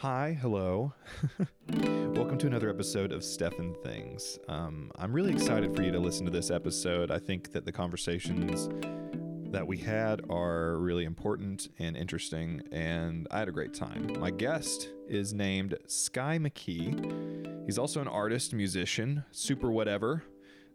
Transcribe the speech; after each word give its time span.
Hi, 0.00 0.34
hello. 0.40 0.94
Welcome 1.68 2.38
to 2.38 2.46
another 2.46 2.70
episode 2.70 3.12
of 3.12 3.22
Stefan 3.22 3.74
Things. 3.82 4.38
Um, 4.48 4.90
I'm 4.96 5.12
really 5.12 5.30
excited 5.30 5.76
for 5.76 5.82
you 5.82 5.92
to 5.92 5.98
listen 5.98 6.24
to 6.24 6.32
this 6.32 6.50
episode. 6.50 7.10
I 7.10 7.18
think 7.18 7.52
that 7.52 7.66
the 7.66 7.72
conversations 7.72 8.70
that 9.52 9.66
we 9.66 9.76
had 9.76 10.22
are 10.30 10.78
really 10.78 11.04
important 11.04 11.68
and 11.78 11.98
interesting, 11.98 12.62
and 12.72 13.28
I 13.30 13.40
had 13.40 13.48
a 13.48 13.52
great 13.52 13.74
time. 13.74 14.18
My 14.18 14.30
guest 14.30 14.88
is 15.06 15.34
named 15.34 15.76
Sky 15.86 16.38
McKee. 16.40 17.66
He's 17.66 17.76
also 17.76 18.00
an 18.00 18.08
artist, 18.08 18.54
musician, 18.54 19.26
super 19.32 19.70
whatever. 19.70 20.24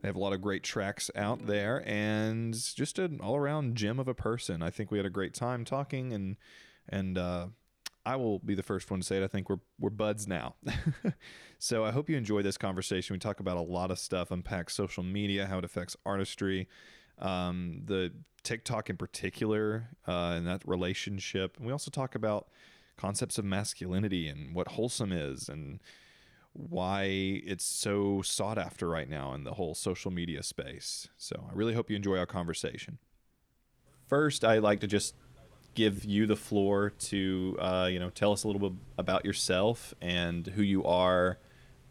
They 0.03 0.07
have 0.07 0.17
a 0.17 0.19
lot 0.19 0.33
of 0.33 0.41
great 0.43 0.61
tracks 0.61 1.09
out 1.15 1.47
there, 1.47 1.81
and 1.87 2.53
just 2.53 2.99
an 2.99 3.19
all-around 3.21 3.73
gem 3.73 3.99
of 3.99 4.07
a 4.07 4.13
person. 4.13 4.61
I 4.61 4.69
think 4.69 4.91
we 4.91 4.99
had 4.99 5.07
a 5.07 5.09
great 5.09 5.33
time 5.33 5.65
talking, 5.65 6.13
and 6.13 6.37
and 6.87 7.17
uh, 7.17 7.47
I 8.05 8.15
will 8.17 8.39
be 8.39 8.53
the 8.53 8.63
first 8.63 8.91
one 8.91 8.99
to 8.99 9.05
say 9.05 9.17
it. 9.17 9.23
I 9.23 9.27
think 9.27 9.49
we're 9.49 9.59
we're 9.79 9.89
buds 9.89 10.27
now. 10.27 10.55
so 11.59 11.83
I 11.83 11.91
hope 11.91 12.09
you 12.09 12.17
enjoy 12.17 12.41
this 12.43 12.57
conversation. 12.57 13.13
We 13.13 13.19
talk 13.19 13.39
about 13.39 13.57
a 13.57 13.61
lot 13.61 13.91
of 13.91 13.99
stuff, 13.99 14.31
unpack 14.31 14.69
social 14.69 15.03
media, 15.03 15.47
how 15.47 15.57
it 15.57 15.65
affects 15.65 15.97
artistry, 16.05 16.67
um, 17.19 17.81
the 17.85 18.11
TikTok 18.43 18.89
in 18.89 18.97
particular, 18.97 19.89
uh, 20.07 20.33
and 20.35 20.47
that 20.47 20.61
relationship. 20.65 21.57
And 21.57 21.65
we 21.65 21.71
also 21.71 21.89
talk 21.89 22.13
about 22.13 22.47
concepts 22.97 23.37
of 23.37 23.45
masculinity 23.45 24.27
and 24.27 24.55
what 24.55 24.69
wholesome 24.69 25.11
is 25.11 25.49
and 25.49 25.81
why 26.53 27.03
it's 27.03 27.65
so 27.65 28.21
sought 28.21 28.57
after 28.57 28.87
right 28.87 29.09
now 29.09 29.33
in 29.33 29.43
the 29.43 29.55
whole 29.55 29.75
social 29.75 30.11
media 30.11 30.41
space. 30.41 31.09
So 31.17 31.47
I 31.49 31.53
really 31.53 31.73
hope 31.73 31.89
you 31.89 31.97
enjoy 31.97 32.17
our 32.17 32.25
conversation. 32.25 32.99
First, 34.07 34.45
I 34.45 34.59
like 34.59 34.79
to 34.81 34.87
just 34.87 35.15
give 35.75 36.05
you 36.05 36.25
the 36.25 36.35
floor 36.35 36.89
to 36.89 37.57
uh, 37.59 37.87
you 37.91 37.99
know 37.99 38.09
tell 38.09 38.31
us 38.31 38.43
a 38.43 38.47
little 38.47 38.69
bit 38.69 38.77
about 38.97 39.25
yourself 39.25 39.93
and 40.01 40.47
who 40.47 40.63
you 40.63 40.83
are. 40.85 41.37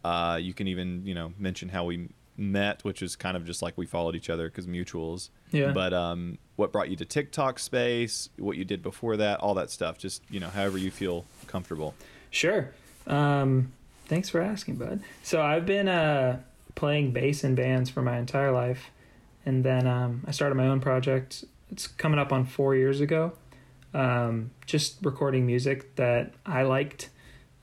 Uh, 0.03 0.39
you 0.41 0.53
can 0.53 0.67
even 0.67 1.07
you 1.07 1.15
know 1.15 1.33
mention 1.39 1.69
how 1.69 1.85
we 1.85 2.09
met, 2.37 2.83
which 2.85 3.03
is 3.03 3.17
kind 3.17 3.37
of 3.37 3.45
just 3.45 3.63
like 3.63 3.79
we 3.79 3.87
followed 3.87 4.17
each 4.17 4.31
other 4.31 4.49
because 4.49 4.67
mutuals. 4.67 5.31
Yeah. 5.53 5.73
But 5.73 5.93
um, 5.93 6.39
what 6.57 6.73
brought 6.73 6.89
you 6.89 6.97
to 6.97 7.05
TikTok 7.05 7.59
space? 7.59 8.29
What 8.39 8.57
you 8.57 8.65
did 8.65 8.83
before 8.83 9.17
that? 9.19 9.41
All 9.41 9.55
that 9.55 9.71
stuff. 9.71 9.99
Just 9.99 10.23
you 10.31 10.41
know, 10.41 10.49
however 10.49 10.79
you 10.79 10.91
feel 10.91 11.25
comfortable. 11.47 11.95
Sure. 12.31 12.71
Um, 13.07 13.73
thanks 14.07 14.29
for 14.29 14.41
asking, 14.41 14.77
bud. 14.77 15.01
So 15.23 15.41
I've 15.41 15.67
been 15.67 15.89
uh, 15.89 16.41
playing 16.75 17.13
bass 17.13 17.45
in 17.45 17.55
bands 17.55 17.91
for 17.91 18.03
my 18.03 18.19
entire 18.19 18.51
life, 18.51 18.91
and 19.47 19.63
then 19.65 19.87
um, 19.87 20.25
I 20.27 20.33
started 20.33 20.57
my 20.57 20.67
own 20.67 20.81
project. 20.81 21.45
It's 21.71 21.87
coming 21.87 22.19
up 22.19 22.33
on 22.33 22.45
four 22.45 22.75
years 22.75 23.01
ago. 23.01 23.33
Um, 23.95 24.51
just 24.67 24.99
recording 25.03 25.47
music 25.47 25.95
that 25.97 26.35
I 26.45 26.63
liked, 26.63 27.11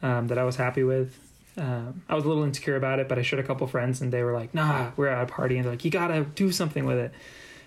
um, 0.02 0.28
that 0.28 0.38
I 0.38 0.44
was 0.44 0.56
happy 0.56 0.84
with. 0.84 1.18
Um, 1.58 2.04
I 2.08 2.16
was 2.16 2.24
a 2.24 2.28
little 2.30 2.44
insecure 2.44 2.78
about 2.78 3.00
it, 3.00 3.10
but 3.10 3.20
I 3.20 3.22
showed 3.22 3.40
a 3.40 3.44
couple 3.44 3.68
friends, 3.68 4.02
and 4.02 4.12
they 4.12 4.24
were 4.24 4.34
like, 4.34 4.54
"Nah, 4.54 4.92
we're 4.96 5.08
at 5.08 5.22
a 5.22 5.26
party," 5.26 5.58
and 5.58 5.66
they're 5.66 5.74
like, 5.74 5.84
"You 5.84 5.92
gotta 5.92 6.24
do 6.24 6.52
something 6.52 6.86
with 6.86 6.98
it." 6.98 7.12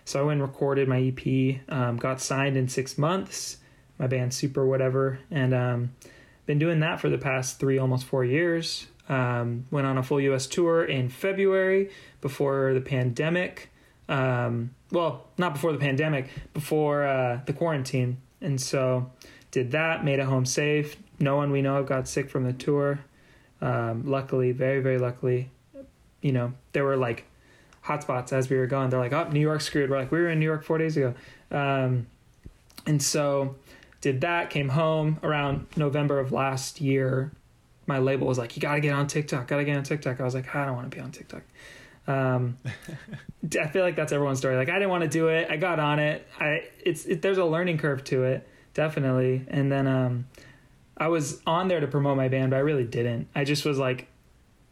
So 0.07 0.21
I 0.21 0.23
went 0.23 0.41
and 0.41 0.49
recorded 0.49 0.89
my 0.89 0.99
EP. 0.99 1.61
Um, 1.69 1.99
got 1.99 2.21
signed 2.21 2.57
in 2.57 2.69
six 2.69 2.97
months. 2.97 3.59
My 3.99 4.07
band 4.07 4.33
Super 4.35 4.67
Whatever, 4.67 5.21
and 5.31 5.55
um, 5.55 5.91
been 6.47 6.59
doing 6.59 6.81
that 6.81 7.01
for 7.01 7.09
the 7.09 7.19
past 7.19 7.61
three, 7.61 7.79
almost 7.79 8.07
four 8.07 8.25
years. 8.25 8.87
Um, 9.09 9.67
went 9.71 9.87
on 9.87 9.99
a 9.99 10.03
full 10.03 10.21
U.S. 10.23 10.47
tour 10.47 10.83
in 10.83 11.11
February 11.11 11.91
before 12.23 12.73
the 12.73 12.81
pandemic. 12.81 13.71
Well, 14.95 15.27
not 15.37 15.53
before 15.55 15.73
the 15.73 15.79
pandemic, 15.79 16.29
before 16.55 17.05
uh, 17.05 17.41
the 17.47 17.53
quarantine, 17.53 18.19
and 18.45 18.61
so 18.61 19.11
did 19.51 19.73
that. 19.73 20.05
Made 20.05 20.19
it 20.19 20.27
home 20.27 20.45
safe. 20.45 20.97
No 21.19 21.37
one 21.37 21.51
we 21.51 21.63
know 21.63 21.77
of 21.77 21.87
got 21.87 22.07
sick 22.07 22.31
from 22.31 22.45
the 22.45 22.53
tour. 22.53 23.01
Um, 23.61 24.05
luckily, 24.05 24.53
very 24.53 24.81
very 24.81 24.99
luckily, 24.99 25.51
you 26.21 26.33
know 26.33 26.53
there 26.73 26.85
were 26.85 26.97
like 26.97 27.25
hotspots 27.85 28.33
as 28.33 28.49
we 28.51 28.57
were 28.57 28.67
going. 28.67 28.91
They're 28.91 29.01
like, 29.01 29.13
"Oh, 29.13 29.29
New 29.31 29.41
York 29.41 29.61
screwed." 29.61 29.91
We're 29.91 29.99
like, 29.99 30.13
"We 30.13 30.19
were 30.19 30.29
in 30.29 30.39
New 30.39 30.45
York 30.45 30.65
four 30.65 30.79
days 30.79 30.97
ago," 30.97 31.15
um, 31.51 32.07
and 32.87 33.03
so 33.03 33.57
did 34.01 34.21
that. 34.21 34.51
Came 34.51 34.71
home 34.71 35.19
around 35.23 35.67
November 35.77 36.19
of 36.19 36.33
last 36.33 36.81
year. 36.81 37.33
My 37.87 37.99
label 37.99 38.27
was 38.27 38.39
like, 38.39 38.57
"You 38.57 38.61
got 38.61 38.75
to 38.75 38.81
get 38.81 38.93
on 38.93 39.07
TikTok. 39.07 39.47
Got 39.47 39.59
to 39.59 39.65
get 39.65 39.77
on 39.77 39.83
TikTok." 39.85 40.21
I 40.21 40.25
was 40.25 40.35
like, 40.35 40.55
"I 40.55 40.67
don't 40.67 40.77
want 40.77 40.91
to 40.91 40.95
be 40.95 41.03
on 41.03 41.11
TikTok." 41.11 41.43
Um, 42.07 42.59
I 43.61 43.69
feel 43.69 43.83
like 43.83 43.97
that's 43.97 44.13
everyone's 44.13 44.39
story. 44.39 44.57
Like, 44.57 44.69
I 44.69 44.75
didn't 44.75 44.91
want 44.91 45.03
to 45.03 45.09
do 45.09 45.29
it. 45.29 45.49
I 45.51 45.57
got 45.57 45.79
on 45.79 45.99
it. 45.99 46.27
I 46.39 46.69
it's 46.85 47.07
it, 47.07 47.23
there's 47.23 47.39
a 47.39 47.45
learning 47.45 47.79
curve 47.79 48.05
to 48.05 48.25
it, 48.25 48.47
definitely. 48.75 49.45
And 49.49 49.71
then 49.71 49.87
um, 49.87 50.27
I 50.97 51.09
was 51.09 51.41
on 51.47 51.69
there 51.69 51.81
to 51.81 51.87
promote 51.87 52.17
my 52.17 52.29
band, 52.29 52.51
but 52.51 52.57
I 52.57 52.61
really 52.61 52.85
didn't. 52.85 53.29
I 53.35 53.45
just 53.45 53.65
was 53.65 53.79
like 53.79 54.09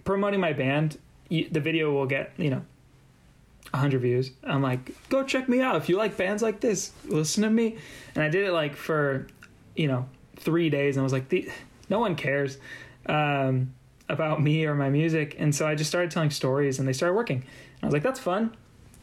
promoting 0.04 0.40
my 0.40 0.52
band. 0.52 0.98
You, 1.28 1.48
the 1.50 1.60
video 1.60 1.92
will 1.92 2.06
get 2.06 2.32
you 2.36 2.50
know 2.50 2.62
100 3.72 4.00
views. 4.00 4.30
I'm 4.44 4.62
like, 4.62 4.92
go 5.08 5.24
check 5.24 5.48
me 5.48 5.60
out. 5.60 5.76
If 5.76 5.88
you 5.88 5.96
like 5.96 6.16
bands 6.16 6.42
like 6.42 6.60
this, 6.60 6.92
listen 7.06 7.42
to 7.42 7.50
me. 7.50 7.78
And 8.14 8.22
I 8.22 8.28
did 8.28 8.46
it 8.46 8.52
like 8.52 8.76
for, 8.76 9.26
you 9.74 9.88
know, 9.88 10.06
three 10.36 10.68
days 10.68 10.96
and 10.96 11.02
I 11.02 11.04
was 11.04 11.12
like, 11.12 11.28
the, 11.30 11.50
no 11.88 11.98
one 11.98 12.14
cares 12.14 12.58
um, 13.06 13.72
about 14.12 14.42
me 14.42 14.66
or 14.66 14.74
my 14.74 14.90
music. 14.90 15.34
And 15.38 15.54
so 15.54 15.66
I 15.66 15.74
just 15.74 15.90
started 15.90 16.10
telling 16.10 16.30
stories 16.30 16.78
and 16.78 16.86
they 16.86 16.92
started 16.92 17.14
working. 17.14 17.38
And 17.38 17.82
I 17.82 17.86
was 17.86 17.92
like, 17.94 18.02
that's 18.02 18.20
fun. 18.20 18.54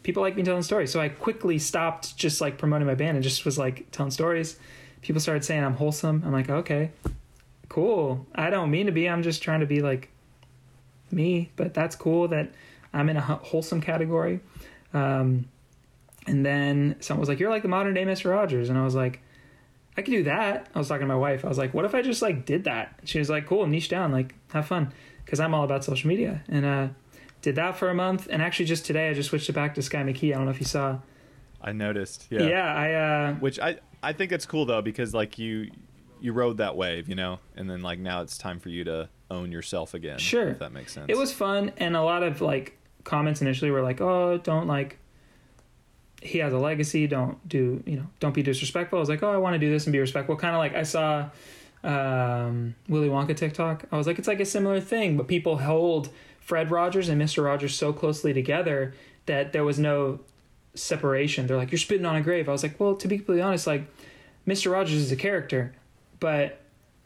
People 0.03 0.21
like 0.21 0.35
me 0.35 0.43
telling 0.43 0.61
stories. 0.63 0.91
So 0.91 1.01
I 1.01 1.09
quickly 1.09 1.59
stopped 1.59 2.15
just 2.15 2.39
like 2.39 2.57
promoting 2.57 2.87
my 2.87 2.95
band 2.95 3.17
and 3.17 3.23
just 3.23 3.43
was 3.43 3.57
like 3.57 3.89
telling 3.91 4.11
stories. 4.11 4.57
People 5.01 5.19
started 5.19 5.43
saying 5.43 5.63
I'm 5.63 5.75
wholesome. 5.75 6.23
I'm 6.25 6.31
like, 6.31 6.49
okay, 6.49 6.91
cool. 7.67 8.25
I 8.35 8.49
don't 8.49 8.71
mean 8.71 8.85
to 8.85 8.91
be. 8.91 9.09
I'm 9.09 9.23
just 9.23 9.41
trying 9.41 9.61
to 9.61 9.65
be 9.65 9.81
like 9.81 10.09
me, 11.11 11.51
but 11.55 11.73
that's 11.73 11.95
cool 11.95 12.27
that 12.29 12.51
I'm 12.93 13.09
in 13.09 13.17
a 13.17 13.21
wholesome 13.21 13.81
category. 13.81 14.41
Um, 14.93 15.49
and 16.27 16.45
then 16.45 16.95
someone 16.99 17.21
was 17.21 17.29
like, 17.29 17.39
"You're 17.39 17.49
like 17.49 17.63
the 17.63 17.69
modern 17.69 17.93
day 17.93 18.05
Mister 18.05 18.29
Rogers," 18.29 18.69
and 18.69 18.77
I 18.77 18.83
was 18.83 18.95
like, 18.95 19.21
"I 19.99 20.01
could 20.01 20.11
do 20.11 20.23
that." 20.23 20.67
I 20.73 20.77
was 20.79 20.87
talking 20.87 21.01
to 21.01 21.07
my 21.07 21.15
wife. 21.15 21.45
I 21.45 21.47
was 21.47 21.57
like, 21.57 21.73
"What 21.73 21.85
if 21.85 21.93
I 21.93 22.01
just 22.01 22.21
like 22.21 22.45
did 22.45 22.63
that?" 22.63 22.99
She 23.03 23.19
was 23.19 23.29
like, 23.29 23.45
"Cool, 23.45 23.67
niche 23.67 23.89
down, 23.89 24.11
like 24.11 24.33
have 24.51 24.65
fun," 24.65 24.93
because 25.23 25.39
I'm 25.39 25.53
all 25.53 25.63
about 25.63 25.83
social 25.83 26.07
media. 26.07 26.43
And 26.47 26.65
uh, 26.65 26.87
did 27.41 27.55
that 27.55 27.77
for 27.77 27.89
a 27.89 27.93
month. 27.93 28.27
And 28.31 28.41
actually, 28.41 28.65
just 28.65 28.85
today, 28.85 29.09
I 29.09 29.13
just 29.13 29.29
switched 29.29 29.49
it 29.49 29.53
back 29.53 29.75
to 29.75 29.81
Sky 29.81 30.03
McKee. 30.03 30.33
I 30.33 30.37
don't 30.37 30.45
know 30.45 30.51
if 30.51 30.59
you 30.59 30.65
saw. 30.65 30.99
I 31.61 31.71
noticed. 31.73 32.27
Yeah. 32.29 32.43
Yeah. 32.43 32.73
I. 32.73 32.93
Uh, 32.93 33.33
Which 33.35 33.59
I 33.59 33.77
I 34.01 34.13
think 34.13 34.31
it's 34.31 34.45
cool 34.45 34.65
though 34.65 34.81
because 34.81 35.13
like 35.13 35.37
you 35.37 35.71
you 36.21 36.33
rode 36.33 36.57
that 36.57 36.75
wave, 36.75 37.07
you 37.07 37.15
know, 37.15 37.39
and 37.55 37.69
then 37.69 37.81
like 37.81 37.99
now 37.99 38.21
it's 38.21 38.37
time 38.37 38.59
for 38.59 38.69
you 38.69 38.83
to 38.85 39.09
own 39.31 39.51
yourself 39.51 39.93
again. 39.93 40.17
Sure. 40.17 40.49
If 40.49 40.59
that 40.59 40.71
makes 40.71 40.93
sense. 40.93 41.05
it 41.09 41.17
was 41.17 41.33
fun, 41.33 41.71
and 41.77 41.95
a 41.95 42.01
lot 42.01 42.23
of 42.23 42.41
like 42.41 42.77
comments 43.03 43.41
initially 43.41 43.71
were 43.71 43.81
like, 43.81 44.01
"Oh, 44.01 44.37
don't 44.37 44.67
like." 44.67 44.97
He 46.21 46.39
has 46.39 46.51
a 46.53 46.57
legacy. 46.57 47.07
Don't 47.07 47.37
do 47.47 47.81
you 47.85 47.97
know? 47.97 48.07
Don't 48.19 48.33
be 48.33 48.43
disrespectful. 48.43 48.97
I 48.97 48.99
was 48.99 49.09
like, 49.09 49.23
"Oh, 49.23 49.31
I 49.31 49.37
want 49.37 49.53
to 49.53 49.59
do 49.59 49.69
this 49.69 49.85
and 49.85 49.93
be 49.93 49.99
respectful." 49.99 50.35
Kind 50.35 50.55
of 50.55 50.59
like 50.59 50.75
I 50.75 50.83
saw 50.83 51.29
um, 51.83 52.75
Willy 52.87 53.07
Wonka 53.07 53.35
TikTok. 53.35 53.85
I 53.91 53.97
was 53.97 54.05
like, 54.05 54.19
it's 54.19 54.27
like 54.27 54.39
a 54.39 54.45
similar 54.45 54.81
thing, 54.81 55.15
but 55.15 55.27
people 55.27 55.57
hold 55.59 56.09
Fred 56.39 56.71
Rogers 56.71 57.07
and 57.09 57.17
Mister 57.17 57.41
Rogers 57.41 57.75
so 57.75 57.93
closely 57.93 58.33
together 58.33 58.93
that 59.27 59.53
there 59.53 59.63
was 59.63 59.79
no 59.79 60.19
separation. 60.73 61.47
They're 61.47 61.57
like, 61.57 61.71
"You're 61.71 61.79
spitting 61.79 62.05
on 62.05 62.15
a 62.15 62.21
grave." 62.21 62.49
I 62.49 62.51
was 62.51 62.63
like, 62.63 62.79
"Well, 62.79 62.95
to 62.95 63.07
be 63.07 63.17
completely 63.17 63.41
honest, 63.41 63.65
like 63.65 63.83
Mister 64.45 64.69
Rogers 64.69 64.97
is 64.97 65.11
a 65.11 65.17
character, 65.17 65.73
but." 66.19 66.61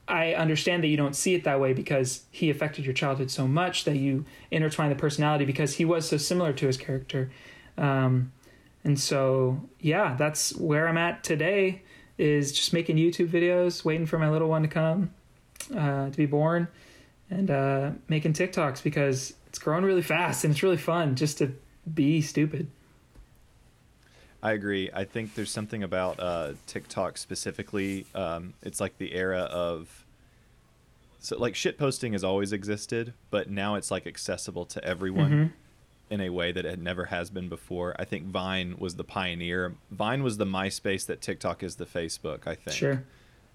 I 0.05 0.33
understand 0.33 0.83
that 0.83 0.87
you 0.87 0.97
don't 0.97 1.15
see 1.15 1.33
it 1.33 1.45
that 1.45 1.61
way 1.61 1.71
because 1.71 2.23
he 2.29 2.49
affected 2.49 2.83
your 2.83 2.93
childhood 2.93 3.31
so 3.31 3.47
much 3.47 3.85
that 3.85 3.95
you 3.95 4.25
intertwine 4.51 4.89
the 4.89 4.97
personality 4.97 5.45
because 5.45 5.75
he 5.75 5.85
was 5.85 6.09
so 6.09 6.17
similar 6.17 6.51
to 6.51 6.67
his 6.67 6.75
character. 6.75 7.31
Um, 7.77 8.33
and 8.83 8.99
so, 8.99 9.61
yeah, 9.79 10.15
that's 10.15 10.55
where 10.55 10.87
I'm 10.87 10.97
at 10.97 11.23
today 11.23 11.81
is 12.17 12.51
just 12.51 12.73
making 12.73 12.97
YouTube 12.97 13.29
videos, 13.29 13.83
waiting 13.83 14.05
for 14.05 14.19
my 14.19 14.29
little 14.29 14.47
one 14.49 14.61
to 14.61 14.67
come, 14.67 15.11
uh, 15.75 16.09
to 16.09 16.17
be 16.17 16.25
born, 16.25 16.67
and 17.29 17.49
uh, 17.49 17.91
making 18.07 18.33
TikToks 18.33 18.83
because 18.83 19.33
it's 19.47 19.57
growing 19.59 19.83
really 19.83 20.01
fast 20.01 20.43
and 20.43 20.51
it's 20.53 20.61
really 20.63 20.77
fun 20.77 21.15
just 21.15 21.37
to 21.39 21.53
be 21.93 22.21
stupid. 22.21 22.67
I 24.41 24.51
agree. 24.51 24.89
I 24.93 25.05
think 25.05 25.35
there's 25.35 25.49
something 25.51 25.83
about 25.83 26.19
uh, 26.19 26.53
TikTok 26.67 27.17
specifically. 27.17 28.05
Um, 28.13 28.53
it's 28.61 28.81
like 28.81 28.97
the 28.97 29.13
era 29.13 29.39
of 29.43 30.05
so 31.19 31.37
like 31.37 31.55
shit 31.55 31.77
posting 31.77 32.11
has 32.11 32.25
always 32.25 32.51
existed, 32.51 33.13
but 33.31 33.49
now 33.49 33.75
it's 33.75 33.89
like 33.89 34.05
accessible 34.05 34.65
to 34.65 34.83
everyone 34.83 35.31
Mhm. 35.31 35.51
In 36.13 36.21
a 36.21 36.29
way 36.29 36.51
that 36.51 36.63
it 36.63 36.79
never 36.79 37.05
has 37.05 37.31
been 37.31 37.49
before. 37.49 37.95
I 37.97 38.05
think 38.05 38.27
Vine 38.27 38.75
was 38.77 38.95
the 38.95 39.03
pioneer. 39.03 39.73
Vine 39.89 40.21
was 40.21 40.37
the 40.37 40.45
MySpace 40.45 41.07
that 41.07 41.21
TikTok 41.21 41.63
is 41.63 41.77
the 41.77 41.87
Facebook. 41.87 42.45
I 42.45 42.53
think. 42.53 42.77
Sure. 42.77 43.03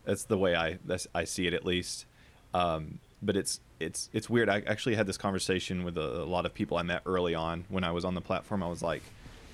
That's 0.05 0.25
the 0.25 0.37
way 0.37 0.57
I 0.57 0.79
that's, 0.85 1.07
I 1.15 1.23
see 1.23 1.47
it 1.47 1.55
at 1.55 1.65
least. 1.65 2.05
Um, 2.53 2.99
but 3.23 3.37
it's 3.37 3.61
it's 3.79 4.11
it's 4.13 4.29
weird. 4.29 4.49
I 4.49 4.63
actually 4.67 4.97
had 4.97 5.07
this 5.07 5.17
conversation 5.17 5.85
with 5.85 5.97
a, 5.97 6.23
a 6.23 6.29
lot 6.37 6.47
of 6.47 6.53
people 6.53 6.77
I 6.77 6.83
met 6.83 7.03
early 7.07 7.35
on 7.37 7.65
when 7.69 7.85
I 7.85 7.93
was 7.93 8.05
on 8.05 8.17
the 8.17 8.21
platform. 8.21 8.65
I 8.65 8.69
was 8.69 8.83
like, 8.83 9.03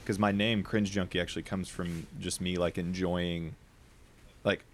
because 0.03 0.19
my 0.19 0.33
name 0.33 0.62
Cringe 0.62 0.91
Junkie 0.91 1.21
actually 1.21 1.43
comes 1.43 1.69
from 1.69 2.07
just 2.21 2.41
me 2.41 2.57
like 2.57 2.79
enjoying, 2.79 3.55
like 4.45 4.65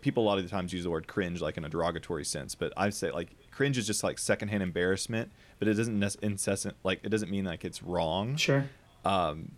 people 0.00 0.22
a 0.22 0.26
lot 0.26 0.38
of 0.38 0.44
the 0.44 0.50
times 0.50 0.72
use 0.72 0.84
the 0.84 0.90
word 0.90 1.08
cringe 1.08 1.40
like 1.40 1.56
in 1.56 1.64
a 1.64 1.68
derogatory 1.68 2.24
sense, 2.24 2.54
but 2.54 2.72
I 2.76 2.90
say 2.90 3.10
like 3.10 3.30
cringe 3.60 3.76
is 3.76 3.86
just 3.86 4.02
like 4.02 4.18
secondhand 4.18 4.62
embarrassment, 4.62 5.30
but 5.58 5.68
it 5.68 5.74
doesn't 5.74 5.98
nec- 5.98 6.16
incessant 6.22 6.74
like 6.82 6.98
it 7.02 7.10
doesn't 7.10 7.30
mean 7.30 7.44
like 7.44 7.62
it's 7.62 7.82
wrong. 7.82 8.34
Sure. 8.36 8.64
Um, 9.04 9.52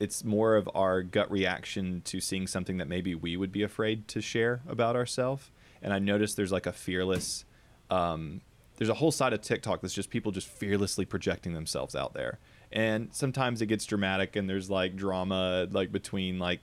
it's 0.00 0.24
more 0.24 0.56
of 0.56 0.66
our 0.74 1.02
gut 1.02 1.30
reaction 1.30 2.00
to 2.06 2.22
seeing 2.22 2.46
something 2.46 2.78
that 2.78 2.88
maybe 2.88 3.14
we 3.14 3.36
would 3.36 3.52
be 3.52 3.62
afraid 3.62 4.08
to 4.08 4.22
share 4.22 4.62
about 4.66 4.96
ourselves. 4.96 5.50
And 5.82 5.92
I 5.92 5.98
noticed 5.98 6.38
there's 6.38 6.52
like 6.52 6.64
a 6.64 6.72
fearless, 6.72 7.44
um, 7.90 8.40
there's 8.78 8.88
a 8.88 8.94
whole 8.94 9.12
side 9.12 9.34
of 9.34 9.42
TikTok 9.42 9.82
that's 9.82 9.92
just 9.92 10.08
people 10.08 10.32
just 10.32 10.48
fearlessly 10.48 11.04
projecting 11.04 11.52
themselves 11.52 11.94
out 11.94 12.14
there. 12.14 12.38
And 12.72 13.10
sometimes 13.12 13.60
it 13.60 13.66
gets 13.66 13.84
dramatic 13.84 14.36
and 14.36 14.48
there's 14.48 14.70
like 14.70 14.96
drama 14.96 15.68
like 15.70 15.92
between 15.92 16.38
like 16.38 16.60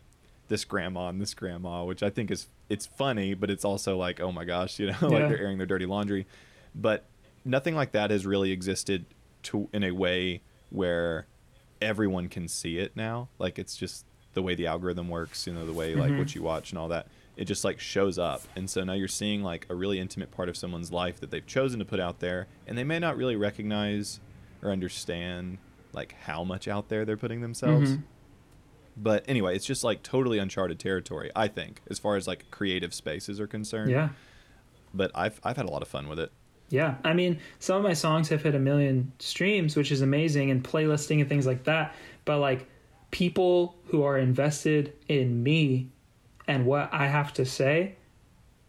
this 0.47 0.65
grandma 0.65 1.09
and 1.09 1.21
this 1.21 1.35
grandma, 1.35 1.83
which 1.83 2.01
I 2.01 2.09
think 2.09 2.31
is 2.31 2.47
it's 2.69 2.87
funny, 2.87 3.35
but 3.35 3.51
it's 3.51 3.65
also 3.65 3.97
like, 3.97 4.19
oh 4.19 4.31
my 4.31 4.45
gosh, 4.45 4.79
you 4.79 4.87
know, 4.87 4.97
like 5.01 5.29
they're 5.29 5.37
airing 5.37 5.59
their 5.59 5.67
dirty 5.67 5.85
laundry. 5.85 6.25
But 6.75 7.05
nothing 7.43 7.75
like 7.75 7.91
that 7.91 8.11
has 8.11 8.25
really 8.25 8.51
existed 8.51 9.05
to 9.43 9.67
in 9.73 9.83
a 9.83 9.91
way 9.91 10.41
where 10.69 11.27
everyone 11.81 12.29
can 12.29 12.47
see 12.47 12.77
it 12.77 12.95
now. 12.95 13.27
Like 13.39 13.57
it's 13.59 13.75
just 13.75 14.05
the 14.33 14.41
way 14.41 14.55
the 14.55 14.67
algorithm 14.67 15.09
works, 15.09 15.47
you 15.47 15.53
know, 15.53 15.65
the 15.65 15.73
way 15.73 15.95
like 15.95 16.11
Mhm. 16.11 16.19
what 16.19 16.35
you 16.35 16.41
watch 16.43 16.71
and 16.71 16.79
all 16.79 16.87
that. 16.89 17.07
It 17.35 17.45
just 17.45 17.63
like 17.63 17.79
shows 17.79 18.17
up. 18.19 18.43
And 18.55 18.69
so 18.69 18.83
now 18.83 18.93
you're 18.93 19.07
seeing 19.07 19.41
like 19.43 19.65
a 19.69 19.75
really 19.75 19.99
intimate 19.99 20.31
part 20.31 20.47
of 20.47 20.55
someone's 20.55 20.91
life 20.91 21.19
that 21.19 21.31
they've 21.31 21.45
chosen 21.45 21.79
to 21.79 21.85
put 21.85 21.99
out 21.99 22.19
there 22.19 22.47
and 22.67 22.77
they 22.77 22.83
may 22.83 22.99
not 22.99 23.17
really 23.17 23.35
recognize 23.35 24.19
or 24.61 24.69
understand 24.69 25.57
like 25.93 26.13
how 26.21 26.43
much 26.43 26.67
out 26.67 26.87
there 26.89 27.03
they're 27.03 27.17
putting 27.17 27.41
themselves. 27.41 27.93
Mhm. 27.93 28.03
But 28.95 29.25
anyway, 29.27 29.55
it's 29.55 29.65
just 29.65 29.83
like 29.83 30.03
totally 30.03 30.37
uncharted 30.37 30.77
territory, 30.79 31.31
I 31.35 31.47
think, 31.47 31.81
as 31.89 31.97
far 31.97 32.15
as 32.15 32.27
like 32.27 32.49
creative 32.51 32.93
spaces 32.93 33.39
are 33.39 33.47
concerned. 33.47 33.89
Yeah. 33.91 34.09
But 34.93 35.11
I've 35.15 35.39
I've 35.43 35.57
had 35.57 35.65
a 35.65 35.71
lot 35.71 35.81
of 35.81 35.87
fun 35.87 36.07
with 36.07 36.19
it. 36.19 36.31
Yeah, 36.71 36.95
I 37.03 37.13
mean, 37.13 37.39
some 37.59 37.77
of 37.77 37.83
my 37.83 37.93
songs 37.93 38.29
have 38.29 38.43
hit 38.43 38.55
a 38.55 38.59
million 38.59 39.11
streams, 39.19 39.75
which 39.75 39.91
is 39.91 40.01
amazing, 40.01 40.51
and 40.51 40.63
playlisting 40.63 41.19
and 41.19 41.27
things 41.27 41.45
like 41.45 41.65
that. 41.65 41.93
But 42.23 42.37
like, 42.37 42.67
people 43.11 43.75
who 43.87 44.03
are 44.03 44.17
invested 44.17 44.93
in 45.09 45.43
me 45.43 45.89
and 46.47 46.65
what 46.65 46.89
I 46.93 47.07
have 47.07 47.33
to 47.33 47.45
say, 47.45 47.95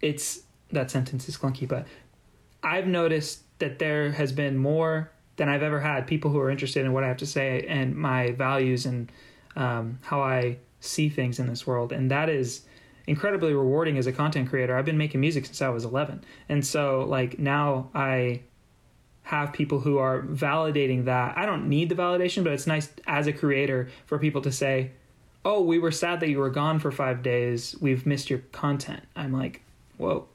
it's 0.01 0.41
that 0.73 0.91
sentence 0.91 1.29
is 1.29 1.37
clunky, 1.37 1.69
but 1.69 1.87
I've 2.63 2.87
noticed 2.87 3.43
that 3.61 3.79
there 3.79 4.11
has 4.11 4.33
been 4.33 4.57
more 4.57 5.13
than 5.37 5.49
I've 5.49 5.63
ever 5.63 5.81
had. 5.81 6.07
People 6.07 6.31
who 6.31 6.41
are 6.41 6.51
interested 6.51 6.85
in 6.85 6.93
what 6.93 7.05
I 7.05 7.09
have 7.09 7.19
to 7.19 7.27
say 7.27 7.65
and 7.69 7.95
my 7.95 8.33
values 8.33 8.85
and 8.85 9.13
um, 9.55 9.99
how 10.03 10.21
I 10.21 10.59
see 10.81 11.09
things 11.09 11.39
in 11.39 11.47
this 11.47 11.67
world, 11.67 11.93
and 11.93 12.11
that 12.11 12.29
is 12.29 12.63
incredibly 13.07 13.53
rewarding 13.53 13.99
as 13.99 14.07
a 14.07 14.13
content 14.13 14.49
creator. 14.49 14.77
I've 14.77 14.85
been 14.85 14.99
making 14.99 15.21
music 15.21 15.47
since 15.47 15.61
I 15.63 15.69
was 15.69 15.85
11. 15.85 16.25
And 16.49 16.65
so 16.65 17.05
like 17.09 17.39
now 17.39 17.91
I 17.95 18.43
have 19.25 19.53
people 19.53 19.81
who 19.81 19.99
are 19.99 20.23
validating 20.23 21.05
that. 21.05 21.37
I 21.39 21.47
don't 21.47 21.69
need 21.69 21.89
the 21.89 21.95
validation, 21.95 22.43
but 22.45 22.53
it's 22.53 22.67
nice 22.67 22.91
as 23.07 23.27
a 23.27 23.33
creator 23.33 23.89
for 24.07 24.19
people 24.19 24.43
to 24.43 24.51
say, 24.53 24.91
"Oh, 25.45 25.63
we 25.63 25.79
were 25.79 25.93
sad 25.93 26.21
that 26.21 26.29
you 26.29 26.39
were 26.39 26.51
gone 26.51 26.79
for 26.81 26.91
5 26.91 27.23
days. 27.23 27.77
We've 27.81 28.05
missed 28.05 28.31
your 28.31 28.41
content." 28.51 29.03
I'm 29.15 29.33
like, 29.33 29.63
"Whoa. 29.97 30.27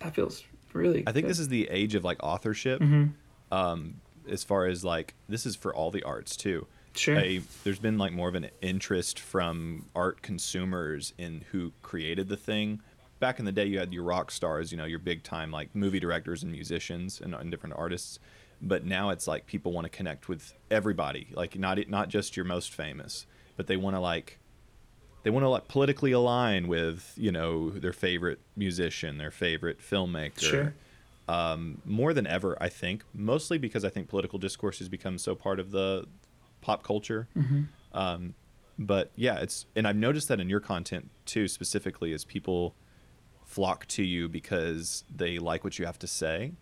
That 0.00 0.14
feels 0.14 0.44
really 0.72 1.02
I 1.06 1.12
think 1.12 1.24
good. 1.24 1.30
this 1.30 1.38
is 1.38 1.48
the 1.48 1.68
age 1.70 1.94
of 1.94 2.04
like 2.04 2.22
authorship. 2.22 2.80
Mhm. 2.80 3.12
Um, 3.50 3.94
as 4.28 4.42
far 4.44 4.66
as 4.66 4.84
like 4.84 5.14
this 5.28 5.44
is 5.46 5.56
for 5.56 5.74
all 5.74 5.90
the 5.90 6.02
arts 6.04 6.36
too. 6.36 6.66
Sure. 6.96 7.18
A, 7.18 7.40
there's 7.64 7.78
been 7.78 7.98
like 7.98 8.12
more 8.12 8.28
of 8.28 8.34
an 8.34 8.50
interest 8.60 9.18
from 9.18 9.86
art 9.94 10.22
consumers 10.22 11.12
in 11.18 11.44
who 11.50 11.72
created 11.82 12.28
the 12.28 12.36
thing. 12.36 12.80
Back 13.20 13.38
in 13.38 13.44
the 13.44 13.52
day, 13.52 13.64
you 13.66 13.78
had 13.78 13.92
your 13.92 14.04
rock 14.04 14.30
stars, 14.30 14.70
you 14.70 14.78
know, 14.78 14.84
your 14.84 14.98
big 14.98 15.22
time 15.22 15.50
like 15.50 15.74
movie 15.74 16.00
directors 16.00 16.42
and 16.42 16.52
musicians 16.52 17.20
and, 17.20 17.34
and 17.34 17.50
different 17.50 17.74
artists. 17.76 18.18
But 18.60 18.84
now 18.84 19.10
it's 19.10 19.26
like 19.26 19.46
people 19.46 19.72
want 19.72 19.84
to 19.84 19.90
connect 19.90 20.28
with 20.28 20.54
everybody, 20.70 21.28
like 21.32 21.58
not 21.58 21.78
not 21.88 22.08
just 22.08 22.36
your 22.36 22.44
most 22.44 22.72
famous, 22.72 23.26
but 23.56 23.66
they 23.66 23.76
want 23.76 23.96
to 23.96 24.00
like 24.00 24.38
they 25.22 25.30
want 25.30 25.42
to 25.42 25.48
like 25.48 25.68
politically 25.68 26.12
align 26.12 26.68
with 26.68 27.12
you 27.16 27.32
know 27.32 27.70
their 27.70 27.92
favorite 27.92 28.40
musician, 28.56 29.18
their 29.18 29.30
favorite 29.30 29.80
filmmaker. 29.80 30.38
Sure. 30.38 30.74
Um, 31.26 31.80
more 31.86 32.12
than 32.12 32.26
ever, 32.26 32.56
I 32.60 32.68
think, 32.68 33.02
mostly 33.14 33.56
because 33.56 33.84
I 33.84 33.88
think 33.88 34.08
political 34.08 34.38
discourse 34.38 34.78
has 34.78 34.90
become 34.90 35.16
so 35.16 35.34
part 35.34 35.58
of 35.58 35.70
the 35.70 36.06
pop 36.64 36.82
culture. 36.82 37.28
Mhm. 37.36 37.66
Um, 37.92 38.34
but 38.78 39.12
yeah, 39.14 39.38
it's 39.38 39.66
and 39.76 39.86
I've 39.86 39.96
noticed 39.96 40.28
that 40.28 40.40
in 40.40 40.48
your 40.48 40.60
content 40.60 41.10
too, 41.26 41.46
specifically 41.46 42.12
as 42.12 42.24
people 42.24 42.74
flock 43.44 43.86
to 43.86 44.02
you 44.02 44.28
because 44.28 45.04
they 45.14 45.38
like 45.38 45.62
what 45.62 45.78
you 45.78 45.86
have 45.86 45.98
to 46.00 46.06
say, 46.06 46.52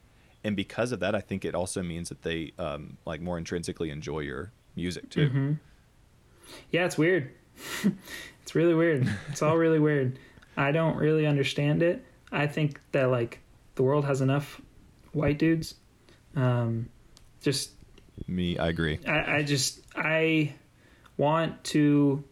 and 0.44 0.54
because 0.56 0.92
of 0.92 1.00
that, 1.00 1.14
I 1.14 1.20
think 1.20 1.44
it 1.44 1.54
also 1.54 1.82
means 1.82 2.08
that 2.10 2.22
they 2.22 2.52
um, 2.58 2.98
like 3.06 3.20
more 3.22 3.38
intrinsically 3.38 3.90
enjoy 3.90 4.20
your 4.20 4.52
music 4.76 5.08
too. 5.08 5.30
Mhm. 5.30 5.58
Yeah, 6.70 6.84
it's 6.84 6.98
weird. 6.98 7.30
it's 8.42 8.54
really 8.54 8.74
weird. 8.74 9.08
It's 9.28 9.40
all 9.40 9.56
really 9.56 9.78
weird. 9.88 10.18
I 10.56 10.72
don't 10.72 10.96
really 10.96 11.26
understand 11.26 11.82
it. 11.82 12.04
I 12.30 12.46
think 12.46 12.80
that 12.92 13.10
like 13.10 13.40
the 13.76 13.82
world 13.84 14.04
has 14.04 14.20
enough 14.20 14.60
white 15.12 15.38
dudes. 15.38 15.76
Um, 16.36 16.88
just 17.40 17.70
Me, 18.26 18.58
I 18.58 18.68
agree. 18.68 18.98
I, 19.06 19.36
I 19.36 19.42
just 19.42 19.80
I 19.94 20.54
want 21.16 21.62
to 21.64 22.24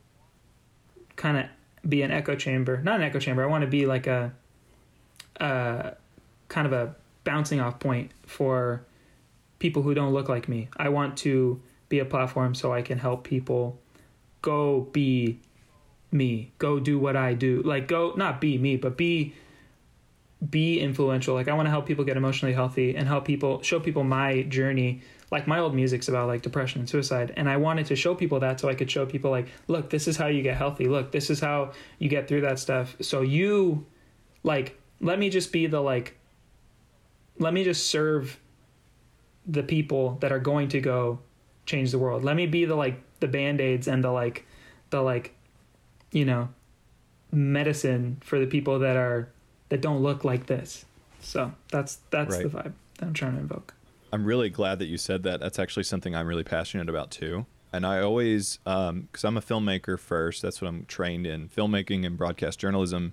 kind 1.16 1.38
of 1.38 1.46
be 1.88 2.02
an 2.02 2.10
echo 2.10 2.34
chamber, 2.34 2.80
not 2.82 2.96
an 2.96 3.02
echo 3.02 3.18
chamber. 3.18 3.42
I 3.42 3.46
want 3.46 3.62
to 3.62 3.68
be 3.68 3.86
like 3.86 4.06
a, 4.06 4.32
uh, 5.38 5.90
kind 6.48 6.66
of 6.66 6.72
a 6.72 6.94
bouncing 7.24 7.60
off 7.60 7.78
point 7.78 8.10
for 8.26 8.84
people 9.58 9.82
who 9.82 9.94
don't 9.94 10.12
look 10.12 10.28
like 10.28 10.48
me. 10.48 10.68
I 10.76 10.88
want 10.88 11.16
to 11.18 11.60
be 11.88 11.98
a 11.98 12.04
platform 12.04 12.54
so 12.54 12.72
I 12.72 12.82
can 12.82 12.98
help 12.98 13.24
people 13.24 13.78
go 14.42 14.88
be 14.92 15.40
me, 16.12 16.52
go 16.58 16.80
do 16.80 16.98
what 16.98 17.16
I 17.16 17.34
do. 17.34 17.62
Like 17.62 17.88
go 17.88 18.14
not 18.16 18.40
be 18.40 18.58
me, 18.58 18.76
but 18.76 18.96
be 18.96 19.34
be 20.48 20.80
influential. 20.80 21.34
Like 21.34 21.48
I 21.48 21.54
want 21.54 21.66
to 21.66 21.70
help 21.70 21.86
people 21.86 22.04
get 22.04 22.16
emotionally 22.16 22.54
healthy 22.54 22.96
and 22.96 23.06
help 23.06 23.24
people 23.24 23.62
show 23.62 23.78
people 23.78 24.04
my 24.04 24.42
journey. 24.42 25.02
Like 25.30 25.46
my 25.46 25.58
old 25.60 25.74
music's 25.74 26.08
about 26.08 26.26
like 26.26 26.42
depression 26.42 26.80
and 26.80 26.88
suicide 26.88 27.32
and 27.36 27.48
I 27.48 27.56
wanted 27.56 27.86
to 27.86 27.96
show 27.96 28.14
people 28.14 28.40
that 28.40 28.58
so 28.58 28.68
I 28.68 28.74
could 28.74 28.90
show 28.90 29.06
people 29.06 29.30
like 29.30 29.48
look, 29.68 29.90
this 29.90 30.08
is 30.08 30.16
how 30.16 30.26
you 30.26 30.42
get 30.42 30.56
healthy. 30.56 30.88
Look, 30.88 31.12
this 31.12 31.30
is 31.30 31.40
how 31.40 31.72
you 31.98 32.08
get 32.08 32.26
through 32.26 32.40
that 32.42 32.58
stuff. 32.58 32.96
So 33.00 33.20
you 33.22 33.86
like 34.42 34.78
let 35.00 35.18
me 35.18 35.30
just 35.30 35.52
be 35.52 35.66
the 35.66 35.80
like 35.80 36.16
let 37.38 37.54
me 37.54 37.64
just 37.64 37.86
serve 37.86 38.38
the 39.46 39.62
people 39.62 40.18
that 40.20 40.32
are 40.32 40.38
going 40.40 40.68
to 40.68 40.80
go 40.80 41.20
change 41.64 41.90
the 41.90 41.98
world. 41.98 42.24
Let 42.24 42.36
me 42.36 42.46
be 42.46 42.64
the 42.64 42.74
like 42.74 43.00
the 43.20 43.28
band-aids 43.28 43.86
and 43.88 44.02
the 44.02 44.10
like 44.10 44.46
the 44.90 45.00
like 45.00 45.34
you 46.10 46.24
know 46.24 46.48
medicine 47.32 48.18
for 48.24 48.38
the 48.40 48.46
people 48.46 48.80
that 48.80 48.96
are 48.96 49.28
that 49.68 49.80
don't 49.80 50.02
look 50.02 50.24
like 50.24 50.46
this. 50.46 50.84
So 51.20 51.52
that's 51.70 52.00
that's 52.10 52.36
Right. 52.36 52.42
the 52.42 52.58
vibe 52.58 52.72
that 52.98 53.06
I'm 53.06 53.14
trying 53.14 53.34
to 53.34 53.40
invoke. 53.40 53.74
I'm 54.12 54.24
really 54.24 54.50
glad 54.50 54.78
that 54.80 54.86
you 54.86 54.96
said 54.98 55.22
that. 55.24 55.40
That's 55.40 55.58
actually 55.58 55.84
something 55.84 56.14
I'm 56.14 56.26
really 56.26 56.44
passionate 56.44 56.88
about 56.88 57.10
too. 57.10 57.46
And 57.72 57.86
I 57.86 58.00
always, 58.00 58.58
because 58.64 59.24
I'm 59.24 59.36
a 59.36 59.40
filmmaker 59.40 59.98
first, 59.98 60.42
that's 60.42 60.60
what 60.60 60.68
I'm 60.68 60.84
trained 60.86 61.26
in 61.26 61.48
filmmaking 61.48 62.04
and 62.04 62.16
broadcast 62.18 62.58
journalism. 62.58 63.12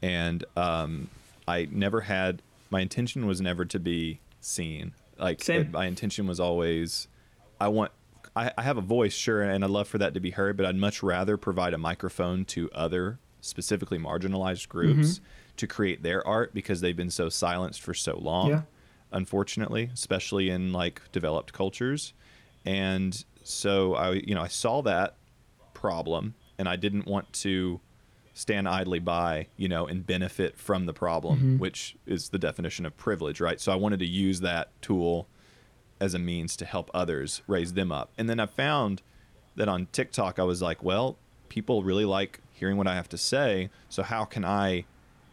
And 0.00 0.44
um, 0.56 1.10
I 1.46 1.68
never 1.70 2.00
had, 2.02 2.40
my 2.70 2.80
intention 2.80 3.26
was 3.26 3.40
never 3.42 3.66
to 3.66 3.78
be 3.78 4.20
seen. 4.40 4.92
Like, 5.18 5.42
Same. 5.42 5.70
my 5.72 5.84
intention 5.84 6.26
was 6.26 6.40
always, 6.40 7.08
I 7.60 7.68
want, 7.68 7.92
I, 8.34 8.50
I 8.56 8.62
have 8.62 8.78
a 8.78 8.82
voice, 8.82 9.12
sure, 9.12 9.42
and 9.42 9.62
I'd 9.62 9.68
love 9.70 9.86
for 9.88 9.98
that 9.98 10.14
to 10.14 10.20
be 10.20 10.30
heard, 10.30 10.56
but 10.56 10.64
I'd 10.64 10.76
much 10.76 11.02
rather 11.02 11.36
provide 11.36 11.74
a 11.74 11.78
microphone 11.78 12.46
to 12.46 12.70
other, 12.72 13.18
specifically 13.42 13.98
marginalized 13.98 14.68
groups 14.70 15.18
Mhm. 15.18 15.20
to 15.58 15.66
create 15.66 16.02
their 16.02 16.26
art 16.26 16.54
because 16.54 16.80
they've 16.80 16.96
been 16.96 17.10
so 17.10 17.28
silenced 17.28 17.82
for 17.82 17.92
so 17.92 18.16
long 18.18 18.48
Yeah. 18.48 18.62
Unfortunately, 19.12 19.90
especially 19.92 20.50
in 20.50 20.72
like 20.72 21.02
developed 21.12 21.52
cultures. 21.52 22.12
And 22.64 23.24
so 23.42 23.94
I, 23.94 24.12
you 24.12 24.34
know, 24.34 24.42
I 24.42 24.48
saw 24.48 24.82
that 24.82 25.16
problem 25.74 26.34
and 26.58 26.68
I 26.68 26.76
didn't 26.76 27.06
want 27.06 27.32
to 27.34 27.80
stand 28.34 28.68
idly 28.68 28.98
by, 28.98 29.46
you 29.56 29.68
know, 29.68 29.86
and 29.86 30.06
benefit 30.06 30.56
from 30.56 30.86
the 30.86 30.92
problem, 30.92 31.40
Mhm. 31.40 31.58
which 31.58 31.96
is 32.06 32.28
the 32.30 32.38
definition 32.38 32.86
of 32.86 32.96
privilege, 32.96 33.40
right? 33.40 33.60
So 33.60 33.72
I 33.72 33.74
wanted 33.76 33.98
to 34.00 34.06
use 34.06 34.40
that 34.40 34.70
tool 34.80 35.26
as 36.00 36.14
a 36.14 36.18
means 36.18 36.56
to 36.56 36.64
help 36.64 36.90
others 36.94 37.42
raise 37.46 37.74
them 37.74 37.92
up. 37.92 38.10
And 38.16 38.28
then 38.28 38.40
I 38.40 38.46
found 38.46 39.02
that 39.56 39.68
on 39.68 39.86
TikTok, 39.92 40.38
I 40.38 40.44
was 40.44 40.62
like, 40.62 40.82
well, 40.82 41.18
people 41.48 41.82
really 41.82 42.04
like 42.04 42.40
hearing 42.52 42.76
what 42.76 42.86
I 42.86 42.94
have 42.94 43.08
to 43.10 43.18
say. 43.18 43.68
So 43.88 44.02
how 44.02 44.24
can 44.24 44.44
I 44.44 44.84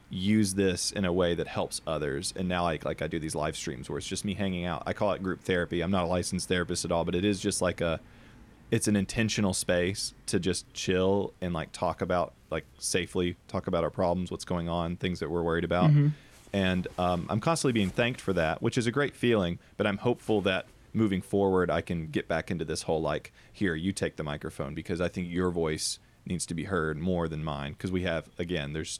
use 0.09 0.53
this 0.53 0.91
in 0.91 1.05
a 1.05 1.13
way 1.13 1.35
that 1.35 1.47
helps 1.47 1.81
others? 1.85 2.33
And 2.35 2.47
now, 2.47 2.63
like, 2.63 2.85
like 2.85 3.01
I 3.01 3.07
do 3.07 3.19
these 3.19 3.35
live 3.35 3.55
streams 3.57 3.89
where 3.89 3.97
it's 3.97 4.07
just 4.07 4.25
me 4.25 4.33
hanging 4.33 4.65
out. 4.65 4.83
I 4.85 4.93
call 4.93 5.11
it 5.13 5.23
group 5.23 5.41
therapy. 5.41 5.81
I'm 5.81 5.91
not 5.91 6.05
a 6.05 6.07
licensed 6.07 6.47
therapist 6.47 6.85
at 6.85 6.91
all, 6.91 7.05
but 7.05 7.15
it 7.15 7.25
is 7.25 7.39
just 7.39 7.61
like 7.61 7.81
a 7.81 7.99
it's 8.69 8.87
an 8.87 8.97
intentional 8.97 9.53
space 9.53 10.13
to 10.25 10.39
just 10.39 10.71
chill 10.73 11.33
and 11.39 11.53
like 11.53 11.71
talk 11.71 12.01
about 12.01 12.33
like 12.51 12.65
safely 12.79 13.37
talk 13.47 13.67
about 13.67 13.83
our 13.83 13.89
problems, 13.89 14.29
what's 14.29 14.45
going 14.45 14.67
on, 14.67 14.97
things 14.97 15.19
that 15.19 15.29
we're 15.29 15.41
worried 15.41 15.63
about. 15.63 15.89
Mhm. 15.89 16.11
And 16.53 16.87
um, 16.97 17.27
I'm 17.29 17.39
constantly 17.39 17.73
being 17.73 17.89
thanked 17.89 18.21
for 18.21 18.33
that, 18.33 18.61
which 18.61 18.77
is 18.77 18.87
a 18.87 18.91
great 18.91 19.15
feeling. 19.15 19.59
But 19.77 19.87
I'm 19.87 19.97
hopeful 19.97 20.41
that 20.41 20.65
moving 20.93 21.21
forward, 21.21 21.69
I 21.69 21.81
can 21.81 22.07
get 22.07 22.27
back 22.27 22.49
into 22.49 22.65
this 22.65 22.83
whole 22.83 23.01
like, 23.01 23.31
here, 23.53 23.75
you 23.75 23.91
take 23.91 24.15
the 24.15 24.23
microphone 24.23 24.73
because 24.73 24.99
I 24.99 25.07
think 25.07 25.29
your 25.29 25.49
voice 25.49 25.99
needs 26.25 26.45
to 26.47 26.53
be 26.53 26.65
heard 26.65 26.97
more 26.97 27.27
than 27.27 27.43
mine. 27.43 27.73
Because 27.73 27.91
we 27.91 28.03
have, 28.03 28.29
again, 28.37 28.73
there's 28.73 28.99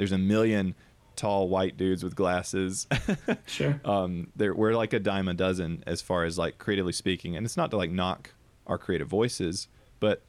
there's 0.00 0.12
a 0.12 0.18
million 0.18 0.74
tall 1.14 1.50
white 1.50 1.76
dudes 1.76 2.02
with 2.02 2.16
glasses. 2.16 2.86
Sure. 3.46 3.78
um, 3.84 4.28
there 4.34 4.54
we're 4.54 4.72
like 4.72 4.94
a 4.94 4.98
dime 4.98 5.28
a 5.28 5.34
dozen 5.34 5.84
as 5.86 6.00
far 6.00 6.24
as 6.24 6.38
like 6.38 6.56
creatively 6.56 6.94
speaking, 6.94 7.36
and 7.36 7.44
it's 7.44 7.56
not 7.58 7.70
to 7.72 7.76
like 7.76 7.90
knock 7.90 8.30
our 8.66 8.78
creative 8.78 9.08
voices, 9.08 9.68
but 9.98 10.22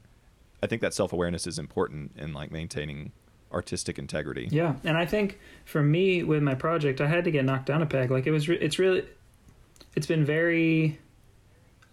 I 0.62 0.66
think 0.66 0.82
that 0.82 0.92
self 0.92 1.14
awareness 1.14 1.46
is 1.46 1.58
important 1.58 2.12
in 2.18 2.34
like 2.34 2.50
maintaining 2.52 3.12
artistic 3.50 3.98
integrity. 3.98 4.48
Yeah, 4.50 4.74
and 4.84 4.98
I 4.98 5.06
think 5.06 5.40
for 5.64 5.82
me 5.82 6.22
with 6.22 6.42
my 6.42 6.54
project, 6.54 7.00
I 7.00 7.06
had 7.06 7.24
to 7.24 7.30
get 7.30 7.46
knocked 7.46 7.64
down 7.64 7.80
a 7.80 7.86
peg. 7.86 8.10
Like 8.10 8.26
it 8.26 8.30
was, 8.30 8.50
re- 8.50 8.58
it's 8.60 8.78
really, 8.78 9.06
it's 9.96 10.06
been 10.06 10.26
very 10.26 10.98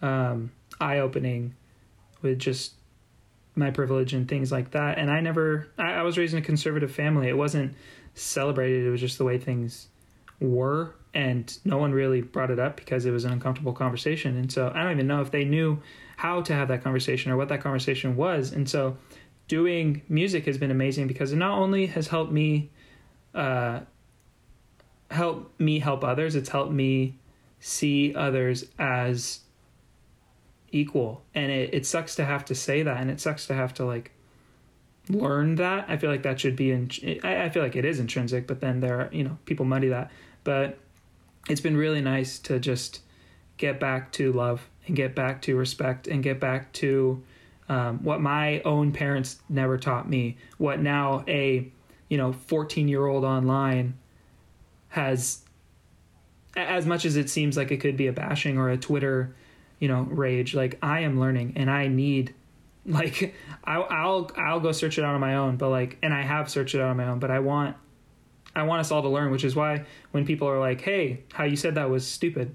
um, 0.02 0.52
eye 0.82 0.98
opening 0.98 1.54
with 2.20 2.38
just 2.38 2.74
my 3.60 3.70
privilege 3.70 4.12
and 4.12 4.28
things 4.28 4.50
like 4.50 4.72
that. 4.72 4.98
And 4.98 5.10
I 5.10 5.20
never, 5.20 5.68
I, 5.78 5.92
I 5.92 6.02
was 6.02 6.18
raised 6.18 6.34
in 6.34 6.40
a 6.40 6.44
conservative 6.44 6.90
family. 6.90 7.28
It 7.28 7.36
wasn't 7.36 7.74
celebrated. 8.14 8.84
It 8.84 8.90
was 8.90 9.00
just 9.00 9.18
the 9.18 9.24
way 9.24 9.38
things 9.38 9.86
were, 10.40 10.94
and 11.14 11.56
no 11.64 11.78
one 11.78 11.92
really 11.92 12.22
brought 12.22 12.50
it 12.50 12.58
up 12.58 12.76
because 12.76 13.06
it 13.06 13.10
was 13.10 13.24
an 13.24 13.32
uncomfortable 13.32 13.72
conversation. 13.72 14.36
And 14.36 14.50
so 14.50 14.72
I 14.74 14.82
don't 14.82 14.92
even 14.92 15.06
know 15.06 15.20
if 15.20 15.30
they 15.30 15.44
knew 15.44 15.80
how 16.16 16.42
to 16.42 16.52
have 16.52 16.68
that 16.68 16.82
conversation 16.82 17.30
or 17.30 17.36
what 17.36 17.48
that 17.48 17.60
conversation 17.60 18.16
was. 18.16 18.52
And 18.52 18.68
so 18.68 18.96
doing 19.48 20.02
music 20.08 20.46
has 20.46 20.58
been 20.58 20.70
amazing 20.70 21.06
because 21.06 21.32
it 21.32 21.36
not 21.36 21.58
only 21.58 21.86
has 21.86 22.08
helped 22.08 22.32
me 22.32 22.70
uh, 23.34 23.80
help 25.10 25.52
me 25.58 25.78
help 25.78 26.04
others, 26.04 26.36
it's 26.36 26.48
helped 26.48 26.72
me 26.72 27.16
see 27.58 28.14
others 28.14 28.64
as 28.78 29.40
equal. 30.72 31.22
And 31.34 31.50
it, 31.50 31.74
it 31.74 31.86
sucks 31.86 32.14
to 32.16 32.24
have 32.24 32.44
to 32.46 32.54
say 32.54 32.82
that, 32.82 32.96
and 32.98 33.10
it 33.10 33.20
sucks 33.20 33.46
to 33.46 33.54
have 33.54 33.74
to 33.74 33.84
like 33.84 34.12
learn 35.08 35.56
that. 35.56 35.86
I 35.88 35.96
feel 35.96 36.10
like 36.10 36.22
that 36.22 36.40
should 36.40 36.56
be 36.56 36.70
in. 36.70 36.90
I, 37.22 37.44
I 37.44 37.48
feel 37.50 37.62
like 37.62 37.76
it 37.76 37.84
is 37.84 37.98
intrinsic, 37.98 38.46
but 38.46 38.60
then 38.60 38.80
there 38.80 39.00
are 39.00 39.08
you 39.12 39.24
know 39.24 39.38
people 39.44 39.64
muddy 39.64 39.88
that. 39.88 40.10
But 40.44 40.78
it's 41.48 41.60
been 41.60 41.76
really 41.76 42.00
nice 42.00 42.38
to 42.40 42.58
just 42.58 43.00
get 43.56 43.80
back 43.80 44.12
to 44.12 44.32
love 44.32 44.68
and 44.86 44.96
get 44.96 45.14
back 45.14 45.42
to 45.42 45.56
respect 45.56 46.06
and 46.06 46.22
get 46.22 46.40
back 46.40 46.72
to 46.72 47.22
um, 47.68 48.02
what 48.02 48.20
my 48.20 48.60
own 48.62 48.92
parents 48.92 49.40
never 49.48 49.78
taught 49.78 50.08
me. 50.08 50.36
What 50.58 50.80
now 50.80 51.24
a 51.28 51.70
you 52.08 52.16
know 52.16 52.32
14 52.32 52.88
year 52.88 53.06
old 53.06 53.24
online 53.24 53.94
has 54.88 55.42
as 56.56 56.84
much 56.84 57.04
as 57.04 57.16
it 57.16 57.30
seems 57.30 57.56
like 57.56 57.70
it 57.70 57.78
could 57.78 57.96
be 57.96 58.08
a 58.08 58.12
bashing 58.12 58.58
or 58.58 58.70
a 58.70 58.76
Twitter, 58.76 59.34
you 59.80 59.88
know, 59.88 60.02
rage. 60.02 60.54
Like 60.54 60.78
I 60.82 61.00
am 61.00 61.18
learning, 61.18 61.54
and 61.56 61.68
I 61.68 61.88
need, 61.88 62.34
like, 62.86 63.34
I'll 63.64 63.86
I'll 63.90 64.30
I'll 64.36 64.60
go 64.60 64.70
search 64.70 64.98
it 64.98 65.04
out 65.04 65.14
on 65.14 65.20
my 65.20 65.34
own. 65.34 65.56
But 65.56 65.70
like, 65.70 65.98
and 66.02 66.14
I 66.14 66.22
have 66.22 66.48
searched 66.48 66.76
it 66.76 66.80
out 66.80 66.90
on 66.90 66.96
my 66.96 67.08
own. 67.08 67.18
But 67.18 67.32
I 67.32 67.40
want, 67.40 67.76
I 68.54 68.62
want 68.62 68.80
us 68.80 68.92
all 68.92 69.02
to 69.02 69.08
learn. 69.08 69.32
Which 69.32 69.42
is 69.42 69.56
why 69.56 69.84
when 70.12 70.24
people 70.24 70.46
are 70.48 70.60
like, 70.60 70.80
"Hey, 70.80 71.24
how 71.32 71.44
you 71.44 71.56
said 71.56 71.74
that 71.74 71.90
was 71.90 72.06
stupid," 72.06 72.54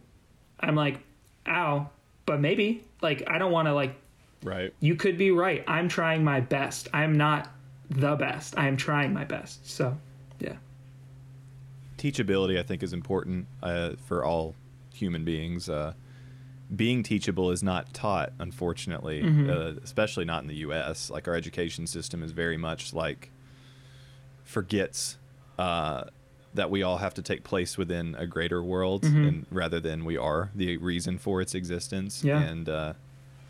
I'm 0.61 0.75
like, 0.75 0.99
"Ow," 1.47 1.89
but 2.25 2.39
maybe. 2.39 2.85
Like, 3.01 3.23
I 3.27 3.37
don't 3.37 3.51
want 3.51 3.67
to 3.67 3.73
like. 3.73 3.95
Right. 4.43 4.73
You 4.79 4.95
could 4.95 5.17
be 5.17 5.31
right. 5.31 5.63
I'm 5.67 5.89
trying 5.89 6.23
my 6.23 6.39
best. 6.39 6.87
I'm 6.93 7.17
not 7.17 7.49
the 7.89 8.15
best. 8.15 8.57
I 8.57 8.67
am 8.67 8.77
trying 8.77 9.13
my 9.13 9.25
best. 9.25 9.69
So, 9.69 9.97
yeah. 10.39 10.55
Teachability, 11.97 12.59
I 12.59 12.63
think, 12.63 12.83
is 12.83 12.93
important 12.93 13.47
uh, 13.63 13.91
for 14.05 14.23
all 14.23 14.55
human 14.93 15.23
beings. 15.23 15.69
Uh, 15.69 15.93
being 16.73 17.03
teachable 17.03 17.51
is 17.51 17.61
not 17.61 17.93
taught, 17.93 18.31
unfortunately, 18.39 19.21
Mhm. 19.21 19.49
uh, 19.49 19.79
especially 19.83 20.25
not 20.25 20.41
in 20.41 20.47
the 20.47 20.55
U.S. 20.57 21.09
Like 21.09 21.27
our 21.27 21.35
education 21.35 21.85
system 21.87 22.23
is 22.23 22.31
very 22.31 22.57
much 22.57 22.93
like 22.93 23.29
forgets 24.43 25.17
uh, 25.57 26.05
that 26.53 26.69
we 26.69 26.83
all 26.83 26.97
have 26.97 27.13
to 27.13 27.21
take 27.21 27.43
place 27.43 27.77
within 27.77 28.15
a 28.15 28.25
greater 28.27 28.63
world, 28.63 29.03
Mhm. 29.03 29.27
and 29.27 29.45
rather 29.51 29.79
than 29.79 30.05
we 30.05 30.17
are 30.17 30.51
the 30.55 30.77
reason 30.77 31.17
for 31.17 31.41
its 31.41 31.53
existence. 31.55 32.23
Yeah. 32.23 32.41
And 32.41 32.67
uh, 32.69 32.93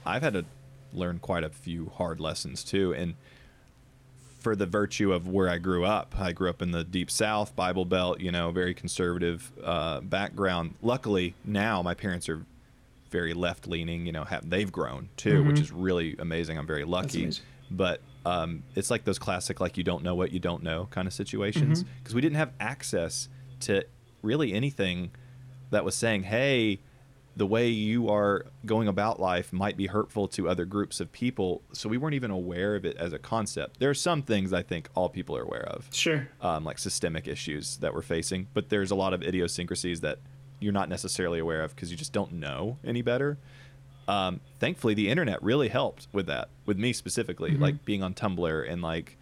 I've 0.06 0.22
had 0.24 0.34
to 0.34 0.46
learn 0.94 1.20
quite 1.20 1.44
a 1.44 1.50
few 1.50 1.92
hard 1.96 2.20
lessons 2.20 2.64
too, 2.64 2.94
and 2.94 3.16
for 4.40 4.56
the 4.56 4.66
virtue 4.68 5.12
of 5.12 5.28
where 5.28 5.50
I 5.50 5.58
grew 5.58 5.86
up. 5.86 6.14
I 6.20 6.32
grew 6.32 6.50
up 6.50 6.62
in 6.62 6.70
the 6.72 6.84
deep 6.84 7.10
South, 7.10 7.56
Bible 7.56 7.86
Belt, 7.86 8.20
you 8.22 8.32
know, 8.32 8.52
very 8.52 8.76
conservative 8.76 9.52
uh, 9.64 10.02
background. 10.02 10.76
Luckily, 10.84 11.34
now 11.44 11.82
my 11.82 11.96
parents 11.96 12.30
are 12.30 12.46
very 13.10 13.34
left 13.34 13.68
leaning. 13.68 14.06
You 14.06 14.12
know, 14.12 14.24
have, 14.24 14.50
they've 14.50 14.72
grown 14.72 15.10
too, 15.18 15.44
which 15.44 15.58
Mhm. 15.58 15.62
is 15.62 15.72
really 15.72 16.16
amazing. 16.20 16.58
I'm 16.58 16.68
very 16.68 16.86
lucky. 16.86 17.30
But 17.72 18.02
um, 18.26 18.64
it's 18.76 18.90
like 18.92 19.04
those 19.06 19.20
classic, 19.20 19.60
like 19.60 19.78
you 19.78 19.84
don't 19.84 20.04
know 20.04 20.16
what 20.16 20.32
you 20.32 20.40
don't 20.40 20.64
know 20.64 20.88
kind 20.92 21.08
of 21.08 21.14
situations 21.14 21.84
because 22.00 22.14
we 22.16 22.22
didn't 22.22 22.38
have 22.38 22.52
access 22.60 23.30
to 23.62 23.84
really 24.22 24.54
anything 24.54 25.12
that 25.72 25.84
was 25.86 25.96
saying, 25.96 26.24
hey, 26.24 26.80
the 27.38 27.46
way 27.46 27.68
you 27.68 28.10
are 28.10 28.46
going 28.66 28.88
about 28.88 29.20
life 29.20 29.52
might 29.52 29.76
be 29.76 29.88
hurtful 29.88 30.28
to 30.30 30.48
other 30.48 30.64
groups 30.64 31.00
of 31.02 31.12
people. 31.12 31.62
So 31.74 31.90
we 31.90 31.98
weren't 31.98 32.14
even 32.16 32.32
aware 32.32 32.76
of 32.76 32.86
it 32.86 32.96
as 32.98 33.12
a 33.14 33.20
concept. 33.20 33.80
There 33.80 33.90
are 33.90 33.94
some 33.96 34.22
things 34.22 34.54
I 34.54 34.64
think 34.64 34.90
all 34.96 35.10
people 35.10 35.36
are 35.36 35.42
aware 35.44 35.66
of, 35.68 35.90
Sure. 35.92 36.30
um, 36.42 36.64
like 36.64 36.78
systemic 36.80 37.28
issues 37.28 37.78
that 37.78 37.94
we're 37.94 38.02
facing, 38.04 38.48
but 38.54 38.70
there's 38.70 38.90
a 38.90 38.96
lot 38.96 39.14
of 39.14 39.22
idiosyncrasies 39.22 40.00
that 40.02 40.20
you're 40.60 40.74
not 40.74 40.90
necessarily 40.90 41.40
aware 41.40 41.64
of 41.64 41.76
because 41.76 41.92
you 41.92 41.98
just 41.98 42.14
don't 42.14 42.34
know 42.34 42.78
any 42.84 43.02
better. 43.02 43.38
Um, 44.08 44.40
thankfully, 44.60 44.94
the 44.94 45.10
internet 45.10 45.42
really 45.42 45.68
helped 45.70 46.08
with 46.12 46.28
that, 46.28 46.50
with 46.66 46.78
me 46.78 46.94
specifically, 46.94 47.52
Mhm. 47.52 47.60
like 47.60 47.86
being 47.86 48.04
on 48.04 48.14
Tumblr 48.14 48.72
and 48.72 48.82
like 48.82 49.18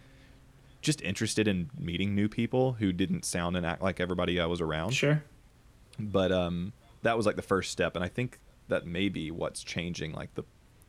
just 0.82 1.00
interested 1.00 1.48
in 1.48 1.70
meeting 1.78 2.14
new 2.14 2.28
people 2.28 2.74
who 2.74 2.92
didn't 2.92 3.24
sound 3.24 3.56
and 3.56 3.64
act 3.64 3.80
like 3.82 4.00
everybody 4.00 4.38
I 4.38 4.44
was 4.46 4.60
around 4.60 4.90
Sure. 4.92 5.22
but 5.98 6.30
um 6.30 6.74
that 7.02 7.16
was 7.16 7.24
like 7.24 7.36
the 7.36 7.42
first 7.42 7.70
step 7.70 7.94
and 7.96 8.04
i 8.04 8.08
think 8.08 8.38
that 8.68 8.84
may 8.86 9.08
be 9.08 9.30
what's 9.30 9.62
changing 9.64 10.12
like 10.12 10.34
the 10.34 10.42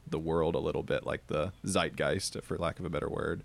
the 0.08 0.20
world 0.20 0.54
a 0.56 0.60
little 0.60 0.84
bit 0.84 1.06
like 1.06 1.28
the 1.28 1.54
zeitgeist 1.66 2.42
for 2.44 2.58
lack 2.58 2.78
of 2.80 2.86
a 2.86 2.90
better 2.90 3.08
word 3.08 3.42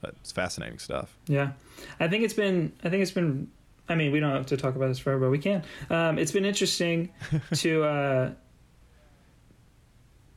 but 0.00 0.14
it's 0.20 0.30
fascinating 0.30 0.78
stuff 0.78 1.16
Yeah, 1.26 1.52
I 1.98 2.06
think 2.08 2.22
it's 2.24 2.34
been. 2.34 2.72
I 2.84 2.88
think 2.88 3.02
it's 3.02 3.10
been. 3.10 3.50
I 3.90 3.96
mean, 3.96 4.12
we 4.12 4.20
don't 4.20 4.30
have 4.30 4.46
to 4.46 4.56
talk 4.56 4.76
about 4.76 4.86
this 4.86 5.00
forever, 5.00 5.26
but 5.26 5.30
we 5.30 5.38
can. 5.38 5.64
Um, 5.90 6.16
it's 6.18 6.30
been 6.30 6.44
interesting 6.44 7.10
to 7.54 7.82
uh, 7.82 8.30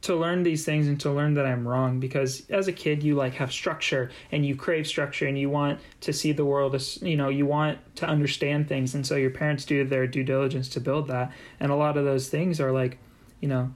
to 0.02 0.16
learn 0.16 0.42
these 0.42 0.66
things 0.66 0.88
and 0.88 1.00
to 1.02 1.12
learn 1.12 1.36
that 1.36 1.46
I'm 1.46 1.66
wrong 1.66 2.00
because 2.00 2.50
as 2.50 2.68
a 2.68 2.74
kid 2.74 3.04
you 3.04 3.16
like 3.16 3.36
have 3.36 3.54
structure 3.54 4.12
and 4.32 4.46
you 4.46 4.56
crave 4.56 4.86
structure 4.86 5.28
and 5.28 5.40
you 5.40 5.50
want 5.50 5.80
to 6.02 6.12
see 6.12 6.34
the 6.34 6.44
world 6.44 6.76
as 6.76 7.02
you 7.02 7.16
know 7.16 7.30
you 7.30 7.46
want 7.46 7.78
to 7.98 8.08
understand 8.08 8.68
things. 8.68 8.96
And 8.96 9.06
so 9.06 9.16
your 9.16 9.30
parents 9.30 9.66
do 9.66 9.86
their 9.86 10.08
due 10.08 10.24
diligence 10.24 10.68
to 10.70 10.82
build 10.82 11.08
that. 11.08 11.32
And 11.60 11.72
a 11.72 11.76
lot 11.76 11.96
of 11.96 12.06
those 12.06 12.30
things 12.30 12.60
are 12.60 12.72
like 12.72 12.98
you 13.40 13.50
know 13.50 13.72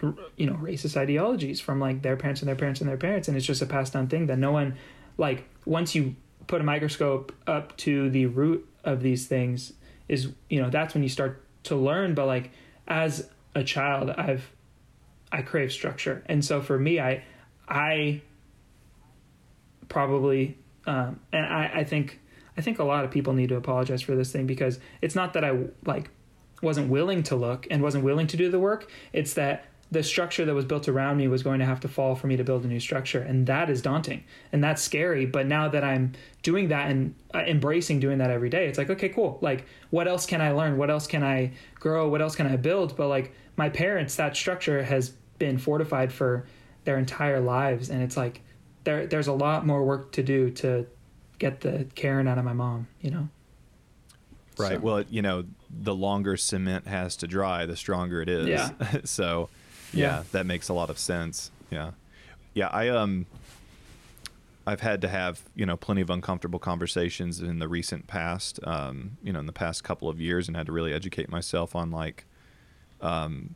r- 0.00 0.14
you 0.36 0.46
know 0.46 0.54
racist 0.54 0.96
ideologies 0.96 1.60
from 1.60 1.80
like 1.80 2.02
their 2.02 2.16
parents 2.16 2.40
and 2.40 2.48
their 2.48 2.56
parents 2.56 2.80
and 2.80 2.88
their 2.88 2.96
parents. 2.96 3.26
And 3.26 3.36
it's 3.36 3.46
just 3.46 3.62
a 3.62 3.66
passed 3.66 3.94
down 3.94 4.06
thing 4.06 4.28
that 4.28 4.38
no 4.38 4.52
one 4.52 4.76
like 5.16 5.48
once 5.66 5.96
you 5.96 6.14
put 6.48 6.60
a 6.60 6.64
microscope 6.64 7.32
up 7.46 7.76
to 7.76 8.10
the 8.10 8.26
root 8.26 8.68
of 8.84 9.02
these 9.02 9.26
things 9.26 9.72
is 10.08 10.28
you 10.50 10.60
know 10.60 10.70
that's 10.70 10.94
when 10.94 11.02
you 11.02 11.08
start 11.08 11.44
to 11.62 11.76
learn 11.76 12.14
but 12.14 12.26
like 12.26 12.50
as 12.88 13.28
a 13.54 13.62
child 13.62 14.10
i've 14.10 14.50
i 15.30 15.42
crave 15.42 15.70
structure. 15.70 16.22
And 16.26 16.44
so 16.44 16.60
for 16.60 16.78
me 16.78 16.98
i 16.98 17.22
i 17.68 18.20
probably 19.88 20.58
um 20.86 21.20
and 21.32 21.46
i 21.46 21.70
i 21.76 21.84
think 21.84 22.20
i 22.56 22.60
think 22.60 22.78
a 22.78 22.84
lot 22.84 23.04
of 23.04 23.10
people 23.10 23.32
need 23.32 23.50
to 23.50 23.56
apologize 23.56 24.02
for 24.02 24.16
this 24.16 24.32
thing 24.32 24.46
because 24.46 24.80
it's 25.00 25.14
not 25.14 25.34
that 25.34 25.44
i 25.44 25.56
like 25.84 26.10
wasn't 26.62 26.88
willing 26.88 27.22
to 27.24 27.36
look 27.36 27.66
and 27.70 27.82
wasn't 27.82 28.04
willing 28.04 28.26
to 28.28 28.36
do 28.36 28.50
the 28.50 28.58
work. 28.58 28.90
It's 29.12 29.34
that 29.34 29.66
the 29.90 30.02
structure 30.02 30.44
that 30.44 30.54
was 30.54 30.66
built 30.66 30.86
around 30.86 31.16
me 31.16 31.28
was 31.28 31.42
going 31.42 31.60
to 31.60 31.64
have 31.64 31.80
to 31.80 31.88
fall 31.88 32.14
for 32.14 32.26
me 32.26 32.36
to 32.36 32.44
build 32.44 32.64
a 32.64 32.68
new 32.68 32.80
structure 32.80 33.20
and 33.20 33.46
that 33.46 33.70
is 33.70 33.80
daunting 33.80 34.22
and 34.52 34.62
that's 34.62 34.82
scary 34.82 35.24
but 35.24 35.46
now 35.46 35.66
that 35.68 35.82
i'm 35.82 36.12
doing 36.42 36.68
that 36.68 36.90
and 36.90 37.14
uh, 37.34 37.38
embracing 37.38 37.98
doing 37.98 38.18
that 38.18 38.30
every 38.30 38.50
day 38.50 38.66
it's 38.68 38.76
like 38.76 38.90
okay 38.90 39.08
cool 39.08 39.38
like 39.40 39.64
what 39.90 40.06
else 40.06 40.26
can 40.26 40.40
i 40.40 40.50
learn? 40.50 40.76
What 40.76 40.90
else 40.90 41.06
can 41.06 41.22
i 41.22 41.52
grow? 41.74 42.08
What 42.08 42.20
else 42.20 42.36
can 42.36 42.46
i 42.46 42.56
build? 42.56 42.96
But 42.96 43.08
like 43.08 43.32
my 43.56 43.68
parents 43.68 44.16
that 44.16 44.36
structure 44.36 44.82
has 44.82 45.10
been 45.38 45.58
fortified 45.58 46.12
for 46.12 46.46
their 46.84 46.98
entire 46.98 47.40
lives 47.40 47.90
and 47.90 48.02
it's 48.02 48.16
like 48.16 48.42
there 48.84 49.06
there's 49.06 49.28
a 49.28 49.32
lot 49.32 49.66
more 49.66 49.84
work 49.84 50.12
to 50.12 50.22
do 50.22 50.50
to 50.50 50.86
get 51.38 51.60
the 51.60 51.86
karen 51.94 52.26
out 52.28 52.38
of 52.38 52.44
my 52.44 52.52
mom 52.52 52.86
you 53.00 53.10
know? 53.10 53.28
Right 54.58 54.72
So- 54.72 54.80
well 54.80 55.04
you 55.08 55.22
know 55.22 55.44
the 55.70 55.94
longer 55.94 56.36
cement 56.36 56.86
has 56.86 57.16
to 57.16 57.26
dry 57.26 57.66
the 57.66 57.76
stronger 57.76 58.22
it 58.22 58.28
is. 58.28 58.46
Yeah. 58.46 58.70
so 59.04 59.48
yeah, 59.92 60.18
Yeah. 60.18 60.22
that 60.32 60.46
makes 60.46 60.68
a 60.68 60.74
lot 60.74 60.90
of 60.90 60.98
sense. 60.98 61.50
Yeah, 61.70 61.92
yeah. 62.54 62.68
I 62.68 62.88
um, 62.88 63.26
I've 64.66 64.80
had 64.80 65.00
to 65.02 65.08
have 65.08 65.42
you 65.54 65.64
know 65.66 65.76
plenty 65.76 66.00
of 66.00 66.10
uncomfortable 66.10 66.58
conversations 66.58 67.40
in 67.40 67.58
the 67.58 67.68
recent 67.68 68.06
past. 68.06 68.60
Um, 68.66 69.16
you 69.22 69.32
know, 69.32 69.40
in 69.40 69.46
the 69.46 69.52
past 69.52 69.84
couple 69.84 70.08
of 70.08 70.20
years, 70.20 70.48
and 70.48 70.56
had 70.56 70.66
to 70.66 70.72
really 70.72 70.92
educate 70.92 71.28
myself 71.30 71.74
on 71.76 71.90
like, 71.90 72.24
um, 73.00 73.54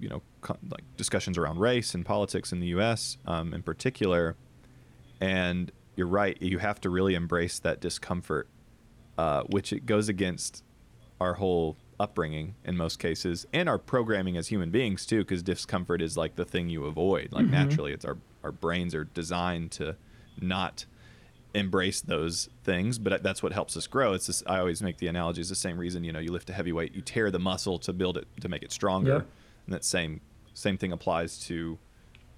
you 0.00 0.08
know, 0.08 0.22
co- 0.40 0.58
like 0.70 0.84
discussions 0.96 1.36
around 1.38 1.58
race 1.58 1.94
and 1.94 2.04
politics 2.06 2.52
in 2.52 2.60
the 2.60 2.68
U.S. 2.68 3.16
Um, 3.26 3.52
in 3.54 3.62
particular. 3.62 4.36
And 5.20 5.72
you're 5.96 6.06
right. 6.06 6.40
You 6.40 6.58
have 6.58 6.80
to 6.82 6.90
really 6.90 7.14
embrace 7.16 7.58
that 7.58 7.80
discomfort, 7.80 8.46
uh, 9.18 9.42
which 9.44 9.72
it 9.72 9.84
goes 9.84 10.08
against 10.08 10.62
our 11.20 11.34
whole 11.34 11.76
upbringing 12.00 12.54
in 12.64 12.76
most 12.76 12.98
cases 12.98 13.46
and 13.52 13.68
our 13.68 13.78
programming 13.78 14.36
as 14.36 14.48
human 14.48 14.70
beings 14.70 15.04
too 15.04 15.18
because 15.18 15.42
discomfort 15.42 16.00
is 16.00 16.16
like 16.16 16.36
the 16.36 16.44
thing 16.44 16.68
you 16.68 16.84
avoid 16.84 17.28
like 17.32 17.46
Mhm. 17.46 17.50
naturally 17.50 17.92
it's 17.92 18.04
our 18.04 18.16
our 18.44 18.52
brains 18.52 18.94
are 18.94 19.04
designed 19.04 19.72
to 19.72 19.96
not 20.40 20.84
embrace 21.54 22.00
those 22.00 22.48
things 22.62 22.98
but 23.00 23.22
that's 23.22 23.42
what 23.42 23.52
helps 23.52 23.76
us 23.76 23.86
grow 23.88 24.12
it's 24.12 24.26
just, 24.26 24.44
i 24.48 24.58
always 24.60 24.80
make 24.80 24.98
the 24.98 25.08
analogy 25.08 25.40
it's 25.40 25.48
the 25.50 25.56
same 25.56 25.76
reason 25.78 26.04
you 26.04 26.12
know 26.12 26.20
you 26.20 26.30
lift 26.30 26.48
a 26.50 26.52
heavy 26.52 26.72
weight 26.72 26.94
you 26.94 27.00
tear 27.00 27.30
the 27.32 27.38
muscle 27.38 27.78
to 27.80 27.92
build 27.92 28.16
it 28.16 28.28
to 28.40 28.48
make 28.48 28.62
it 28.62 28.70
stronger 28.70 29.12
Yep. 29.14 29.26
and 29.66 29.74
that 29.74 29.84
same 29.84 30.20
same 30.54 30.76
thing 30.78 30.92
applies 30.92 31.38
to 31.46 31.78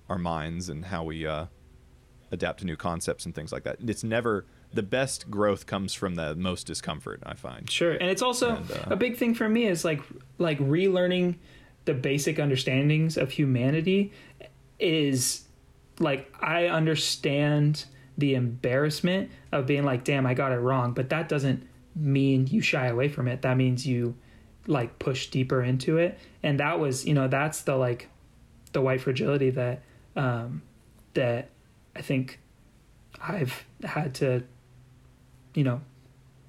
our 0.09 0.19
minds 0.19 0.69
and 0.69 0.87
how 0.87 1.05
we 1.05 1.27
uh, 1.27 1.47
adapt 2.33 2.61
to 2.61 2.65
new 2.67 2.77
concepts 2.77 3.27
and 3.27 3.35
things 3.35 3.53
like 3.53 3.65
that 3.65 3.77
it's 3.87 4.05
never 4.05 4.47
the 4.73 4.83
best 4.83 5.31
growth 5.31 5.67
comes 5.67 5.95
from 5.95 6.15
the 6.15 6.35
most 6.37 6.67
discomfort 6.67 7.21
i 7.25 7.35
find 7.35 7.71
Sure, 7.71 7.93
and 7.93 8.09
it's 8.11 8.23
also 8.23 8.57
And, 8.57 8.71
uh, 8.71 8.85
a 8.91 8.97
big 8.97 9.17
thing 9.17 9.35
for 9.35 9.49
me 9.49 9.67
is 9.67 9.85
like 9.85 10.01
like 10.39 10.59
relearning 10.59 11.37
the 11.85 11.95
basic 11.95 12.39
understandings 12.39 13.17
of 13.17 13.31
humanity 13.33 14.13
is 14.79 15.45
like 15.99 16.33
I 16.41 16.67
understand 16.67 17.85
the 18.17 18.35
embarrassment 18.35 19.31
of 19.53 19.67
being 19.67 19.85
like, 19.85 20.05
damn, 20.05 20.27
I 20.27 20.35
got 20.35 20.53
it 20.53 20.57
wrong, 20.59 20.93
but 20.93 21.11
that 21.11 21.29
doesn't 21.29 21.67
mean 21.95 22.47
you 22.47 22.61
shy 22.61 22.87
away 22.87 23.09
from 23.09 23.29
it. 23.29 23.43
That 23.43 23.57
means 23.57 23.87
you 23.87 24.15
like 24.67 24.99
push 24.99 25.29
deeper 25.29 25.63
into 25.63 25.99
it, 25.99 26.19
and 26.43 26.61
that 26.61 26.79
was 26.79 27.07
you 27.07 27.15
know 27.15 27.29
that's 27.29 27.63
the 27.63 27.77
like 27.77 28.09
the 28.73 28.81
white 28.81 29.01
fragility 29.01 29.51
that 29.51 29.83
um, 30.17 30.63
that 31.15 31.51
I 31.97 32.03
think 32.03 32.41
I've 33.21 33.65
had 33.83 34.15
to 34.17 34.43
you 35.55 35.65
know 35.65 35.81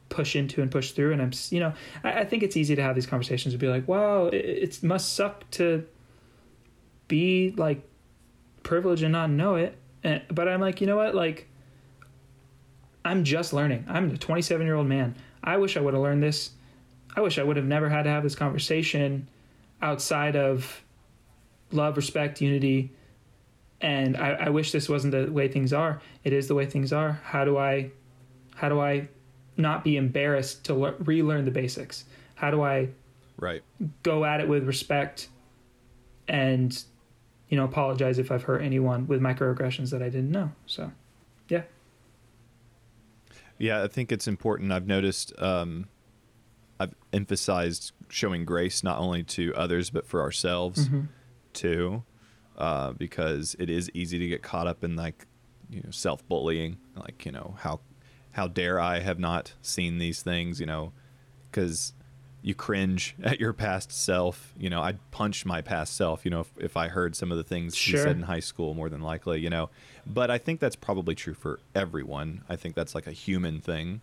push 0.10 0.36
into 0.36 0.62
and 0.62 0.70
push 0.70 0.92
through. 0.92 1.14
And 1.14 1.22
i'm 1.22 1.32
you 1.50 1.60
know 1.60 1.74
i, 2.04 2.20
I 2.20 2.26
think 2.26 2.44
it's 2.44 2.58
easy 2.58 2.76
to 2.76 2.84
have 2.84 2.96
these 2.96 3.08
conversations 3.08 3.54
and 3.54 3.60
be 3.60 3.68
like 3.68 3.88
wow 3.88 4.26
it, 4.28 4.36
it 4.36 4.84
must 4.84 5.16
suck 5.16 5.50
to 5.52 5.86
be 7.08 7.54
like 7.58 7.82
privileged 8.64 9.04
and 9.04 9.12
not 9.12 9.30
know 9.30 9.56
it. 9.56 9.78
And, 10.04 10.22
but 10.30 10.48
i'm 10.48 10.62
like 10.62 10.82
you 10.82 10.88
know 10.88 10.98
what? 10.98 11.16
Like 11.16 11.48
i'm 13.04 13.24
just 13.24 13.54
learning. 13.54 13.86
I'm 13.88 14.12
a 14.12 14.18
27 14.18 14.66
year 14.66 14.76
old 14.76 14.88
man. 14.88 15.16
I 15.44 15.58
wish 15.58 15.78
i 15.78 15.80
would 15.80 15.94
have 15.94 16.04
learned 16.04 16.22
this. 16.22 16.52
I 17.16 17.22
wish 17.22 17.40
i 17.40 17.44
would 17.44 17.58
have 17.58 17.66
never 17.66 17.90
had 17.90 18.04
to 18.04 18.10
have 18.10 18.24
this 18.24 18.36
conversation 18.36 19.28
outside 19.82 20.36
of 20.36 20.84
love 21.72 21.98
respect 21.98 22.42
unity. 22.42 22.92
And 23.80 24.16
I, 24.16 24.34
I 24.34 24.50
wish 24.50 24.72
this 24.72 24.88
wasn't 24.88 25.14
the 25.14 25.32
way 25.32 25.48
things 25.48 25.74
are. 25.74 26.02
It 26.24 26.34
is 26.34 26.48
the 26.48 26.54
way 26.54 26.68
things 26.68 26.94
are. 26.94 27.20
How 27.24 27.46
do 27.46 27.58
i 27.58 27.92
how 28.62 28.70
do 28.70 28.80
I 28.80 29.08
not 29.58 29.84
be 29.84 29.98
embarrassed 29.98 30.64
to 30.66 30.76
lear- 30.76 30.96
relearn 31.00 31.46
the 31.46 31.52
basics? 31.52 32.06
How 32.36 32.52
do 32.52 32.62
I 32.62 32.90
right 33.38 33.64
go 34.04 34.24
at 34.24 34.40
it 34.40 34.48
with 34.48 34.68
respect 34.68 35.30
and 36.28 36.84
you 37.50 37.58
know 37.58 37.66
apologize 37.66 38.20
if 38.20 38.32
I've 38.32 38.44
hurt 38.44 38.62
anyone 38.62 39.08
with 39.08 39.20
microaggressions 39.20 39.90
that 39.90 40.04
I 40.04 40.10
didn't 40.10 40.30
know? 40.30 40.52
So, 40.68 40.92
yeah. 41.50 41.64
Yeah, 43.58 43.84
I 43.84 43.88
think 43.88 44.12
it's 44.12 44.28
important. 44.28 44.72
I've 44.72 44.86
noticed 44.86 45.34
um, 45.42 45.88
I've 46.80 46.94
emphasized 47.12 47.94
showing 48.10 48.46
grace 48.46 48.84
not 48.84 49.00
only 49.00 49.24
to 49.24 49.56
others 49.56 49.90
but 49.90 50.06
for 50.06 50.22
ourselves 50.22 50.88
Mhm. 50.88 51.08
too, 51.54 52.04
uh, 52.60 52.92
because 52.94 53.56
it 53.58 53.72
is 53.72 53.90
easy 53.96 54.20
to 54.20 54.28
get 54.28 54.44
caught 54.44 54.68
up 54.68 54.84
in 54.84 54.96
like 54.96 55.26
you 55.68 55.82
know 55.82 55.90
self 55.90 56.28
bullying, 56.28 56.78
like 56.96 57.26
you 57.26 57.32
know 57.32 57.56
how 57.62 57.80
how 58.32 58.48
dare 58.48 58.80
I 58.80 59.00
have 59.00 59.20
not 59.20 59.54
seen 59.62 59.98
these 59.98 60.22
things, 60.22 60.60
you 60.60 60.66
know, 60.66 60.94
because 61.50 61.94
you 62.42 62.56
cringe 62.56 63.16
at 63.24 63.40
your 63.40 63.54
past 63.54 63.92
self. 63.92 64.54
You 64.58 64.70
know, 64.70 64.82
I'd 64.82 65.00
punch 65.12 65.46
my 65.46 65.62
past 65.62 65.96
self, 65.96 66.26
you 66.26 66.32
know, 66.32 66.42
if, 66.42 66.52
if 66.58 66.78
I 66.78 66.88
heard 66.88 67.16
some 67.16 67.32
of 67.32 67.38
the 67.38 67.44
things 67.44 67.78
he 67.78 67.98
said 67.98 68.16
in 68.16 68.24
high 68.24 68.40
school, 68.40 68.74
more 68.74 68.90
than 68.90 69.02
likely, 69.02 69.40
you 69.40 69.50
know. 69.50 69.70
But 70.06 70.32
I 70.32 70.38
think 70.38 70.60
that's 70.60 70.76
probably 70.76 71.16
true 71.16 71.34
for 71.34 71.60
everyone. 71.76 72.44
I 72.50 72.56
think 72.56 72.76
that's 72.76 72.96
like 72.96 73.08
a 73.08 73.12
human 73.12 73.60
thing, 73.62 74.02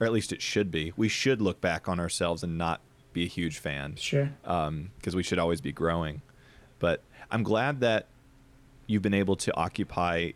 or 0.00 0.06
at 0.06 0.12
least 0.12 0.32
it 0.32 0.42
should 0.42 0.70
be. 0.70 0.92
We 0.96 1.08
should 1.08 1.40
look 1.40 1.60
back 1.60 1.88
on 1.88 2.00
ourselves 2.00 2.42
and 2.42 2.58
not 2.58 2.80
be 3.12 3.24
a 3.24 3.28
huge 3.28 3.58
fan 3.58 3.96
Sure. 3.96 4.30
Um, 4.44 4.90
because 4.98 5.16
we 5.16 5.22
should 5.22 5.38
always 5.38 5.60
be 5.60 5.72
growing. 5.72 6.20
But 6.78 7.02
I'm 7.30 7.42
glad 7.42 7.80
that 7.80 8.08
you've 8.86 9.02
been 9.02 9.14
able 9.14 9.36
to 9.36 9.56
occupy 9.56 10.32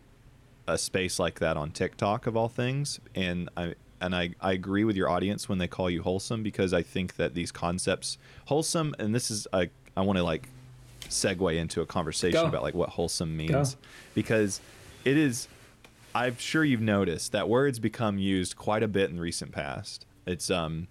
a 0.67 0.77
space 0.77 1.19
like 1.19 1.39
that 1.39 1.57
on 1.57 1.71
TikTok 1.71 2.27
of 2.27 2.35
all 2.37 2.47
things, 2.49 2.99
and 3.15 3.49
I 3.57 3.75
and 3.99 4.15
I, 4.15 4.31
I 4.41 4.53
agree 4.53 4.83
with 4.83 4.95
your 4.95 5.09
audience 5.09 5.47
when 5.47 5.59
they 5.59 5.67
call 5.67 5.87
you 5.89 6.01
wholesome 6.01 6.41
because 6.41 6.73
I 6.73 6.81
think 6.81 7.17
that 7.17 7.35
these 7.35 7.51
concepts 7.51 8.17
wholesome 8.45 8.95
and 8.97 9.13
this 9.13 9.29
is 9.29 9.47
I 9.53 9.69
I 9.95 10.01
want 10.01 10.17
to 10.17 10.23
like 10.23 10.47
segue 11.03 11.55
into 11.55 11.81
a 11.81 11.85
conversation 11.85 12.41
Go. 12.41 12.47
about 12.47 12.63
like 12.63 12.73
what 12.73 12.89
wholesome 12.89 13.37
means 13.37 13.75
Go. 13.75 13.81
because 14.15 14.59
it 15.05 15.17
is 15.17 15.47
I'm 16.15 16.35
sure 16.37 16.63
you've 16.63 16.81
noticed 16.81 17.31
that 17.33 17.47
words 17.47 17.77
become 17.79 18.17
used 18.17 18.55
quite 18.55 18.81
a 18.81 18.87
bit 18.87 19.09
in 19.11 19.17
the 19.17 19.21
recent 19.21 19.51
past. 19.51 20.05
It's 20.25 20.49
um 20.49 20.87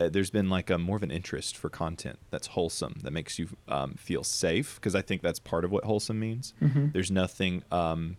uh, 0.00 0.08
there's 0.08 0.30
been 0.30 0.48
like 0.48 0.70
a 0.70 0.78
more 0.78 0.96
of 0.96 1.02
an 1.02 1.10
interest 1.10 1.56
for 1.56 1.68
content 1.68 2.20
that's 2.30 2.48
wholesome 2.48 3.00
that 3.02 3.10
makes 3.10 3.38
you 3.40 3.48
um, 3.66 3.94
feel 3.94 4.22
safe 4.22 4.76
because 4.76 4.94
I 4.94 5.02
think 5.02 5.22
that's 5.22 5.40
part 5.40 5.64
of 5.64 5.72
what 5.72 5.82
wholesome 5.84 6.20
means. 6.20 6.54
Mhm. 6.62 6.92
There's 6.92 7.10
nothing 7.10 7.64
um, 7.72 8.16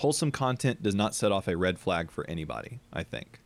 wholesome 0.00 0.30
content 0.32 0.82
does 0.82 0.94
not 0.94 1.14
set 1.14 1.30
off 1.30 1.46
a 1.46 1.56
red 1.56 1.78
flag 1.78 2.10
for 2.10 2.24
anybody. 2.28 2.80
I 2.92 3.02
think 3.02 3.40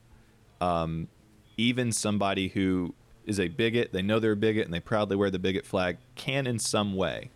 um, 0.61 1.09
even 1.57 1.91
somebody 1.91 2.49
who 2.49 2.95
is 3.27 3.41
a 3.41 3.49
bigot, 3.49 3.93
they 3.93 4.03
know 4.03 4.21
they're 4.21 4.33
a 4.33 4.37
bigot 4.37 4.65
and 4.65 4.73
they 4.73 4.79
proudly 4.81 5.17
wear 5.17 5.31
the 5.31 5.39
bigot 5.39 5.67
flag, 5.67 5.97
can 6.15 6.47
in 6.47 6.59
some 6.61 6.95
way 6.95 7.31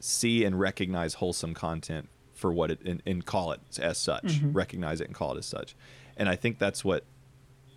see 0.00 0.44
and 0.44 0.58
recognize 0.58 1.14
wholesome 1.14 1.52
content 1.54 2.08
for 2.34 2.50
what 2.52 2.70
it 2.70 2.80
and, 2.84 3.02
and 3.06 3.26
call 3.26 3.52
it 3.52 3.60
as 3.78 3.98
such, 3.98 4.40
Mhm. 4.40 4.54
recognize 4.54 5.00
it 5.00 5.06
and 5.06 5.14
call 5.14 5.34
it 5.34 5.38
as 5.38 5.46
such. 5.46 5.74
And 6.16 6.28
I 6.28 6.36
think 6.36 6.58
that's 6.58 6.84
what 6.84 7.04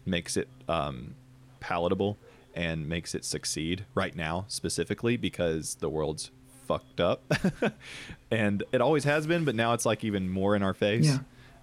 makes 0.06 0.38
it 0.38 0.48
um, 0.70 1.16
palatable 1.60 2.18
and 2.56 2.88
makes 2.88 3.14
it 3.14 3.26
succeed 3.26 3.86
right 3.96 4.16
now 4.16 4.46
specifically 4.48 5.18
because 5.18 5.76
the 5.76 5.90
world's 5.90 6.32
fucked 6.68 7.00
up. 7.00 7.24
And 8.30 8.64
it 8.74 8.82
always 8.82 9.06
has 9.06 9.26
been 9.26 9.46
but 9.46 9.56
now 9.56 9.72
it's 9.74 9.86
like 9.86 10.04
even 10.04 10.30
more 10.30 10.54
in 10.56 10.62
our 10.62 10.74
face. 10.74 11.06
Yeah. 11.06 11.20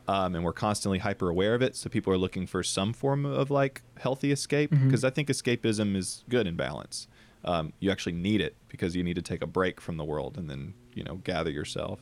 um, 0.09 0.35
and 0.35 0.43
we're 0.45 0.55
constantly 0.55 0.99
hyper 0.99 1.29
aware 1.29 1.55
of 1.55 1.61
it 1.61 1.77
so 1.77 1.91
people 1.91 2.11
are 2.13 2.17
looking 2.19 2.47
for 2.47 2.63
some 2.63 2.93
form 2.95 3.27
of 3.27 3.51
like 3.51 3.83
healthy 3.99 4.33
escape 4.33 4.71
because 4.71 5.05
i 5.05 5.11
think 5.11 5.29
escapism 5.29 5.95
is 5.95 6.25
good 6.31 6.47
in 6.47 6.57
balance. 6.57 7.07
Um, 7.45 7.75
you 7.81 7.91
actually 7.91 8.15
need 8.15 8.41
it 8.41 8.57
because 8.69 8.97
you 8.97 9.05
need 9.05 9.17
to 9.17 9.23
take 9.23 9.43
a 9.43 9.47
break 9.47 9.79
from 9.79 9.99
the 9.99 10.05
world 10.05 10.39
and 10.39 10.49
then 10.49 10.73
you 10.95 11.05
know 11.05 11.17
gather 11.17 11.51
yourself. 11.51 12.01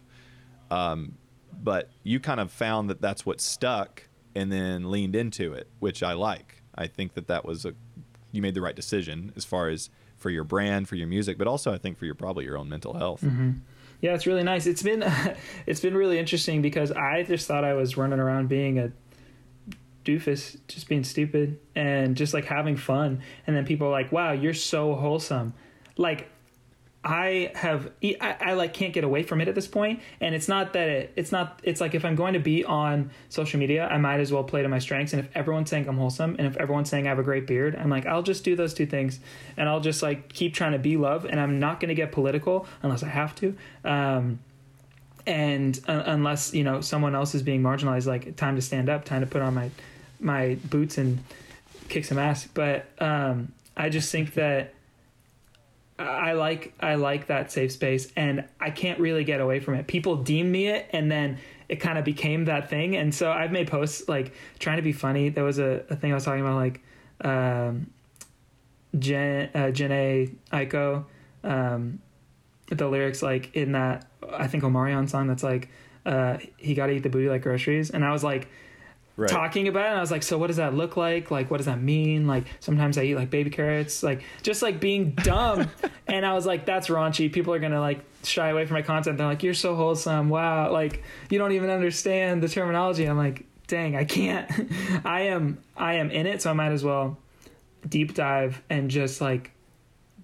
Um, 0.70 1.16
but 1.60 1.90
you 2.04 2.20
kind 2.20 2.38
of 2.38 2.52
found 2.52 2.88
that 2.90 3.00
that's 3.00 3.26
what 3.26 3.40
stuck 3.40 4.08
and 4.36 4.50
then 4.52 4.90
leaned 4.92 5.16
into 5.16 5.52
it 5.52 5.66
which 5.80 6.02
i 6.04 6.12
like. 6.12 6.62
I 6.76 6.86
think 6.86 7.14
that 7.14 7.26
that 7.26 7.44
was 7.44 7.64
a 7.64 7.74
you 8.30 8.40
made 8.40 8.54
the 8.54 8.62
right 8.62 8.76
decision 8.76 9.32
as 9.36 9.44
far 9.44 9.68
as 9.68 9.90
for 10.22 10.30
your 10.30 10.44
brand 10.44 10.88
for 10.88 10.96
your 10.96 11.08
music 11.08 11.37
but 11.37 11.46
also 11.46 11.72
i 11.72 11.78
think 11.78 11.98
for 11.98 12.06
your 12.06 12.14
probably 12.14 12.44
your 12.44 12.56
own 12.56 12.68
mental 12.68 12.94
health 12.94 13.20
Mhm. 13.22 13.61
Yeah, 14.00 14.14
it's 14.14 14.26
really 14.26 14.42
nice. 14.42 14.66
It's 14.66 14.82
been 14.82 15.04
it's 15.66 15.78
been 15.78 15.96
really 15.96 16.18
interesting 16.18 16.61
because 16.61 16.90
I 16.90 17.22
just 17.22 17.46
thought 17.46 17.62
I 17.64 17.74
was 17.74 17.96
running 17.96 18.18
around 18.18 18.48
being 18.48 18.80
a 18.80 18.90
doofus, 20.04 20.56
just 20.66 20.88
being 20.88 21.04
stupid 21.04 21.61
and 21.76 22.16
just 22.16 22.35
like 22.35 22.44
having 22.46 22.76
fun. 22.76 23.22
And 23.46 23.54
then 23.54 23.64
people 23.64 23.87
are 23.87 23.90
like, 23.92 24.11
"Wow, 24.11 24.32
you're 24.32 24.54
so 24.54 24.94
wholesome." 24.94 25.54
Like 25.96 26.28
I 27.04 27.50
have 27.56 27.90
I, 28.02 28.36
I 28.40 28.52
like 28.52 28.74
can't 28.74 28.92
get 28.92 29.02
away 29.02 29.24
from 29.24 29.40
it 29.40 29.48
at 29.48 29.56
this 29.56 29.66
point 29.66 30.00
and 30.20 30.36
it's 30.36 30.46
not 30.46 30.72
that 30.74 30.88
it, 30.88 31.12
it's 31.16 31.32
not 31.32 31.58
it's 31.64 31.80
like 31.80 31.96
if 31.96 32.04
I'm 32.04 32.14
going 32.14 32.34
to 32.34 32.38
be 32.38 32.64
on 32.64 33.10
social 33.28 33.58
media 33.58 33.88
I 33.88 33.98
might 33.98 34.20
as 34.20 34.32
well 34.32 34.44
play 34.44 34.62
to 34.62 34.68
my 34.68 34.78
strengths 34.78 35.12
and 35.12 35.18
if 35.18 35.28
everyone's 35.34 35.68
saying 35.68 35.88
I'm 35.88 35.96
wholesome 35.96 36.36
and 36.38 36.46
if 36.46 36.56
everyone's 36.58 36.88
saying 36.88 37.06
I 37.06 37.10
have 37.10 37.18
a 37.18 37.24
great 37.24 37.46
beard 37.46 37.74
I'm 37.74 37.90
like 37.90 38.06
I'll 38.06 38.22
just 38.22 38.44
do 38.44 38.54
those 38.54 38.72
two 38.72 38.86
things 38.86 39.18
and 39.56 39.68
I'll 39.68 39.80
just 39.80 40.00
like 40.00 40.32
keep 40.32 40.54
trying 40.54 40.72
to 40.72 40.78
be 40.78 40.96
love 40.96 41.24
and 41.24 41.40
I'm 41.40 41.58
not 41.58 41.80
going 41.80 41.88
to 41.88 41.94
get 41.96 42.12
political 42.12 42.68
unless 42.82 43.02
I 43.02 43.08
have 43.08 43.34
to 43.36 43.56
um 43.84 44.38
and 45.26 45.80
uh, 45.88 46.04
unless 46.06 46.54
you 46.54 46.62
know 46.62 46.80
someone 46.80 47.16
else 47.16 47.34
is 47.34 47.42
being 47.42 47.62
marginalized 47.62 48.06
like 48.06 48.36
time 48.36 48.54
to 48.54 48.62
stand 48.62 48.88
up 48.88 49.04
time 49.04 49.22
to 49.22 49.26
put 49.26 49.42
on 49.42 49.54
my 49.54 49.70
my 50.20 50.56
boots 50.70 50.98
and 50.98 51.18
kick 51.88 52.04
some 52.04 52.18
ass 52.18 52.46
but 52.54 52.86
um 53.00 53.52
I 53.76 53.88
just 53.88 54.12
think 54.12 54.34
that 54.34 54.74
I 56.02 56.32
like 56.32 56.72
I 56.80 56.96
like 56.96 57.26
that 57.26 57.52
safe 57.52 57.72
space 57.72 58.12
and 58.16 58.44
I 58.60 58.70
can't 58.70 58.98
really 58.98 59.24
get 59.24 59.40
away 59.40 59.60
from 59.60 59.74
it. 59.74 59.86
People 59.86 60.16
deem 60.16 60.50
me 60.50 60.68
it 60.68 60.88
and 60.90 61.10
then 61.10 61.38
it 61.68 61.76
kind 61.76 61.98
of 61.98 62.04
became 62.04 62.46
that 62.46 62.68
thing. 62.68 62.96
And 62.96 63.14
so 63.14 63.30
I've 63.30 63.52
made 63.52 63.68
posts 63.68 64.08
like 64.08 64.34
trying 64.58 64.76
to 64.76 64.82
be 64.82 64.92
funny. 64.92 65.28
There 65.28 65.44
was 65.44 65.58
a, 65.58 65.84
a 65.90 65.96
thing 65.96 66.12
I 66.12 66.14
was 66.14 66.24
talking 66.24 66.40
about 66.40 66.56
like 66.56 66.80
um 67.22 67.90
Jen 68.98 69.50
uh 69.54 69.58
Jhené 69.70 70.34
Aiko 70.52 71.04
um 71.44 72.00
the 72.68 72.88
lyrics 72.88 73.22
like 73.22 73.54
in 73.54 73.72
that 73.72 74.06
I 74.30 74.46
think 74.46 74.64
Omarion 74.64 75.08
song 75.08 75.28
that's 75.28 75.42
like 75.42 75.68
uh 76.04 76.38
he 76.56 76.74
gotta 76.74 76.92
eat 76.92 77.02
the 77.02 77.10
booty 77.10 77.28
like 77.28 77.42
groceries 77.42 77.90
and 77.90 78.04
I 78.04 78.12
was 78.12 78.24
like 78.24 78.48
Right. 79.14 79.29
talking 79.29 79.68
about 79.68 79.85
it 79.85 79.88
and 79.88 79.98
I 79.98 80.01
was 80.01 80.11
like, 80.11 80.22
so 80.22 80.38
what 80.38 80.46
does 80.46 80.57
that 80.57 80.75
look 80.75 80.96
like? 80.96 81.31
Like 81.31 81.51
what 81.51 81.59
does 81.59 81.66
that 81.66 81.81
mean? 81.81 82.27
Like 82.27 82.44
sometimes 82.61 82.96
I 82.96 83.03
eat 83.03 83.14
like 83.14 83.31
baby 83.31 83.51
carrots, 83.51 84.03
like 84.03 84.22
just 84.42 84.62
like 84.62 84.81
being 84.81 85.11
dumb. 85.11 85.68
and 86.07 86.25
I 86.25 86.33
was 86.33 86.46
like, 86.46 86.64
that's 86.64 86.88
raunchy. 86.88 87.31
People 87.33 87.53
are 87.53 87.59
gonna 87.59 87.81
like 87.81 88.01
shy 88.25 88.48
away 88.48 88.64
from 88.66 88.75
my 88.75 88.83
content. 88.83 89.18
They're 89.18 89.27
like, 89.27 89.42
You're 89.42 89.55
so 89.55 89.75
wholesome. 89.75 90.29
Wow, 90.29 90.72
like 90.72 91.03
you 91.31 91.38
don't 91.38 91.53
even 91.53 91.70
understand 91.70 92.42
the 92.42 92.48
terminology. 92.48 93.05
I'm 93.05 93.18
like, 93.18 93.44
dang, 93.66 93.96
I 93.96 94.05
can't. 94.05 94.51
I 95.05 95.22
am 95.22 95.59
I 95.77 95.94
am 95.94 96.11
in 96.11 96.27
it, 96.27 96.42
so 96.42 96.51
I 96.51 96.53
might 96.53 96.72
as 96.72 96.85
well 96.85 97.18
deep 97.88 98.14
dive 98.14 98.62
and 98.70 98.90
just 98.90 99.20
like 99.20 99.51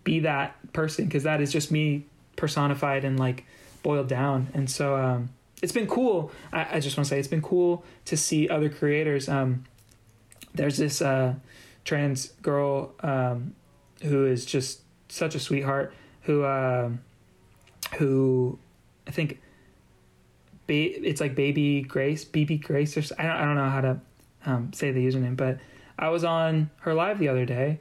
be 0.04 0.20
that 0.20 0.54
person 0.72 1.06
because 1.06 1.24
that 1.24 1.40
is 1.40 1.52
just 1.52 1.70
me 1.70 2.06
personified 2.36 3.04
and 3.04 3.18
like 3.18 3.44
boiled 3.82 4.08
down. 4.08 4.48
And 4.54 4.70
so 4.70 4.96
um 4.96 5.30
it's 5.62 5.72
been 5.72 5.86
cool. 5.86 6.30
I, 6.52 6.76
I 6.76 6.80
just 6.80 6.96
want 6.96 7.06
to 7.06 7.10
say 7.10 7.18
it's 7.18 7.28
been 7.28 7.42
cool 7.42 7.84
to 8.06 8.16
see 8.16 8.48
other 8.48 8.68
creators. 8.68 9.28
Um, 9.28 9.64
there's 10.54 10.76
this 10.76 11.02
uh, 11.02 11.34
trans 11.84 12.28
girl 12.42 12.94
um, 13.00 13.54
who 14.02 14.26
is 14.26 14.44
just 14.44 14.80
such 15.08 15.34
a 15.34 15.40
sweetheart. 15.40 15.92
Who 16.22 16.42
uh, 16.44 16.90
who 17.96 18.58
I 19.06 19.10
think 19.10 19.40
ba- 20.66 21.06
it's 21.08 21.20
like 21.20 21.34
Baby 21.34 21.82
Grace, 21.82 22.24
BB 22.24 22.62
Grace, 22.62 22.96
or 22.96 23.02
I 23.18 23.22
don't, 23.22 23.36
I 23.36 23.44
don't 23.44 23.56
know 23.56 23.70
how 23.70 23.80
to 23.80 24.00
um, 24.46 24.72
say 24.72 24.92
the 24.92 25.04
username, 25.04 25.36
but 25.36 25.58
I 25.98 26.10
was 26.10 26.24
on 26.24 26.70
her 26.80 26.94
live 26.94 27.18
the 27.18 27.28
other 27.28 27.44
day 27.44 27.80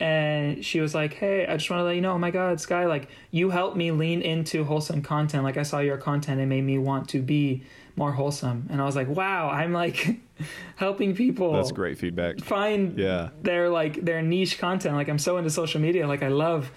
and 0.00 0.64
she 0.64 0.80
was 0.80 0.94
like, 0.94 1.14
"Hey, 1.14 1.46
I 1.46 1.56
just 1.56 1.68
want 1.70 1.80
to 1.80 1.84
let 1.84 1.96
you 1.96 2.00
know, 2.00 2.12
oh 2.12 2.18
my 2.18 2.30
God, 2.30 2.60
Sky, 2.60 2.86
like 2.86 3.08
you 3.30 3.50
helped 3.50 3.76
me 3.76 3.90
lean 3.90 4.22
into 4.22 4.64
wholesome 4.64 5.02
content. 5.02 5.42
Like 5.44 5.56
I 5.56 5.62
saw 5.64 5.80
your 5.80 5.96
content 5.98 6.40
and 6.40 6.48
made 6.48 6.62
me 6.64 6.78
want 6.78 7.08
to 7.10 7.22
be 7.22 7.62
more 7.96 8.12
wholesome." 8.12 8.66
And 8.70 8.80
I 8.80 8.84
was 8.84 8.94
like, 8.96 9.08
"Wow, 9.08 9.48
I'm 9.50 9.72
like 9.72 10.18
helping 10.76 11.14
people 11.16 11.52
That's 11.54 11.72
great 11.72 11.98
feedback. 11.98 12.38
find 12.40 12.96
Yeah. 12.98 13.30
their 13.42 13.68
like 13.68 14.04
their 14.04 14.22
niche 14.22 14.58
content. 14.58 14.94
Like 14.94 15.08
I'm 15.08 15.18
so 15.18 15.36
into 15.36 15.50
social 15.50 15.80
media. 15.80 16.06
Like 16.06 16.22
I 16.22 16.28
love 16.28 16.70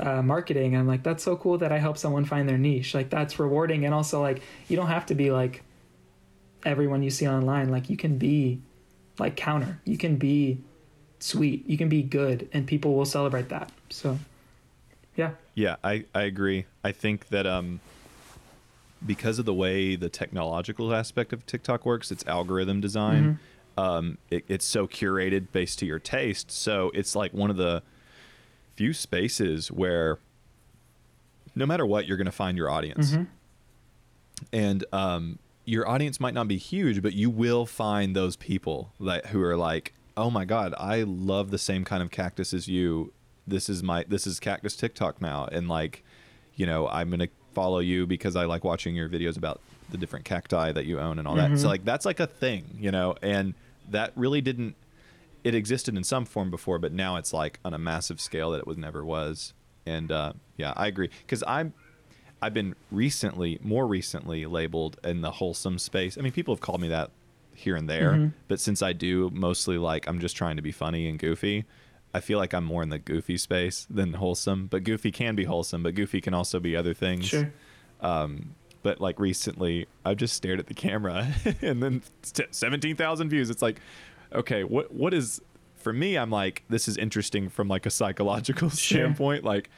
uh, 0.00 0.20
marketing. 0.22 0.76
I'm 0.76 0.88
like 0.88 1.04
that's 1.04 1.22
so 1.22 1.36
cool 1.36 1.58
that 1.58 1.70
I 1.70 1.78
help 1.78 1.96
someone 1.96 2.24
find 2.24 2.48
their 2.48 2.58
niche. 2.58 2.92
Like 2.94 3.08
that's 3.08 3.38
rewarding, 3.38 3.84
and 3.84 3.94
also 3.94 4.20
like 4.20 4.42
you 4.68 4.76
don't 4.76 4.88
have 4.88 5.06
to 5.06 5.14
be 5.14 5.30
like 5.30 5.62
everyone 6.64 7.02
you 7.04 7.10
see 7.10 7.28
online. 7.28 7.68
Like 7.68 7.88
you 7.90 7.96
can 7.96 8.18
be 8.18 8.60
like 9.20 9.36
counter. 9.36 9.80
You 9.84 9.96
can 9.96 10.16
be 10.16 10.58
sweet. 11.20 11.68
You 11.68 11.76
can 11.78 11.88
be 11.88 12.02
good, 12.02 12.48
and 12.52 12.66
people 12.66 12.94
will 12.94 13.04
celebrate 13.04 13.48
that. 13.48 13.70
So 13.90 14.18
yeah, 15.16 15.32
Yeah, 15.54 15.76
I, 15.84 16.04
I 16.14 16.22
agree. 16.22 16.66
I 16.82 16.92
think 16.92 17.28
that 17.28 17.46
um 17.46 17.80
because 19.04 19.38
of 19.38 19.44
the 19.44 19.54
way 19.54 19.96
the 19.96 20.08
technological 20.08 20.94
aspect 20.94 21.32
of 21.32 21.44
TikTok 21.46 21.84
works, 21.84 22.10
its 22.10 22.26
algorithm 22.26 22.80
design, 22.80 23.38
um, 23.76 24.18
it, 24.30 24.44
it's 24.48 24.64
so 24.64 24.86
curated 24.86 25.48
based 25.52 25.78
to 25.80 25.86
your 25.86 25.98
taste. 25.98 26.50
So 26.50 26.90
it's 26.94 27.14
like 27.14 27.34
one 27.34 27.50
of 27.50 27.56
the 27.56 27.82
few 28.76 28.92
spaces 28.92 29.70
where 29.70 30.18
no 31.54 31.66
matter 31.66 31.86
what, 31.86 32.06
you're 32.06 32.16
going 32.16 32.24
to 32.26 32.32
find 32.32 32.56
your 32.56 32.70
audience. 32.70 33.14
And 34.52 34.84
um, 34.92 35.38
your 35.64 35.88
audience 35.88 36.18
might 36.18 36.34
not 36.34 36.48
be 36.48 36.56
huge, 36.56 37.02
but 37.02 37.12
you 37.12 37.30
will 37.30 37.66
find 37.66 38.14
those 38.16 38.36
people 38.36 38.92
that 39.00 39.26
who 39.26 39.42
are 39.42 39.56
like, 39.56 39.92
"Oh 40.16 40.30
my 40.30 40.44
god, 40.44 40.74
I 40.78 41.02
love 41.02 41.50
the 41.50 41.58
same 41.58 41.84
kind 41.84 42.02
of 42.02 42.10
cactus 42.10 42.52
as 42.52 42.68
you. 42.68 43.12
This 43.46 43.68
is 43.68 43.82
my 43.82 44.04
this 44.08 44.26
is 44.26 44.40
cactus 44.40 44.76
TikTok 44.76 45.20
now." 45.20 45.48
And 45.50 45.68
like, 45.68 46.04
you 46.56 46.66
know, 46.66 46.88
I'm 46.88 47.10
going 47.10 47.20
to 47.20 47.28
follow 47.52 47.78
you 47.78 48.06
because 48.06 48.36
I 48.36 48.44
like 48.44 48.64
watching 48.64 48.94
your 48.94 49.08
videos 49.08 49.36
about 49.36 49.60
the 49.90 49.98
different 49.98 50.24
cacti 50.24 50.72
that 50.72 50.86
you 50.86 50.98
own 50.98 51.18
and 51.18 51.28
all 51.28 51.36
that. 51.36 51.58
So 51.58 51.68
like 51.68 51.84
that's 51.84 52.04
like 52.04 52.20
a 52.20 52.26
thing, 52.26 52.64
you 52.78 52.90
know, 52.90 53.14
and 53.22 53.54
that 53.90 54.12
really 54.16 54.40
didn't 54.40 54.74
it 55.44 55.54
existed 55.54 55.94
in 55.96 56.02
some 56.02 56.24
form 56.24 56.50
before, 56.50 56.78
but 56.78 56.92
now 56.92 57.16
it's 57.16 57.32
like 57.32 57.60
on 57.64 57.74
a 57.74 57.78
massive 57.78 58.20
scale 58.20 58.50
that 58.52 58.58
it 58.58 58.66
was 58.66 58.78
never 58.78 59.04
was. 59.04 59.52
And 59.86 60.10
uh, 60.10 60.32
yeah, 60.56 60.72
I 60.74 60.86
agree 60.86 61.10
because 61.20 61.44
I'm 61.46 61.74
I've 62.40 62.54
been 62.54 62.74
recently, 62.90 63.58
more 63.62 63.86
recently, 63.86 64.46
labeled 64.46 64.98
in 65.04 65.20
the 65.20 65.30
wholesome 65.32 65.78
space. 65.78 66.18
I 66.18 66.22
mean, 66.22 66.32
people 66.32 66.54
have 66.54 66.60
called 66.60 66.80
me 66.80 66.88
that 66.88 67.10
here 67.54 67.76
and 67.76 67.88
there, 67.88 68.32
but 68.48 68.60
since 68.60 68.82
I 68.82 68.92
do 68.92 69.30
mostly 69.32 69.78
like 69.78 70.06
I'm 70.08 70.18
just 70.18 70.36
trying 70.36 70.56
to 70.56 70.62
be 70.62 70.72
funny 70.72 71.08
and 71.08 71.18
goofy, 71.18 71.64
I 72.12 72.20
feel 72.20 72.38
like 72.38 72.52
I'm 72.54 72.64
more 72.64 72.82
in 72.82 72.88
the 72.90 72.98
goofy 72.98 73.36
space 73.36 73.86
than 73.90 74.12
wholesome. 74.14 74.66
But 74.66 74.84
goofy 74.84 75.10
can 75.10 75.34
be 75.34 75.44
wholesome, 75.44 75.82
but 75.82 75.94
goofy 75.94 76.20
can 76.20 76.34
also 76.34 76.60
be 76.60 76.76
other 76.76 76.94
things. 76.94 77.26
sure. 77.26 77.52
Um, 78.00 78.54
but 78.82 79.00
like 79.00 79.18
recently, 79.18 79.86
I've 80.04 80.18
just 80.18 80.34
stared 80.34 80.60
at 80.60 80.66
the 80.66 80.74
camera 80.74 81.26
and 81.62 81.82
then 81.82 82.02
st- 82.22 82.54
17,000 82.54 83.30
views. 83.30 83.48
It's 83.50 83.62
like, 83.62 83.80
okay, 84.32 84.62
what 84.64 84.92
what 84.92 85.14
is 85.14 85.40
for 85.76 85.92
me? 85.92 86.16
I'm 86.16 86.30
like, 86.30 86.64
this 86.68 86.86
is 86.88 86.96
interesting 86.96 87.48
from 87.48 87.66
like 87.68 87.86
a 87.86 87.90
psychological 87.90 88.68
Sure. 88.70 88.98
standpoint. 88.98 89.42
Like, 89.44 89.70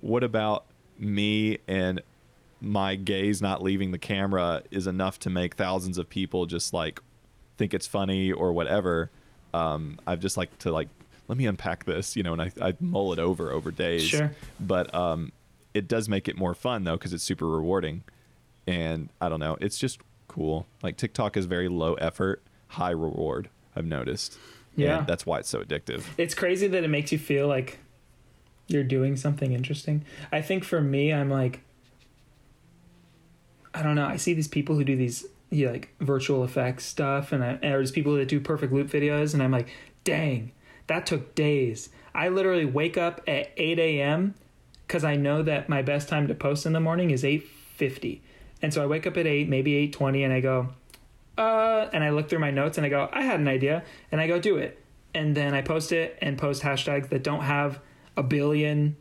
what 0.00 0.24
about 0.24 0.64
me 0.98 1.58
and 1.68 2.00
my 2.60 2.94
gaze 2.96 3.42
not 3.42 3.62
leaving 3.62 3.90
the 3.90 3.98
camera 3.98 4.62
is 4.70 4.86
enough 4.86 5.18
to 5.18 5.28
make 5.30 5.54
thousands 5.54 5.98
of 5.98 6.08
people 6.08 6.46
just 6.46 6.72
like 6.72 7.00
think 7.56 7.74
it's 7.74 7.86
funny 7.86 8.32
or 8.32 8.52
whatever. 8.52 9.10
Um, 9.52 9.98
I've 10.06 10.20
just 10.20 10.36
like 10.36 10.56
to 10.60 10.72
like 10.72 10.88
let 11.28 11.38
me 11.38 11.46
unpack 11.46 11.84
this, 11.84 12.16
you 12.16 12.22
know, 12.22 12.32
and 12.32 12.42
I, 12.42 12.52
I 12.60 12.74
mull 12.80 13.12
it 13.12 13.18
over 13.18 13.50
over 13.50 13.70
days. 13.70 14.04
Sure. 14.04 14.32
But 14.60 14.94
um, 14.94 15.32
it 15.72 15.88
does 15.88 16.08
make 16.08 16.28
it 16.28 16.36
more 16.36 16.54
fun 16.54 16.84
though 16.84 16.96
because 16.96 17.12
it's 17.12 17.24
super 17.24 17.48
rewarding, 17.48 18.02
and 18.66 19.08
I 19.20 19.28
don't 19.28 19.40
know, 19.40 19.56
it's 19.60 19.78
just 19.78 20.00
cool. 20.28 20.66
Like 20.82 20.96
TikTok 20.96 21.36
is 21.36 21.46
very 21.46 21.68
low 21.68 21.94
effort, 21.94 22.42
high 22.68 22.90
reward. 22.90 23.48
I've 23.76 23.86
noticed. 23.86 24.38
Yeah. 24.76 24.98
And 24.98 25.06
that's 25.06 25.24
why 25.24 25.38
it's 25.38 25.48
so 25.48 25.60
addictive. 25.62 26.04
it's 26.18 26.34
crazy 26.34 26.66
that 26.66 26.82
it 26.82 26.88
makes 26.88 27.12
you 27.12 27.18
feel 27.18 27.46
like 27.46 27.78
you're 28.66 28.82
doing 28.84 29.16
something 29.16 29.52
interesting. 29.52 30.04
I 30.32 30.42
think 30.42 30.64
for 30.64 30.80
me, 30.80 31.12
I'm 31.12 31.30
like, 31.30 31.60
I 33.72 33.82
don't 33.82 33.94
know. 33.94 34.06
I 34.06 34.16
see 34.16 34.34
these 34.34 34.48
people 34.48 34.74
who 34.76 34.84
do 34.84 34.96
these 34.96 35.26
yeah, 35.50 35.70
like 35.70 35.94
virtual 36.00 36.44
effects 36.44 36.84
stuff, 36.84 37.32
and 37.32 37.44
I, 37.44 37.56
there's 37.56 37.90
people 37.90 38.14
that 38.16 38.28
do 38.28 38.40
perfect 38.40 38.72
loop 38.72 38.88
videos, 38.88 39.34
and 39.34 39.42
I'm 39.42 39.50
like, 39.50 39.68
dang, 40.04 40.52
that 40.86 41.06
took 41.06 41.34
days. 41.34 41.90
I 42.14 42.28
literally 42.28 42.64
wake 42.64 42.96
up 42.96 43.20
at 43.26 43.52
8 43.56 43.78
a.m. 43.78 44.34
because 44.86 45.04
I 45.04 45.16
know 45.16 45.42
that 45.42 45.68
my 45.68 45.82
best 45.82 46.08
time 46.08 46.28
to 46.28 46.34
post 46.34 46.66
in 46.66 46.72
the 46.72 46.80
morning 46.80 47.10
is 47.10 47.24
8:50, 47.24 48.20
and 48.62 48.72
so 48.72 48.82
I 48.82 48.86
wake 48.86 49.06
up 49.06 49.16
at 49.16 49.26
8, 49.26 49.48
maybe 49.48 49.72
8:20, 49.88 50.24
and 50.24 50.32
I 50.32 50.40
go, 50.40 50.68
uh, 51.38 51.88
and 51.92 52.04
I 52.04 52.10
look 52.10 52.28
through 52.28 52.38
my 52.38 52.50
notes 52.50 52.78
and 52.78 52.86
I 52.86 52.90
go, 52.90 53.08
I 53.12 53.22
had 53.22 53.40
an 53.40 53.48
idea, 53.48 53.84
and 54.12 54.20
I 54.20 54.26
go 54.26 54.38
do 54.38 54.56
it, 54.56 54.82
and 55.14 55.36
then 55.36 55.54
I 55.54 55.62
post 55.62 55.92
it 55.92 56.18
and 56.20 56.38
post 56.38 56.62
hashtags 56.62 57.08
that 57.10 57.22
don't 57.22 57.42
have 57.42 57.80
a 58.16 58.22
billion 58.22 58.96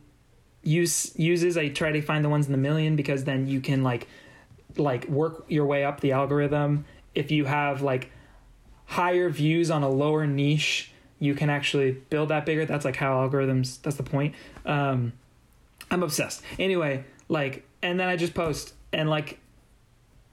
use 0.63 1.17
uses. 1.17 1.57
I 1.57 1.69
try 1.69 1.91
to 1.91 2.01
find 2.01 2.23
the 2.23 2.29
ones 2.29 2.45
in 2.45 2.51
the 2.51 2.57
million 2.57 2.95
because 2.95 3.25
then 3.25 3.47
you 3.47 3.61
can 3.61 3.83
like 3.83 4.07
like 4.77 5.07
work 5.07 5.45
your 5.47 5.65
way 5.65 5.83
up 5.85 5.99
the 6.01 6.11
algorithm. 6.11 6.85
If 7.15 7.31
you 7.31 7.45
have 7.45 7.81
like 7.81 8.11
higher 8.85 9.29
views 9.29 9.69
on 9.71 9.83
a 9.83 9.89
lower 9.89 10.25
niche, 10.27 10.91
you 11.19 11.35
can 11.35 11.49
actually 11.49 11.91
build 11.91 12.29
that 12.29 12.45
bigger. 12.45 12.65
That's 12.65 12.85
like 12.85 12.95
how 12.95 13.27
algorithms. 13.27 13.81
That's 13.81 13.95
the 13.97 14.03
point. 14.03 14.35
Um, 14.65 15.13
I'm 15.91 16.03
obsessed. 16.03 16.41
Anyway, 16.59 17.03
like, 17.29 17.65
and 17.81 17.99
then 17.99 18.07
I 18.07 18.15
just 18.15 18.33
post 18.33 18.73
and 18.91 19.09
like 19.09 19.39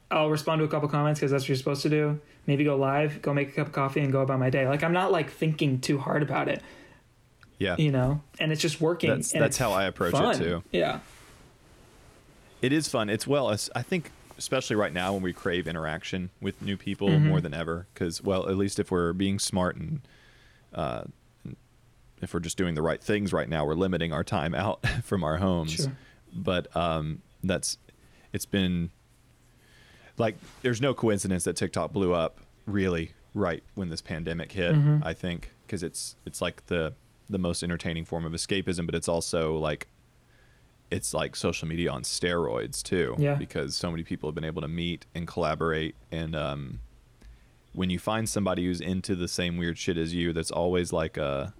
I'll 0.09 0.29
respond 0.29 0.59
to 0.59 0.65
a 0.65 0.67
couple 0.67 0.89
comments 0.89 1.19
because 1.19 1.31
that's 1.31 1.43
what 1.43 1.49
you're 1.49 1.57
supposed 1.57 1.83
to 1.83 1.89
do. 1.89 2.19
Maybe 2.47 2.63
go 2.63 2.75
live, 2.75 3.21
go 3.21 3.33
make 3.33 3.49
a 3.49 3.51
cup 3.51 3.67
of 3.67 3.73
coffee, 3.73 4.01
and 4.01 4.11
go 4.11 4.21
about 4.21 4.39
my 4.39 4.49
day. 4.49 4.67
Like 4.67 4.83
I'm 4.83 4.93
not 4.93 5.11
like 5.11 5.29
thinking 5.31 5.79
too 5.79 5.99
hard 5.99 6.23
about 6.23 6.47
it, 6.49 6.61
Yeah. 7.59 7.75
you 7.77 7.91
know. 7.91 8.21
And 8.39 8.51
it's 8.51 8.61
just 8.61 8.81
working. 8.81 9.11
That's 9.11 9.31
that's 9.31 9.57
how 9.57 9.71
I 9.71 9.85
approach 9.85 10.11
fun. 10.13 10.35
it 10.35 10.37
too. 10.39 10.63
Yeah. 10.71 10.99
It 12.61 12.73
is 12.73 12.87
fun. 12.87 13.09
It's 13.09 13.25
well, 13.25 13.55
I 13.75 13.81
think 13.81 14.11
especially 14.41 14.75
right 14.75 14.91
now 14.91 15.13
when 15.13 15.21
we 15.21 15.31
crave 15.33 15.67
interaction 15.67 16.31
with 16.41 16.59
new 16.63 16.75
people 16.75 17.09
Mhm. 17.09 17.25
more 17.27 17.39
than 17.41 17.53
ever 17.53 17.85
because 17.93 18.23
well, 18.23 18.49
at 18.49 18.57
least 18.57 18.79
if 18.79 18.89
we're 18.89 19.13
being 19.13 19.37
smart 19.37 19.75
and 19.75 20.01
uh 20.73 21.03
if 22.23 22.33
we're 22.33 22.39
just 22.39 22.57
doing 22.57 22.73
the 22.75 22.81
right 22.81 23.01
things 23.03 23.31
right 23.33 23.47
now, 23.49 23.65
we're 23.65 23.75
limiting 23.75 24.11
our 24.13 24.23
time 24.23 24.53
out 24.55 24.85
from 25.03 25.23
our 25.23 25.37
homes. 25.37 25.73
Sure. 25.73 25.95
But 26.33 26.75
um 26.75 27.21
that's 27.43 27.77
it's 28.33 28.45
been 28.47 28.89
like 30.17 30.35
there's 30.63 30.81
no 30.81 30.93
coincidence 30.95 31.43
that 31.43 31.55
TikTok 31.55 31.93
blew 31.93 32.13
up 32.13 32.39
really 32.65 33.11
right 33.35 33.63
when 33.75 33.89
this 33.89 34.01
pandemic 34.01 34.51
hit, 34.53 34.73
Mhm. 34.75 35.05
I 35.05 35.13
think, 35.13 35.51
because 35.67 35.83
it's 35.83 36.15
it's 36.25 36.41
like 36.41 36.65
the 36.65 36.93
the 37.29 37.37
most 37.37 37.61
entertaining 37.63 38.05
form 38.05 38.25
of 38.25 38.33
escapism, 38.33 38.85
but 38.87 38.95
it's 38.95 39.07
also 39.07 39.55
like 39.57 39.87
it's 40.91 41.13
like 41.13 41.35
social 41.35 41.67
media 41.67 41.89
on 41.89 42.03
steroids 42.03 42.83
too. 42.83 43.15
Yeah. 43.17 43.35
Because 43.35 43.75
so 43.75 43.89
many 43.89 44.03
people 44.03 44.29
have 44.29 44.35
been 44.35 44.43
able 44.43 44.61
to 44.61 44.67
meet 44.67 45.05
and 45.15 45.25
collaborate, 45.25 45.95
and 46.11 46.35
um, 46.35 46.81
when 47.73 47.89
you 47.89 47.97
find 47.97 48.29
somebody 48.29 48.65
who's 48.65 48.81
into 48.81 49.15
the 49.15 49.27
same 49.27 49.57
weird 49.57 49.77
shit 49.77 49.97
as 49.97 50.13
you, 50.13 50.33
that's 50.33 50.51
always 50.51 50.91
like 50.91 51.17
a, 51.17 51.53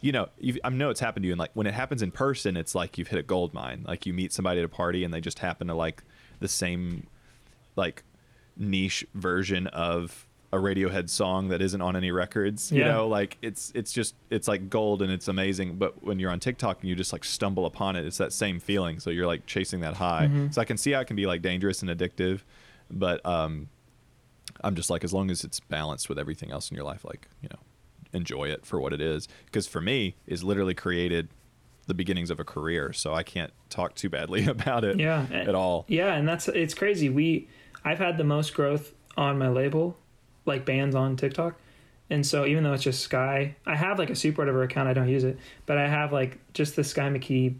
you 0.00 0.12
know, 0.12 0.28
I 0.62 0.70
know 0.70 0.90
it's 0.90 1.00
happened 1.00 1.24
to 1.24 1.26
you, 1.26 1.32
and 1.32 1.38
like 1.38 1.50
when 1.54 1.66
it 1.66 1.74
happens 1.74 2.02
in 2.02 2.12
person, 2.12 2.56
it's 2.56 2.74
like 2.74 2.96
you've 2.96 3.08
hit 3.08 3.18
a 3.18 3.22
gold 3.22 3.52
mine. 3.52 3.84
Like 3.86 4.06
you 4.06 4.12
meet 4.12 4.32
somebody 4.32 4.60
at 4.60 4.64
a 4.64 4.68
party, 4.68 5.02
and 5.02 5.12
they 5.12 5.20
just 5.20 5.40
happen 5.40 5.66
to 5.66 5.74
like 5.74 6.02
the 6.40 6.48
same, 6.48 7.08
like 7.74 8.04
niche 8.56 9.04
version 9.14 9.66
of 9.68 10.28
a 10.54 10.56
Radiohead 10.58 11.10
song 11.10 11.48
that 11.48 11.60
isn't 11.60 11.80
on 11.80 11.96
any 11.96 12.10
records. 12.10 12.70
You 12.70 12.84
know, 12.84 13.08
like 13.08 13.36
it's 13.42 13.72
it's 13.74 13.92
just 13.92 14.14
it's 14.30 14.46
like 14.46 14.70
gold 14.70 15.02
and 15.02 15.10
it's 15.10 15.26
amazing. 15.28 15.76
But 15.76 16.04
when 16.04 16.18
you're 16.18 16.30
on 16.30 16.40
TikTok 16.40 16.80
and 16.80 16.88
you 16.88 16.94
just 16.94 17.12
like 17.12 17.24
stumble 17.24 17.66
upon 17.66 17.96
it, 17.96 18.06
it's 18.06 18.18
that 18.18 18.32
same 18.32 18.60
feeling. 18.60 19.00
So 19.00 19.10
you're 19.10 19.26
like 19.26 19.46
chasing 19.46 19.80
that 19.80 19.94
high. 19.94 20.28
Mhm. 20.30 20.54
So 20.54 20.60
I 20.60 20.64
can 20.64 20.76
see 20.76 20.92
how 20.92 21.00
it 21.00 21.06
can 21.06 21.16
be 21.16 21.26
like 21.26 21.42
dangerous 21.42 21.82
and 21.82 21.90
addictive, 21.90 22.40
but 22.90 23.24
um, 23.26 23.68
I'm 24.62 24.74
just 24.76 24.90
like 24.90 25.02
as 25.04 25.12
long 25.12 25.30
as 25.30 25.44
it's 25.44 25.60
balanced 25.60 26.08
with 26.08 26.18
everything 26.18 26.50
else 26.52 26.70
in 26.70 26.76
your 26.76 26.84
life, 26.84 27.04
like 27.04 27.28
you 27.42 27.48
know, 27.50 27.58
enjoy 28.12 28.44
it 28.48 28.64
for 28.64 28.80
what 28.80 28.92
it 28.92 29.00
is. 29.00 29.26
Because 29.46 29.66
for 29.66 29.80
me, 29.80 30.14
it's 30.26 30.42
literally 30.42 30.74
created 30.74 31.28
the 31.86 31.94
beginnings 31.94 32.30
of 32.30 32.38
a 32.40 32.44
career. 32.44 32.92
So 32.92 33.12
I 33.12 33.22
can't 33.22 33.52
talk 33.68 33.94
too 33.94 34.08
badly 34.08 34.46
about 34.56 34.84
it 34.84 34.98
Yeah. 35.00 35.26
at 35.32 35.54
all. 35.54 35.84
Yeah, 35.88 36.14
and 36.14 36.26
that's 36.28 36.48
it's 36.48 36.74
crazy. 36.74 37.08
We 37.10 37.48
I've 37.84 37.98
had 37.98 38.16
the 38.18 38.24
most 38.24 38.54
growth 38.54 38.94
on 39.16 39.38
my 39.38 39.48
label, 39.48 39.96
like 40.46 40.64
bands 40.64 40.94
on 40.94 41.16
TikTok. 41.16 41.58
And 42.10 42.26
so 42.26 42.44
even 42.44 42.64
though 42.64 42.74
it's 42.74 42.82
just 42.82 43.00
Sky, 43.00 43.56
I 43.66 43.76
have 43.76 43.98
like 43.98 44.10
a 44.10 44.14
super 44.14 44.42
whatever 44.42 44.62
account, 44.62 44.88
I 44.88 44.92
don't 44.92 45.08
use 45.08 45.24
it, 45.24 45.38
but 45.66 45.78
I 45.78 45.88
have 45.88 46.12
like 46.12 46.38
just 46.52 46.76
the 46.76 46.84
Sky 46.84 47.08
McKee 47.08 47.56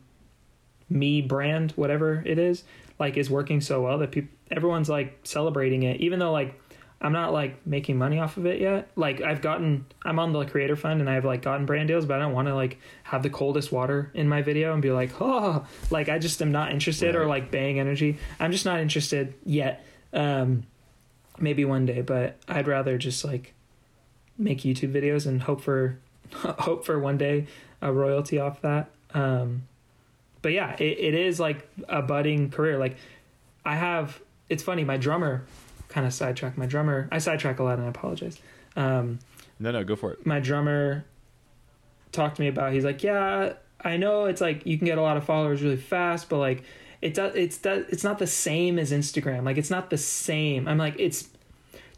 me 0.90 1.22
brand, 1.22 1.72
whatever 1.72 2.22
it 2.26 2.38
is, 2.38 2.64
like 2.98 3.16
is 3.16 3.30
working 3.30 3.60
so 3.60 3.82
well 3.82 3.98
that 3.98 4.12
people 4.12 4.30
everyone's 4.50 4.88
like 4.88 5.18
celebrating 5.24 5.82
it, 5.82 6.00
even 6.00 6.18
though 6.18 6.32
like 6.32 6.60
I'm 7.00 7.12
not 7.12 7.32
like 7.32 7.66
making 7.66 7.98
money 7.98 8.18
off 8.18 8.36
of 8.36 8.46
it 8.46 8.60
yet. 8.60 8.88
Like 8.96 9.20
I've 9.20 9.40
gotten 9.40 9.86
I'm 10.04 10.18
on 10.18 10.32
the 10.32 10.44
creator 10.44 10.76
fund 10.76 11.00
and 11.00 11.10
I've 11.10 11.24
like 11.24 11.42
gotten 11.42 11.66
brand 11.66 11.88
deals, 11.88 12.06
but 12.06 12.16
I 12.16 12.18
don't 12.20 12.32
want 12.32 12.48
to 12.48 12.54
like 12.54 12.78
have 13.02 13.22
the 13.22 13.30
coldest 13.30 13.72
water 13.72 14.10
in 14.14 14.28
my 14.28 14.42
video 14.42 14.72
and 14.72 14.82
be 14.82 14.90
like, 14.90 15.10
oh 15.20 15.66
like 15.90 16.08
I 16.08 16.18
just 16.18 16.40
am 16.42 16.52
not 16.52 16.70
interested 16.70 17.16
or 17.16 17.26
like 17.26 17.50
bang 17.50 17.80
energy. 17.80 18.18
I'm 18.38 18.52
just 18.52 18.64
not 18.64 18.80
interested 18.80 19.34
yet. 19.44 19.84
Um 20.12 20.64
maybe 21.38 21.64
one 21.64 21.86
day, 21.86 22.00
but 22.00 22.36
I'd 22.48 22.66
rather 22.68 22.98
just 22.98 23.24
like 23.24 23.52
make 24.38 24.60
YouTube 24.60 24.92
videos 24.92 25.26
and 25.26 25.42
hope 25.42 25.60
for 25.60 25.98
hope 26.32 26.84
for 26.84 26.98
one 26.98 27.18
day 27.18 27.46
a 27.80 27.92
royalty 27.92 28.38
off 28.38 28.60
that. 28.62 28.90
Um 29.12 29.62
but 30.42 30.52
yeah, 30.52 30.74
it, 30.78 30.98
it 30.98 31.14
is 31.14 31.40
like 31.40 31.66
a 31.88 32.02
budding 32.02 32.50
career. 32.50 32.78
Like 32.78 32.96
I 33.64 33.76
have 33.76 34.20
it's 34.48 34.62
funny, 34.62 34.84
my 34.84 34.96
drummer 34.96 35.44
kind 35.88 36.06
of 36.06 36.12
sidetrack 36.12 36.58
my 36.58 36.66
drummer. 36.66 37.08
I 37.12 37.18
sidetrack 37.18 37.58
a 37.60 37.62
lot 37.62 37.78
and 37.78 37.86
I 37.86 37.88
apologize. 37.90 38.38
Um 38.76 39.18
No, 39.58 39.70
no, 39.70 39.84
go 39.84 39.96
for 39.96 40.12
it. 40.12 40.26
my 40.26 40.40
drummer 40.40 41.04
talked 42.12 42.36
to 42.36 42.42
me 42.42 42.48
about 42.48 42.72
he's 42.72 42.84
like 42.84 43.02
yeah 43.02 43.54
i 43.80 43.96
know 43.96 44.26
it's 44.26 44.40
like 44.40 44.64
you 44.64 44.78
can 44.78 44.86
get 44.86 44.98
a 44.98 45.02
lot 45.02 45.16
of 45.16 45.24
followers 45.24 45.62
really 45.62 45.76
fast 45.76 46.28
but 46.28 46.38
like 46.38 46.62
it 47.04 47.12
does 47.12 47.34
it's 47.34 47.58
does 47.58 47.84
it's 47.90 48.02
not 48.02 48.18
the 48.18 48.26
same 48.26 48.78
as 48.78 48.90
instagram. 48.90 49.44
Like 49.44 49.58
it's 49.58 49.68
not 49.68 49.90
the 49.90 49.98
same. 49.98 50.66
I'm 50.66 50.78
like 50.78 50.94
it's 50.98 51.28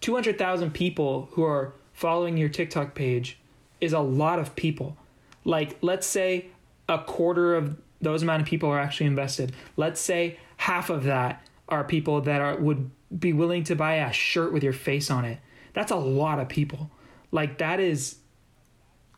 200000 0.00 0.74
people 0.74 1.28
who 1.32 1.44
are 1.44 1.72
following 1.92 2.36
your 2.36 2.48
tiktok 2.48 2.96
page 2.96 3.38
is 3.80 3.92
a 3.92 4.00
lot 4.00 4.40
of 4.40 4.56
people. 4.56 4.96
Like 5.44 5.78
let's 5.80 6.08
say 6.08 6.46
a 6.88 6.98
quarter 6.98 7.54
of 7.54 7.76
those 8.00 8.24
amount 8.24 8.42
of 8.42 8.48
people 8.48 8.68
are 8.68 8.80
actually 8.80 9.06
invested. 9.06 9.54
Let's 9.76 10.00
say 10.00 10.38
half 10.56 10.90
of 10.90 11.04
that 11.04 11.46
are 11.68 11.84
people 11.84 12.22
that 12.22 12.40
are 12.40 12.56
would 12.56 12.90
be 13.16 13.32
willing 13.32 13.62
to 13.64 13.76
buy 13.76 13.94
a 13.94 14.12
shirt 14.12 14.52
with 14.52 14.64
your 14.64 14.72
face 14.72 15.08
on 15.08 15.24
it. 15.24 15.38
That's 15.72 15.92
a 15.92 15.96
lot 15.96 16.40
of 16.40 16.48
people. 16.48 16.90
Like 17.30 17.58
that 17.58 17.78
is 17.78 18.16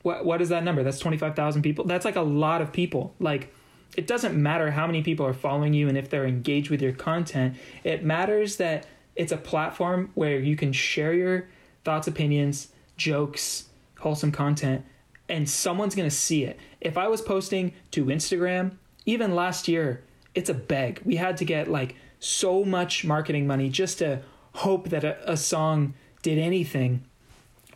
what 0.03 0.27
what 0.27 0.43
is 0.43 0.51
that 0.51 0.65
number? 0.65 0.83
That's 0.83 0.99
25,000 0.99 1.63
people? 1.63 1.87
That's 1.87 2.05
like 2.05 2.17
a 2.17 2.21
lot 2.21 2.61
of 2.61 2.75
people. 2.75 3.15
Like 3.19 3.55
it 3.97 4.07
doesn't 4.07 4.41
matter 4.41 4.71
how 4.71 4.87
many 4.87 5.03
people 5.03 5.27
are 5.27 5.33
following 5.33 5.75
you 5.75 5.89
and 5.89 5.99
if 5.99 6.09
they're 6.11 6.27
engaged 6.27 6.71
with 6.71 6.83
your 6.83 6.93
content 6.93 7.57
it 7.85 8.05
matters 8.05 8.57
that 8.57 8.87
it's 9.17 9.33
a 9.33 9.37
platform 9.37 10.11
where 10.15 10.39
you 10.39 10.57
can 10.57 10.73
share 10.73 11.13
your 11.13 11.49
thoughts 11.85 12.07
opinions 12.07 12.69
jokes 12.97 13.67
wholesome 14.01 14.33
content 14.33 14.85
and 15.29 15.49
someone's 15.49 15.95
going 15.95 16.09
to 16.09 16.15
see 16.15 16.45
it 16.45 16.59
if 16.81 16.97
i 16.97 17.09
was 17.09 17.21
posting 17.21 17.73
to 17.91 18.07
instagram 18.07 18.73
even 19.07 19.35
last 19.35 19.69
year 19.69 20.03
it's 20.35 20.51
a 20.51 20.55
beg 20.55 21.01
we 21.05 21.17
had 21.17 21.37
to 21.37 21.45
get 21.45 21.69
like 21.69 21.97
so 22.21 22.65
much 22.65 23.05
marketing 23.05 23.47
money 23.47 23.69
just 23.69 23.99
to 23.99 24.21
hope 24.55 24.89
that 24.89 25.05
a, 25.05 25.33
a 25.33 25.37
song 25.37 25.95
did 26.23 26.39
anything 26.39 27.03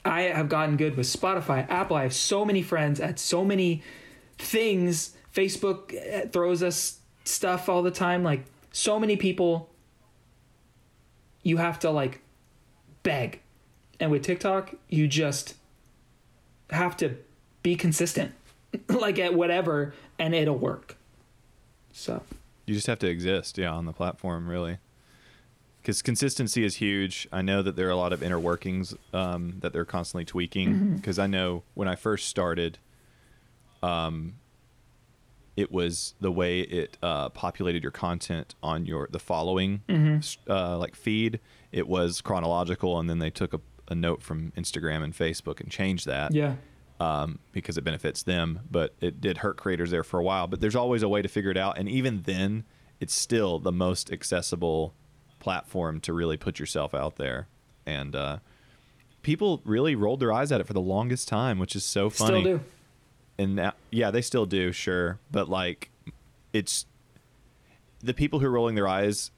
I 0.05 0.23
have 0.23 0.49
gotten 0.49 0.77
good 0.77 0.97
with 0.97 1.07
Spotify, 1.07 1.69
Apple. 1.71 1.97
I 1.97 2.03
have 2.03 2.15
so 2.15 2.45
many 2.45 2.63
friends 2.63 3.01
at 3.01 3.19
so 3.19 3.45
many 3.45 3.83
things. 4.39 5.15
Facebook 5.35 5.95
eh, 5.95 6.27
throws 6.27 6.63
us 6.63 6.99
stuff 7.25 7.69
all 7.69 7.83
the 7.83 7.91
time. 7.91 8.23
Like 8.23 8.45
so 8.73 8.99
many 8.99 9.17
people, 9.17 9.71
you 11.43 11.59
have 11.59 11.79
to 11.81 11.91
like 11.91 12.21
beg. 13.03 13.41
And 14.01 14.11
with 14.11 14.23
TikTok, 14.23 14.75
you 14.89 15.07
just 15.07 15.55
have 16.71 16.97
to 16.99 17.17
be 17.63 17.77
consistent, 17.77 18.33
like 18.89 19.19
at 19.19 19.35
whatever, 19.35 19.95
and 20.19 20.35
it'll 20.35 20.59
work. 20.59 20.97
So, 21.93 22.23
You 22.67 22.75
just 22.75 22.87
have 22.87 22.99
to 23.01 23.07
exist, 23.07 23.59
yeah, 23.59 23.71
on 23.71 23.85
the 23.85 23.93
platform, 23.93 24.49
really. 24.49 24.79
Because 25.81 26.01
consistency 26.01 26.65
is 26.65 26.77
huge. 26.77 27.29
I 27.31 27.43
know 27.43 27.61
that 27.63 27.77
there 27.77 27.87
are 27.89 27.91
a 27.91 27.97
lot 27.97 28.13
of 28.13 28.23
inner 28.23 28.39
workings 28.39 28.95
um, 29.13 29.57
that 29.61 29.73
they're 29.73 29.85
constantly 29.85 30.25
tweaking. 30.25 30.95
Because 30.97 31.19
I 31.19 31.27
know 31.27 31.65
when 31.75 31.89
I 31.89 31.97
first 31.97 32.29
started, 32.29 32.79
um, 33.83 34.35
it 35.63 35.73
was 35.73 36.15
the 36.21 36.33
way 36.33 36.61
it 36.61 36.99
uh, 37.03 37.29
populated 37.31 37.83
your 37.83 37.93
content 37.93 38.55
on 38.63 38.85
your 38.85 39.09
the 39.11 39.19
following 39.19 39.83
s- 40.19 40.37
uh, 40.49 40.77
like 40.77 40.95
feed. 40.97 41.41
It 41.71 41.87
was 41.87 42.21
chronological, 42.21 42.99
and 42.99 43.09
then 43.09 43.19
they 43.21 43.31
took 43.31 43.55
a, 43.55 43.61
a 43.89 43.95
note 43.95 44.23
from 44.23 44.53
Instagram 44.57 45.03
and 45.05 45.15
Facebook 45.15 45.61
and 45.61 45.71
changed 45.71 46.07
that 46.07 46.35
yeah. 46.35 46.57
um, 46.99 47.39
because 47.53 47.79
it 47.79 47.85
benefits 47.85 48.25
them. 48.25 48.61
But 48.71 48.95
it 49.01 49.21
did 49.21 49.39
hurt 49.39 49.57
creators 49.57 49.91
there 49.91 50.05
for 50.05 50.19
a 50.19 50.25
while. 50.25 50.49
But 50.49 50.61
there's 50.61 50.77
always 50.77 51.03
a 51.03 51.09
way 51.09 51.23
to 51.23 51.29
figure 51.29 51.51
it 51.51 51.57
out. 51.57 51.79
And 51.79 51.89
even 51.89 52.23
then, 52.23 52.65
it's 53.01 53.15
still 53.15 53.59
the 53.59 53.73
most 53.73 54.13
accessible 54.13 54.95
platform 55.39 56.01
to 56.01 56.13
really 56.13 56.37
put 56.37 56.59
yourself 56.59 56.93
out 56.95 57.17
there. 57.17 57.49
And 57.87 58.15
uh, 58.15 58.39
people 59.23 59.63
really 59.65 59.95
rolled 59.95 60.21
their 60.21 60.33
eyes 60.33 60.53
at 60.53 60.61
it 60.61 60.67
for 60.67 60.73
the 60.73 60.81
longest 60.81 61.29
time, 61.29 61.59
which 61.59 61.77
is 61.77 61.85
so 61.85 62.11
funny. 62.11 62.41
Still 62.43 62.59
do. 62.59 62.65
And 63.43 63.57
now, 63.57 63.73
yeah, 63.91 64.11
they 64.11 64.23
still 64.23 64.47
do, 64.47 64.73
sure. 64.73 65.19
But 65.31 65.49
like, 65.49 65.91
it's 66.53 66.87
the 68.03 68.15
people 68.15 68.39
who 68.41 68.47
are 68.47 68.51
rolling 68.51 68.75
their 68.75 68.89
eyes 68.89 69.31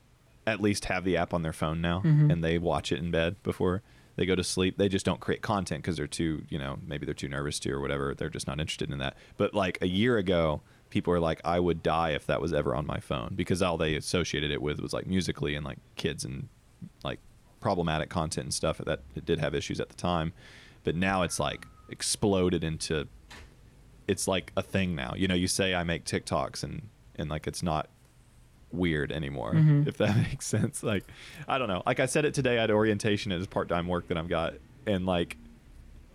at 0.47 0.61
least 0.61 0.87
have 0.87 1.05
the 1.05 1.17
app 1.17 1.33
on 1.33 1.43
their 1.43 1.53
phone 1.53 1.81
now 1.81 2.01
Mhm. 2.05 2.31
and 2.33 2.45
they 2.45 2.59
watch 2.59 2.93
it 2.93 2.99
in 2.99 3.11
bed 3.11 3.37
before 3.43 3.83
they 4.17 4.27
go 4.27 4.35
to 4.35 4.45
sleep. 4.45 4.77
They 4.77 4.89
just 4.89 5.05
don't 5.07 5.21
create 5.21 5.43
content 5.43 5.83
because 5.83 5.97
they're 5.97 6.07
too, 6.07 6.45
you 6.49 6.59
know, 6.59 6.79
maybe 6.87 7.05
they're 7.07 7.15
too 7.15 7.29
nervous 7.29 7.59
to 7.61 7.71
or 7.73 7.81
whatever. 7.81 8.15
They're 8.15 8.29
just 8.31 8.47
not 8.47 8.61
interested 8.61 8.91
in 8.91 8.99
that. 8.99 9.17
But 9.37 9.55
like 9.55 9.79
a 9.81 9.89
year 9.89 10.19
ago, 10.19 10.61
people 10.91 11.11
were 11.13 11.21
like, 11.21 11.41
I 11.45 11.59
would 11.61 11.83
die 11.83 12.11
if 12.11 12.27
that 12.27 12.41
was 12.41 12.53
ever 12.53 12.75
on 12.75 12.87
my 12.87 13.01
phone 13.01 13.33
because 13.35 13.63
all 13.63 13.77
they 13.77 13.95
associated 13.97 14.51
it 14.51 14.61
with 14.63 14.81
was 14.81 14.93
like 14.93 15.07
Musical.ly 15.07 15.53
and 15.53 15.65
like 15.65 15.79
kids 15.97 16.25
and 16.25 16.49
like 17.03 17.19
problematic 17.61 18.09
content 18.11 18.45
and 18.45 18.55
stuff 18.55 18.79
that 18.79 19.01
it 19.17 19.25
did 19.25 19.39
have 19.41 19.55
issues 19.55 19.81
at 19.81 19.89
the 19.89 19.97
time. 19.97 20.33
But 20.85 20.95
now 20.95 21.23
it's 21.23 21.41
like 21.41 21.67
exploded 21.89 22.63
into 22.63 23.09
it's 24.09 24.27
like 24.29 24.53
a 24.57 24.63
thing 24.63 24.95
now. 24.95 25.15
You 25.17 25.29
know, 25.29 25.35
you 25.35 25.49
say 25.49 25.75
I 25.75 25.85
make 25.85 26.05
TikToks 26.05 26.63
and 26.63 26.83
and 27.17 27.29
like 27.31 27.47
it's 27.47 27.63
not 27.63 27.89
weird 28.73 29.13
anymore. 29.13 29.55
Mhm. 29.55 29.87
If 29.87 29.97
that 29.99 30.17
makes 30.29 30.47
sense. 30.47 30.83
Like 30.83 31.05
I 31.49 31.59
don't 31.59 31.69
know. 31.69 31.83
Like 31.87 32.01
I 32.01 32.07
said 32.07 32.25
it 32.25 32.35
today 32.35 32.59
at 32.59 32.71
orientation 32.71 33.33
at 33.33 33.49
part 33.51 33.69
time 33.69 33.87
work 33.89 34.09
that 34.09 34.17
I've 34.19 34.29
got 34.29 34.55
and 34.87 35.07
like 35.07 35.37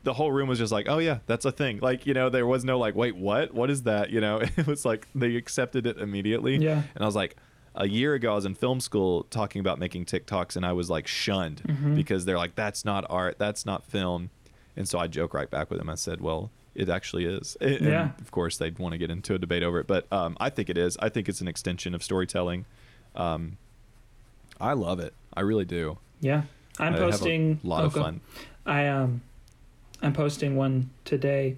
the 0.04 0.13
whole 0.13 0.32
room 0.32 0.47
was 0.47 0.58
just 0.60 0.71
like, 0.71 0.88
"Oh 0.88 0.97
yeah, 0.99 1.19
that's 1.25 1.43
a 1.45 1.52
thing." 1.52 1.80
Like, 1.82 2.06
you 2.06 2.13
know, 2.13 2.30
there 2.30 2.47
was 2.47 2.63
no 2.63 2.80
like, 2.80 2.95
"Wait, 2.95 3.15
what? 3.17 3.54
What 3.54 3.69
is 3.69 3.84
that?" 3.84 4.10
You 4.12 4.21
know, 4.21 4.38
it 4.58 4.65
was 4.65 4.86
like 4.86 5.08
they 5.13 5.36
accepted 5.36 5.86
it 5.86 5.97
immediately. 5.97 6.56
Yeah. 6.58 6.84
And 6.95 7.04
I 7.04 7.06
was 7.06 7.15
like, 7.15 7.36
a 7.75 7.88
year 7.88 8.13
ago 8.13 8.32
I 8.32 8.36
was 8.36 8.45
in 8.45 8.56
film 8.56 8.80
school 8.80 9.23
talking 9.30 9.60
about 9.60 9.78
making 9.78 10.06
TikToks 10.06 10.56
and 10.56 10.65
I 10.65 10.71
was 10.73 10.89
like 10.89 11.06
shunned 11.08 11.63
Mhm. 11.67 11.95
because 11.95 12.23
they're 12.25 12.38
like, 12.38 12.56
"That's 12.56 12.86
not 12.86 13.06
art. 13.10 13.38
That's 13.39 13.65
not 13.65 13.84
film." 13.86 14.30
And 14.78 14.88
so 14.88 14.99
I 14.99 15.08
joke 15.08 15.34
right 15.34 15.49
back 15.49 15.69
with 15.69 15.80
them. 15.80 15.89
I 15.89 15.95
said, 15.95 16.21
"Well, 16.21 16.49
it 16.80 16.89
actually 16.89 17.26
is." 17.26 17.58
And 17.62 17.82
Yeah. 17.82 18.10
of 18.20 18.32
course, 18.32 18.58
they'd 18.58 18.78
want 18.80 18.94
to 18.94 18.98
get 18.98 19.10
into 19.12 19.34
a 19.36 19.38
debate 19.38 19.63
over 19.63 19.80
it, 19.80 19.88
but 19.88 20.12
um, 20.12 20.38
I 20.39 20.50
think 20.50 20.70
it 20.70 20.78
is. 20.78 20.98
I 21.00 21.10
think 21.10 21.30
it's 21.30 21.42
an 21.42 21.48
extension 21.48 21.94
of 21.94 22.04
storytelling. 22.04 22.65
Um, 23.15 23.58
I 24.60 24.74
love 24.74 25.00
it. 25.00 25.13
I 25.34 25.42
really 25.42 25.65
do. 25.65 25.98
Yeah. 26.22 26.44
I'm 26.80 26.94
I 26.94 26.98
have 26.98 27.08
a 27.08 27.12
posting 27.12 27.60
lot 27.63 27.84
of 27.84 27.94
fun. 27.94 28.22
I 28.65 28.88
um 28.88 29.22
I'm 30.02 30.13
posting 30.13 30.56
one 30.56 30.89
today. 31.06 31.58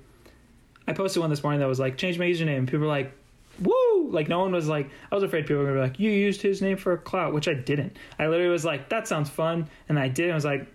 I 0.88 0.94
posted 0.94 1.22
one 1.22 1.30
this 1.30 1.44
morning 1.44 1.60
that 1.60 1.68
was 1.68 1.80
like 1.80 1.98
change 1.98 2.18
my 2.18 2.26
username. 2.26 2.66
People 2.66 2.80
were 2.82 2.88
like, 2.88 3.12
"Woo!" 3.60 4.10
Like 4.10 4.28
no 4.28 4.40
one 4.40 4.52
was 4.52 4.68
like, 4.68 4.90
I 5.12 5.16
was 5.16 5.24
afraid 5.24 5.46
people 5.46 5.58
were 5.58 5.66
gonna 5.70 5.76
be 5.82 5.88
like, 5.90 6.00
you 6.00 6.10
used 6.10 6.42
his 6.42 6.62
name 6.62 6.76
for 6.78 6.94
a 6.94 6.98
clout, 6.98 7.34
which 7.34 7.48
I 7.48 7.54
didn't. 7.54 7.98
I 8.18 8.28
literally 8.28 8.52
was 8.52 8.66
like, 8.66 8.90
that 8.90 9.08
sounds 9.08 9.30
fun, 9.30 9.70
and 9.90 10.00
I 10.00 10.08
did. 10.08 10.32
I 10.32 10.36
was 10.36 10.46
like, 10.46 10.66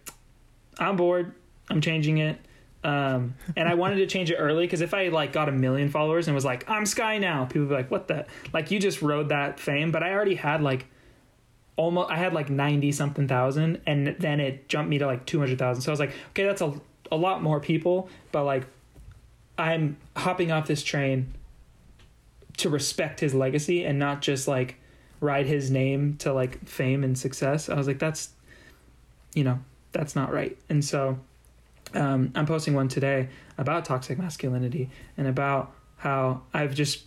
I'm 0.78 0.96
bored. 0.96 1.32
I'm 1.68 1.80
changing 1.80 2.18
it. 2.18 2.38
Um, 2.86 3.34
and 3.56 3.68
I 3.68 3.74
wanted 3.74 3.96
to 3.96 4.06
change 4.06 4.30
it 4.30 4.36
early 4.36 4.64
because 4.64 4.80
if 4.80 4.94
I 4.94 5.08
like 5.08 5.32
got 5.32 5.48
a 5.48 5.52
million 5.52 5.90
followers 5.90 6.28
and 6.28 6.36
was 6.36 6.44
like, 6.44 6.70
I'm 6.70 6.86
Sky 6.86 7.18
now, 7.18 7.44
people 7.44 7.62
would 7.62 7.70
be 7.70 7.74
like, 7.74 7.90
what 7.90 8.06
the? 8.06 8.26
Like 8.52 8.70
you 8.70 8.78
just 8.78 9.02
rode 9.02 9.30
that 9.30 9.58
fame, 9.58 9.90
but 9.90 10.04
I 10.04 10.12
already 10.12 10.36
had 10.36 10.62
like 10.62 10.86
almost, 11.74 12.12
I 12.12 12.16
had 12.16 12.32
like 12.32 12.48
90 12.48 12.92
something 12.92 13.26
thousand 13.26 13.80
and 13.86 14.14
then 14.20 14.38
it 14.38 14.68
jumped 14.68 14.88
me 14.88 14.98
to 14.98 15.06
like 15.06 15.26
200,000. 15.26 15.82
So 15.82 15.90
I 15.90 15.92
was 15.92 15.98
like, 15.98 16.12
okay, 16.30 16.44
that's 16.44 16.60
a, 16.60 16.80
a 17.10 17.16
lot 17.16 17.42
more 17.42 17.58
people, 17.58 18.08
but 18.30 18.44
like 18.44 18.68
I'm 19.58 19.96
hopping 20.16 20.52
off 20.52 20.68
this 20.68 20.84
train 20.84 21.34
to 22.58 22.68
respect 22.68 23.18
his 23.18 23.34
legacy 23.34 23.84
and 23.84 23.98
not 23.98 24.22
just 24.22 24.46
like 24.46 24.76
ride 25.20 25.46
his 25.46 25.72
name 25.72 26.18
to 26.18 26.32
like 26.32 26.64
fame 26.68 27.02
and 27.02 27.18
success. 27.18 27.68
I 27.68 27.74
was 27.74 27.88
like, 27.88 27.98
that's, 27.98 28.30
you 29.34 29.42
know, 29.42 29.58
that's 29.90 30.14
not 30.14 30.32
right. 30.32 30.56
And 30.68 30.84
so 30.84 31.18
um, 31.94 32.32
I'm 32.34 32.46
posting 32.46 32.74
one 32.74 32.88
today 32.88 33.28
about 33.58 33.84
toxic 33.84 34.18
masculinity 34.18 34.90
and 35.16 35.26
about 35.26 35.72
how 35.96 36.42
I've 36.52 36.74
just 36.74 37.04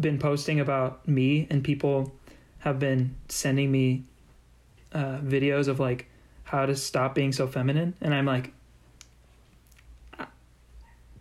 been 0.00 0.18
posting 0.18 0.60
about 0.60 1.06
me 1.06 1.46
and 1.50 1.62
people 1.62 2.14
have 2.60 2.78
been 2.78 3.16
sending 3.28 3.70
me 3.70 4.04
uh, 4.92 5.18
videos 5.18 5.68
of 5.68 5.80
like 5.80 6.08
how 6.44 6.66
to 6.66 6.76
stop 6.76 7.14
being 7.14 7.32
so 7.32 7.46
feminine. 7.46 7.94
And 8.00 8.14
I'm 8.14 8.26
like, 8.26 8.52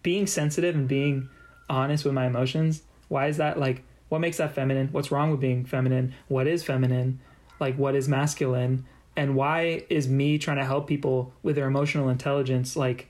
being 0.04 0.28
sensitive 0.28 0.76
and 0.76 0.88
being 0.88 1.30
honest 1.70 2.06
with 2.06 2.14
my 2.14 2.26
emotions. 2.26 2.84
Why 3.08 3.28
is 3.28 3.38
that 3.38 3.60
like, 3.60 3.84
what 4.10 4.20
makes 4.20 4.38
that 4.38 4.54
feminine? 4.54 4.90
What's 4.92 5.12
wrong 5.12 5.32
with 5.32 5.40
being 5.40 5.66
feminine? 5.66 6.14
What 6.28 6.48
is 6.48 6.64
feminine? 6.64 7.20
Like, 7.60 7.76
what 7.78 7.96
is 7.96 8.08
masculine? 8.08 8.86
And 9.22 9.36
why 9.36 9.84
is 9.88 10.10
me 10.10 10.40
trying 10.40 10.58
to 10.58 10.66
help 10.66 10.88
people 10.88 11.32
with 11.44 11.56
their 11.56 11.68
emotional 11.68 12.10
intelligence 12.10 12.76
like 12.76 13.08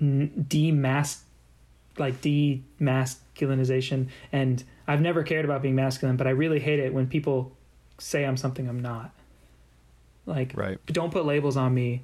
demask 0.00 1.18
like 1.98 2.22
demasculinization? 2.22 4.08
And 4.32 4.64
I've 4.88 5.02
never 5.02 5.22
cared 5.22 5.44
about 5.44 5.60
being 5.60 5.74
masculine 5.74 6.16
but 6.16 6.26
I 6.26 6.30
really 6.30 6.60
hate 6.60 6.78
it 6.78 6.94
when 6.94 7.08
people 7.08 7.52
say 7.98 8.24
I'm 8.24 8.38
something 8.38 8.66
I'm 8.66 8.80
not. 8.80 9.10
Like 10.24 10.52
right. 10.56 10.78
don't 10.86 11.12
put 11.12 11.26
labels 11.26 11.58
on 11.58 11.74
me. 11.74 12.02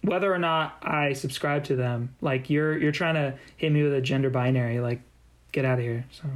Whether 0.00 0.32
or 0.32 0.38
not 0.38 0.78
I 0.80 1.12
subscribe 1.12 1.64
to 1.64 1.76
them 1.76 2.14
like 2.22 2.48
you're 2.48 2.78
you're 2.78 2.92
trying 2.92 3.16
to 3.16 3.34
hit 3.58 3.72
me 3.72 3.82
with 3.82 3.92
a 3.92 4.00
gender 4.00 4.30
binary 4.30 4.80
like 4.80 5.02
get 5.52 5.66
out 5.66 5.80
of 5.80 5.84
here 5.84 6.06
so 6.10 6.30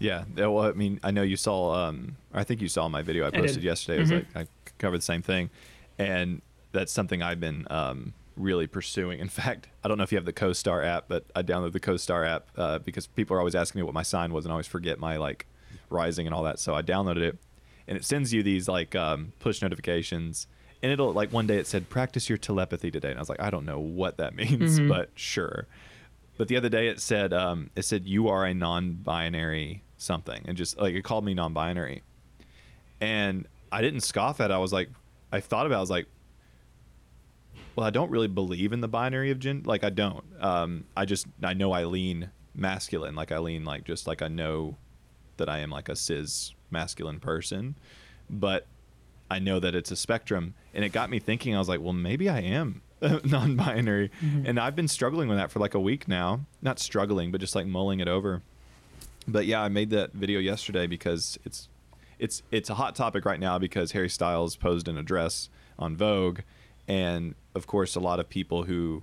yeah. 0.00 0.24
Well, 0.36 0.60
I 0.60 0.72
mean, 0.72 1.00
I 1.02 1.10
know 1.10 1.22
you 1.22 1.36
saw. 1.36 1.74
Um, 1.74 2.16
I 2.32 2.44
think 2.44 2.60
you 2.60 2.68
saw 2.68 2.88
my 2.88 3.02
video 3.02 3.26
I 3.26 3.30
posted 3.30 3.62
I 3.62 3.66
yesterday. 3.66 3.98
It 3.98 4.00
was 4.00 4.10
mm-hmm. 4.10 4.38
like 4.38 4.48
I 4.48 4.72
covered 4.78 4.98
the 4.98 5.04
same 5.04 5.22
thing, 5.22 5.50
and 5.98 6.42
that's 6.72 6.92
something 6.92 7.22
I've 7.22 7.40
been 7.40 7.66
um, 7.70 8.14
really 8.36 8.66
pursuing. 8.66 9.18
In 9.18 9.28
fact, 9.40 9.68
I 9.84 9.88
don't 9.88 9.98
know 9.98 10.04
if 10.04 10.12
you 10.12 10.18
have 10.18 10.24
the 10.24 10.32
CoStar 10.32 10.84
app, 10.86 11.04
but 11.08 11.24
I 11.34 11.42
downloaded 11.42 11.72
the 11.72 11.80
CoStar 11.80 12.26
app 12.26 12.48
uh, 12.56 12.78
because 12.78 13.06
people 13.06 13.36
are 13.36 13.40
always 13.40 13.54
asking 13.54 13.80
me 13.80 13.82
what 13.82 13.94
my 13.94 14.02
sign 14.02 14.32
was, 14.32 14.44
and 14.44 14.52
I 14.52 14.54
always 14.54 14.66
forget 14.66 14.98
my 14.98 15.16
like 15.16 15.46
rising 15.90 16.26
and 16.26 16.34
all 16.34 16.44
that. 16.44 16.58
So 16.58 16.74
I 16.74 16.82
downloaded 16.82 17.22
it, 17.22 17.38
and 17.86 17.96
it 17.96 18.04
sends 18.04 18.32
you 18.32 18.42
these 18.42 18.68
like 18.68 18.94
um, 18.94 19.32
push 19.40 19.62
notifications. 19.62 20.46
And 20.80 20.92
it'll 20.92 21.12
like 21.12 21.32
one 21.32 21.48
day 21.48 21.58
it 21.58 21.66
said 21.66 21.88
practice 21.88 22.28
your 22.28 22.38
telepathy 22.38 22.90
today, 22.90 23.10
and 23.10 23.18
I 23.18 23.20
was 23.20 23.28
like, 23.28 23.40
I 23.40 23.50
don't 23.50 23.64
know 23.64 23.80
what 23.80 24.18
that 24.18 24.34
means, 24.36 24.78
mm-hmm. 24.78 24.88
but 24.88 25.10
sure. 25.14 25.66
But 26.36 26.46
the 26.46 26.56
other 26.56 26.68
day 26.68 26.86
it 26.86 27.00
said 27.00 27.32
um, 27.32 27.70
it 27.74 27.82
said 27.82 28.06
you 28.06 28.28
are 28.28 28.44
a 28.44 28.54
non-binary 28.54 29.82
something 29.98 30.42
and 30.46 30.56
just 30.56 30.78
like 30.78 30.94
it 30.94 31.02
called 31.02 31.24
me 31.24 31.34
non-binary. 31.34 32.02
And 33.00 33.46
i 33.70 33.82
didn't 33.82 34.00
scoff 34.00 34.40
at 34.40 34.50
it. 34.50 34.54
I 34.54 34.58
was 34.58 34.72
like 34.72 34.88
i 35.30 35.40
thought 35.40 35.66
about 35.66 35.76
it, 35.76 35.78
i 35.78 35.80
was 35.80 35.90
like 35.90 36.06
well 37.76 37.86
i 37.86 37.90
don't 37.90 38.10
really 38.10 38.28
believe 38.28 38.72
in 38.72 38.80
the 38.80 38.88
binary 38.88 39.30
of 39.30 39.38
gender 39.38 39.68
like 39.68 39.84
i 39.84 39.90
don't. 39.90 40.24
Um 40.40 40.84
i 40.96 41.04
just 41.04 41.26
i 41.42 41.52
know 41.52 41.72
i 41.72 41.84
lean 41.84 42.30
masculine. 42.54 43.14
Like 43.14 43.30
i 43.32 43.38
lean 43.38 43.64
like 43.64 43.84
just 43.84 44.06
like 44.06 44.22
i 44.22 44.28
know 44.28 44.76
that 45.36 45.48
i 45.48 45.58
am 45.58 45.70
like 45.70 45.88
a 45.88 45.96
cis 45.96 46.54
masculine 46.70 47.20
person. 47.20 47.76
But 48.30 48.66
i 49.30 49.38
know 49.38 49.60
that 49.60 49.74
it's 49.74 49.90
a 49.90 49.96
spectrum. 49.96 50.54
And 50.74 50.84
it 50.84 50.90
got 50.90 51.10
me 51.10 51.18
thinking. 51.18 51.54
I 51.54 51.58
was 51.58 51.68
like 51.68 51.80
well 51.80 51.92
maybe 51.92 52.28
i 52.28 52.40
am 52.40 52.82
non-binary. 53.24 54.10
Mm-hmm. 54.22 54.46
and 54.46 54.58
i've 54.58 54.74
been 54.74 54.88
struggling 54.88 55.28
with 55.28 55.38
that 55.38 55.50
for 55.50 55.58
like 55.58 55.74
a 55.74 55.80
week 55.80 56.06
now. 56.08 56.46
Not 56.62 56.78
struggling 56.78 57.30
but 57.32 57.40
just 57.40 57.54
like 57.54 57.66
mulling 57.66 58.00
it 58.00 58.08
over 58.08 58.42
but 59.28 59.46
yeah, 59.46 59.62
I 59.62 59.68
made 59.68 59.90
that 59.90 60.12
video 60.12 60.40
yesterday 60.40 60.86
because 60.86 61.38
it's 61.44 61.68
it's 62.18 62.42
it's 62.50 62.70
a 62.70 62.74
hot 62.74 62.96
topic 62.96 63.24
right 63.24 63.38
now 63.38 63.58
because 63.58 63.92
Harry 63.92 64.08
Styles 64.08 64.56
posed 64.56 64.88
an 64.88 64.98
address 64.98 65.50
on 65.78 65.96
Vogue, 65.96 66.40
and 66.88 67.34
of 67.54 67.66
course, 67.66 67.94
a 67.94 68.00
lot 68.00 68.18
of 68.18 68.28
people 68.28 68.64
who 68.64 69.02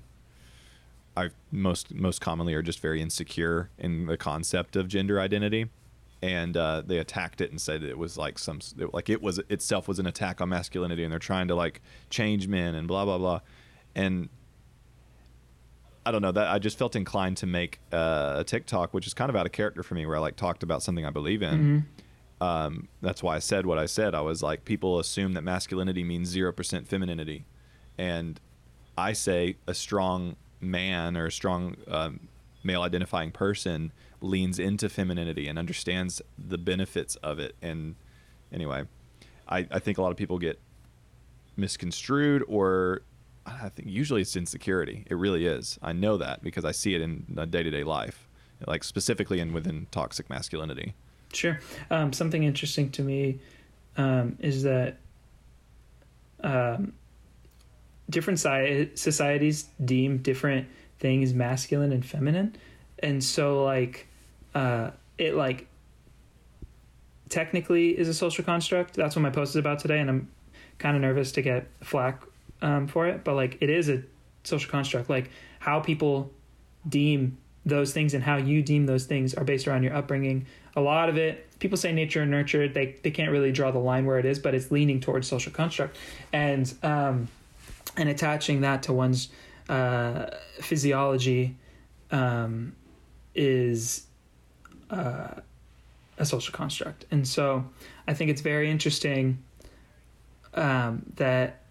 I 1.16 1.30
most 1.52 1.94
most 1.94 2.20
commonly 2.20 2.54
are 2.56 2.64
just 2.64 2.80
very 2.80 3.02
insecure 3.02 3.70
in 3.78 4.08
the 4.08 4.18
concept 4.18 4.76
of 4.76 4.88
gender 4.88 5.20
identity, 5.20 5.70
and 6.22 6.58
uh, 6.58 6.82
they 6.86 6.98
attacked 6.98 7.40
it 7.40 7.52
and 7.52 7.62
said 7.62 7.84
it 7.84 7.98
was 7.98 8.18
like 8.18 8.40
some 8.40 8.60
like 8.92 9.10
it 9.10 9.22
was 9.22 9.40
itself 9.48 9.88
was 9.88 10.00
an 10.00 10.08
attack 10.08 10.42
on 10.42 10.50
masculinity, 10.50 11.04
and 11.04 11.12
they're 11.12 11.20
trying 11.20 11.48
to 11.48 11.56
like 11.56 11.82
change 12.10 12.48
men 12.48 12.76
and 12.76 12.88
blah 12.88 13.06
blah 13.06 13.20
blah, 13.20 13.42
and 13.94 14.30
I 16.06 16.12
don't 16.12 16.22
know 16.22 16.32
that 16.32 16.48
I 16.50 16.60
just 16.60 16.78
felt 16.78 16.96
inclined 16.96 17.38
to 17.38 17.48
make 17.48 17.80
uh, 17.92 18.36
a 18.38 18.44
TikTok, 18.44 18.94
which 18.94 19.08
is 19.08 19.14
kind 19.14 19.30
of 19.30 19.36
out 19.36 19.46
of 19.46 19.52
character 19.52 19.84
for 19.84 19.96
me, 19.96 20.06
where 20.06 20.18
I 20.18 20.20
like 20.20 20.36
talked 20.36 20.64
about 20.64 20.84
something 20.84 21.06
I 21.06 21.10
believe 21.10 21.42
in. 21.42 21.60
Mm-hmm. 21.60 22.44
Um, 22.44 22.88
that's 23.02 23.24
why 23.24 23.36
I 23.36 23.40
said 23.40 23.66
what 23.66 23.80
I 23.80 23.86
said. 23.86 24.14
I 24.14 24.22
was 24.22 24.44
like, 24.44 24.66
people 24.66 25.00
assume 25.00 25.34
that 25.34 25.42
masculinity 25.42 26.04
means 26.04 26.28
zero 26.30 26.52
percent 26.52 26.88
femininity, 26.88 27.46
and 27.98 28.40
I 28.98 29.14
say 29.14 29.58
a 29.68 29.74
strong 29.74 30.36
man 30.62 31.18
or 31.18 31.26
a 31.28 31.32
strong 31.32 31.76
um, 31.88 32.28
male 32.64 32.82
identifying 32.82 33.32
person 33.32 33.92
leans 34.22 34.60
into 34.60 34.90
femininity 34.90 35.48
and 35.48 35.60
understands 35.60 36.22
the 36.38 36.58
benefits 36.58 37.16
of 37.18 37.40
it. 37.40 37.56
And 37.62 37.96
anyway, 38.52 38.86
I, 39.48 39.68
I 39.72 39.80
think 39.80 39.98
a 39.98 40.02
lot 40.02 40.12
of 40.12 40.18
people 40.18 40.40
get 40.40 40.60
misconstrued 41.56 42.44
or 42.48 43.02
I 43.46 43.70
think 43.70 43.90
usually 43.90 44.22
it's 44.22 44.36
insecurity. 44.36 45.06
It 45.10 45.16
really 45.16 45.46
is. 45.46 45.78
I 45.82 45.94
know 45.94 46.18
that 46.18 46.42
because 46.44 46.66
I 46.66 46.72
see 46.72 46.96
it 46.96 47.02
in 47.02 47.26
day 47.50 47.64
to 47.64 47.70
day 47.70 47.84
life, 47.84 48.28
like 48.66 48.84
specifically 48.84 49.40
in 49.40 49.54
within 49.54 49.88
toxic 49.92 50.30
masculinity. 50.30 50.96
Sure. 51.34 51.60
Um, 51.92 52.12
something 52.14 52.44
interesting 52.44 52.90
to 52.92 53.04
me 53.04 53.40
um, 53.98 54.38
is 54.40 54.64
that 54.64 54.98
um, 56.42 56.94
different 58.10 58.40
societies 58.40 59.66
deem 59.84 60.20
different 60.20 60.68
things 61.00 61.34
masculine 61.34 61.92
and 61.92 62.06
feminine, 62.06 62.56
and 63.00 63.24
so 63.24 63.64
like 63.64 64.08
uh, 64.56 64.92
it 65.18 65.36
like 65.36 65.68
technically 67.30 67.98
is 67.98 68.08
a 68.08 68.14
social 68.14 68.44
construct. 68.44 68.96
That's 68.96 69.16
what 69.16 69.22
my 69.22 69.30
post 69.30 69.52
is 69.52 69.58
about 69.58 69.80
today, 69.80 70.00
and 70.00 70.10
I'm 70.10 70.32
kind 70.78 70.96
of 70.96 71.02
nervous 71.02 71.32
to 71.34 71.42
get 71.42 71.68
flack 71.82 72.24
um, 72.62 72.88
for 72.88 73.08
it, 73.08 73.24
but 73.24 73.36
like 73.36 73.58
it 73.62 73.70
is 73.70 73.90
a 73.90 74.04
social 74.44 74.70
construct. 74.70 75.10
Like 75.10 75.30
how 75.60 75.80
people 75.80 76.32
deem 76.88 77.38
those 77.66 77.94
things 77.94 78.14
and 78.14 78.24
how 78.24 78.38
you 78.38 78.62
deem 78.62 78.86
those 78.86 79.06
things 79.06 79.34
are 79.34 79.44
based 79.44 79.68
around 79.68 79.84
your 79.84 79.96
upbringing. 79.96 80.46
A 80.76 80.82
lot 80.82 81.10
of 81.10 81.18
it, 81.18 81.48
people 81.60 81.78
say 81.78 81.92
nature 81.92 82.22
and 82.22 82.30
nurture. 82.30 82.68
They 82.68 82.96
they 83.02 83.12
can't 83.12 83.32
really 83.32 83.52
draw 83.52 83.72
the 83.72 83.80
line 83.80 84.06
where 84.06 84.20
it 84.20 84.26
is, 84.26 84.40
but 84.40 84.54
it's 84.54 84.72
leaning 84.72 85.00
towards 85.00 85.28
social 85.28 85.52
construct, 85.52 85.98
and 86.34 86.72
um, 86.84 87.28
and 87.98 88.10
attaching 88.10 88.62
that 88.62 88.84
to 88.84 88.94
one's 88.94 89.30
uh, 89.70 90.28
physiology 90.62 91.56
um, 92.12 92.76
is 93.34 94.06
uh, 94.90 95.30
a 96.18 96.26
social 96.26 96.54
construct. 96.54 97.06
And 97.12 97.28
so 97.28 97.66
I 98.08 98.14
think 98.14 98.30
it's 98.32 98.42
very 98.42 98.70
interesting 98.70 99.44
um, 100.54 101.04
that 101.16 101.62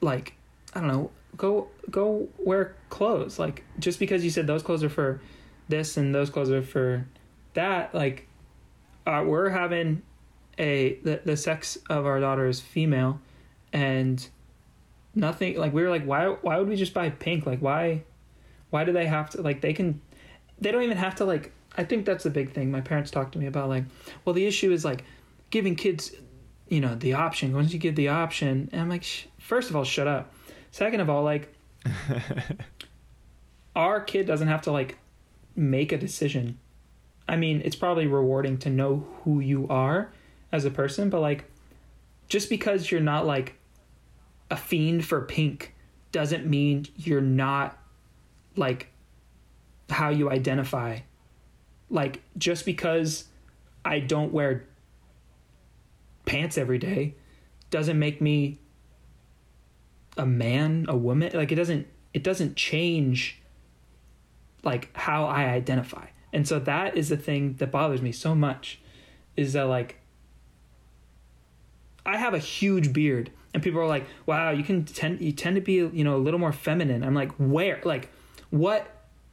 like 0.00 0.34
I 0.74 0.80
don't 0.80 0.88
know, 0.88 1.10
go 1.36 1.68
go 1.90 2.28
wear 2.38 2.74
clothes. 2.90 3.38
Like 3.38 3.64
just 3.78 3.98
because 3.98 4.24
you 4.24 4.30
said 4.30 4.46
those 4.46 4.62
clothes 4.62 4.84
are 4.84 4.88
for 4.88 5.20
this 5.68 5.96
and 5.96 6.14
those 6.14 6.30
clothes 6.30 6.50
are 6.50 6.62
for 6.62 7.06
that, 7.54 7.94
like 7.94 8.28
uh, 9.06 9.24
we're 9.26 9.48
having 9.48 10.02
a 10.58 10.94
the, 11.02 11.20
the 11.24 11.36
sex 11.36 11.78
of 11.88 12.06
our 12.06 12.20
daughter 12.20 12.46
is 12.46 12.60
female 12.60 13.20
and 13.72 14.28
nothing 15.14 15.56
like 15.58 15.72
we 15.72 15.82
were 15.82 15.90
like 15.90 16.04
why 16.04 16.26
why 16.26 16.58
would 16.58 16.68
we 16.68 16.76
just 16.76 16.94
buy 16.94 17.10
pink? 17.10 17.46
Like 17.46 17.60
why 17.60 18.02
why 18.70 18.84
do 18.84 18.92
they 18.92 19.06
have 19.06 19.30
to 19.30 19.42
like 19.42 19.60
they 19.60 19.72
can 19.72 20.00
they 20.60 20.72
don't 20.72 20.82
even 20.82 20.96
have 20.96 21.14
to 21.16 21.24
like 21.24 21.52
i 21.76 21.84
think 21.84 22.06
that's 22.06 22.24
the 22.24 22.30
big 22.30 22.52
thing. 22.52 22.70
My 22.70 22.80
parents 22.80 23.10
talked 23.10 23.32
to 23.32 23.38
me 23.38 23.46
about 23.46 23.68
like 23.68 23.84
well 24.24 24.34
the 24.34 24.46
issue 24.46 24.72
is 24.72 24.84
like 24.84 25.04
giving 25.50 25.74
kids 25.76 26.12
you 26.68 26.80
know 26.80 26.94
the 26.94 27.14
option. 27.14 27.54
Once 27.54 27.72
you 27.72 27.78
give 27.78 27.96
the 27.96 28.08
option 28.08 28.68
and 28.72 28.80
i'm 28.80 28.88
like 28.88 29.04
first 29.46 29.70
of 29.70 29.76
all, 29.76 29.84
shut 29.84 30.06
up. 30.06 30.32
Second 30.70 31.00
of 31.00 31.08
all, 31.08 31.22
like 31.22 31.52
our 33.76 34.00
kid 34.00 34.26
doesn't 34.26 34.48
have 34.48 34.62
to 34.62 34.72
like 34.72 34.98
make 35.54 35.92
a 35.92 35.96
decision 35.98 36.58
I 37.28 37.36
mean, 37.36 37.62
it's 37.64 37.76
probably 37.76 38.06
rewarding 38.06 38.58
to 38.58 38.70
know 38.70 39.06
who 39.24 39.40
you 39.40 39.66
are 39.68 40.12
as 40.52 40.64
a 40.64 40.70
person, 40.70 41.10
but 41.10 41.20
like 41.20 41.44
just 42.28 42.48
because 42.48 42.90
you're 42.90 43.00
not 43.00 43.26
like 43.26 43.56
a 44.50 44.56
fiend 44.56 45.04
for 45.04 45.22
pink 45.22 45.74
doesn't 46.12 46.46
mean 46.46 46.86
you're 46.96 47.20
not 47.20 47.76
like 48.54 48.88
how 49.90 50.10
you 50.10 50.30
identify. 50.30 51.00
Like 51.90 52.22
just 52.38 52.64
because 52.64 53.24
I 53.84 53.98
don't 53.98 54.32
wear 54.32 54.64
pants 56.24 56.58
every 56.58 56.78
day 56.78 57.14
doesn't 57.70 57.98
make 57.98 58.20
me 58.20 58.58
a 60.16 60.26
man, 60.26 60.86
a 60.88 60.96
woman. 60.96 61.30
Like 61.34 61.52
it 61.52 61.56
doesn't 61.56 61.86
it 62.14 62.22
doesn't 62.22 62.56
change 62.56 63.40
like 64.62 64.94
how 64.96 65.26
I 65.26 65.44
identify. 65.44 66.06
And 66.32 66.46
so 66.46 66.58
that 66.60 66.96
is 66.96 67.08
the 67.08 67.16
thing 67.16 67.54
that 67.54 67.70
bothers 67.70 68.02
me 68.02 68.12
so 68.12 68.34
much 68.34 68.80
is 69.36 69.52
that 69.52 69.64
like 69.64 69.96
I 72.04 72.16
have 72.16 72.34
a 72.34 72.38
huge 72.38 72.92
beard 72.92 73.30
and 73.52 73.62
people 73.62 73.80
are 73.80 73.86
like, 73.86 74.06
"Wow, 74.26 74.50
you 74.50 74.62
can 74.62 74.84
tend 74.84 75.20
you 75.20 75.32
tend 75.32 75.56
to 75.56 75.62
be, 75.62 75.74
you 75.74 76.04
know, 76.04 76.16
a 76.16 76.18
little 76.18 76.40
more 76.40 76.52
feminine." 76.52 77.02
I'm 77.02 77.14
like, 77.14 77.32
"Where? 77.32 77.80
Like 77.84 78.10
what 78.50 78.86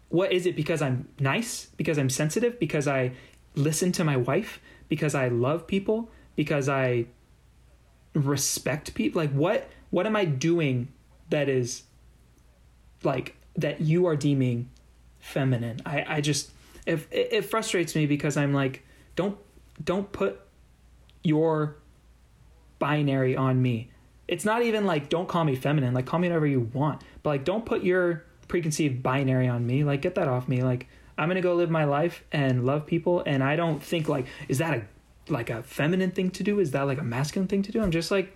what 0.10 0.32
is 0.32 0.46
it 0.46 0.56
because 0.56 0.82
I'm 0.82 1.08
nice? 1.20 1.68
Because 1.78 1.98
I'm 1.98 2.10
sensitive? 2.10 2.60
Because 2.60 2.88
I 2.88 3.14
listen 3.56 3.92
to 3.94 4.04
my 4.04 4.18
wife? 4.18 4.60
Because 4.88 5.16
I 5.16 5.28
love 5.28 5.66
people? 5.66 6.12
Because 6.36 6.70
I 6.70 7.06
respect 8.14 8.94
people? 8.94 9.22
Like 9.22 9.32
what 9.32 9.70
what 9.94 10.08
am 10.08 10.16
I 10.16 10.26
doing 10.26 10.88
that 11.30 11.48
is 11.48 11.84
like 13.04 13.36
that 13.56 13.80
you 13.80 14.08
are 14.08 14.16
deeming 14.16 14.72
feminine? 15.20 15.82
I 15.86 16.04
I 16.08 16.22
just 16.22 16.50
if 16.88 17.08
it, 17.12 17.32
it 17.32 17.42
frustrates 17.46 17.96
me 17.96 18.08
because 18.08 18.36
I'm 18.36 18.56
like 18.56 18.84
don't 19.16 19.38
don't 19.84 20.12
put 20.12 20.42
your 21.22 21.76
binary 22.80 23.38
on 23.38 23.62
me. 23.62 23.92
It's 24.28 24.44
not 24.44 24.64
even 24.64 24.88
like 24.88 25.10
don't 25.10 25.28
call 25.28 25.44
me 25.44 25.56
feminine, 25.56 25.94
like 25.94 26.08
call 26.08 26.20
me 26.20 26.28
whatever 26.28 26.48
you 26.48 26.72
want. 26.74 27.04
But 27.22 27.30
like 27.30 27.46
don't 27.46 27.64
put 27.64 27.84
your 27.84 28.26
preconceived 28.48 29.04
binary 29.04 29.48
on 29.48 29.64
me. 29.68 29.84
Like 29.84 30.02
get 30.02 30.16
that 30.16 30.28
off 30.28 30.48
me. 30.48 30.64
Like 30.64 30.88
I'm 31.20 31.30
to 31.30 31.40
go 31.40 31.54
live 31.54 31.70
my 31.70 31.84
life 31.84 32.24
and 32.32 32.66
love 32.66 32.88
people 32.88 33.22
and 33.28 33.44
I 33.44 33.56
don't 33.56 33.82
think 33.84 34.10
like 34.10 34.26
is 34.48 34.58
that 34.58 34.74
a 34.74 35.32
like 35.32 35.52
a 35.52 35.62
feminine 35.62 36.10
thing 36.10 36.32
to 36.32 36.42
do? 36.42 36.60
Is 36.60 36.72
that 36.72 36.88
like 36.88 36.98
a 36.98 37.04
masculine 37.04 37.48
thing 37.48 37.62
to 37.62 37.72
do? 37.72 37.80
I'm 37.80 37.92
just 37.92 38.10
like 38.10 38.36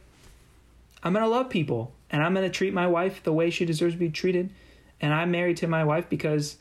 I'm 1.03 1.13
going 1.13 1.23
to 1.23 1.29
love 1.29 1.49
people 1.49 1.93
and 2.09 2.23
I'm 2.23 2.33
going 2.33 2.45
to 2.45 2.55
treat 2.55 2.73
my 2.73 2.87
wife 2.87 3.23
the 3.23 3.33
way 3.33 3.49
she 3.49 3.65
deserves 3.65 3.93
to 3.93 3.99
be 3.99 4.09
treated. 4.09 4.49
And 4.99 5.13
I'm 5.13 5.31
married 5.31 5.57
to 5.57 5.67
my 5.67 5.83
wife 5.83 6.09
because 6.09 6.57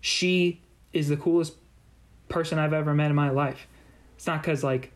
she 0.00 0.60
is 0.92 1.08
the 1.08 1.16
coolest 1.16 1.54
person 2.28 2.58
I've 2.58 2.72
ever 2.72 2.94
met 2.94 3.10
in 3.10 3.16
my 3.16 3.30
life. 3.30 3.66
It's 4.16 4.26
not 4.26 4.42
because 4.42 4.64
like 4.64 4.92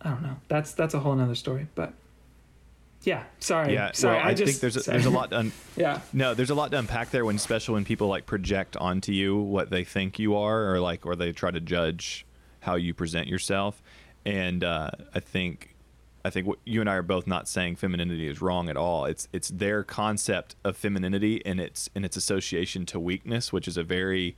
I 0.00 0.10
don't 0.10 0.22
know. 0.22 0.36
That's 0.48 0.72
that's 0.72 0.94
a 0.94 1.00
whole 1.00 1.14
nother 1.14 1.34
story. 1.34 1.68
But 1.74 1.94
yeah, 3.02 3.24
sorry. 3.38 3.74
Yeah, 3.74 3.92
sorry. 3.92 4.16
well, 4.16 4.26
I, 4.26 4.34
just, 4.34 4.52
think 4.52 4.60
there's 4.60 4.76
a, 4.76 4.82
sorry. 4.82 4.98
there's 4.98 5.06
a 5.06 5.10
lot 5.16 5.30
to 5.30 5.38
un- 5.38 5.52
yeah. 5.76 6.00
no, 6.12 6.34
there's 6.34 6.50
a 6.50 6.54
lot 6.54 6.70
to 6.72 6.78
unpack 6.78 7.10
there 7.10 7.24
when, 7.24 7.36
especially 7.36 7.74
when 7.74 7.84
people 7.84 8.08
like 8.08 8.26
project 8.26 8.76
onto 8.76 9.12
you 9.12 9.38
what 9.38 9.70
they 9.70 9.84
think 9.84 10.18
you 10.18 10.36
are, 10.36 10.72
or 10.72 10.80
like, 10.80 11.06
or 11.06 11.16
they 11.16 11.32
try 11.32 11.50
to 11.50 11.60
judge 11.60 12.26
how 12.60 12.74
you 12.74 12.94
present 12.94 13.28
yourself. 13.28 13.82
And 14.24 14.62
uh, 14.62 14.90
I 15.14 15.20
think, 15.20 15.71
I 16.24 16.30
think 16.30 16.46
what 16.46 16.58
you 16.64 16.80
and 16.80 16.88
I 16.88 16.94
are 16.94 17.02
both 17.02 17.26
not 17.26 17.48
saying 17.48 17.76
femininity 17.76 18.28
is 18.28 18.40
wrong 18.40 18.68
at 18.68 18.76
all. 18.76 19.04
It's 19.06 19.28
it's 19.32 19.48
their 19.48 19.82
concept 19.82 20.54
of 20.64 20.76
femininity 20.76 21.44
and 21.44 21.58
its 21.60 21.90
and 21.94 22.04
its 22.04 22.16
association 22.16 22.86
to 22.86 23.00
weakness, 23.00 23.52
which 23.52 23.66
is 23.66 23.76
a 23.76 23.82
very 23.82 24.36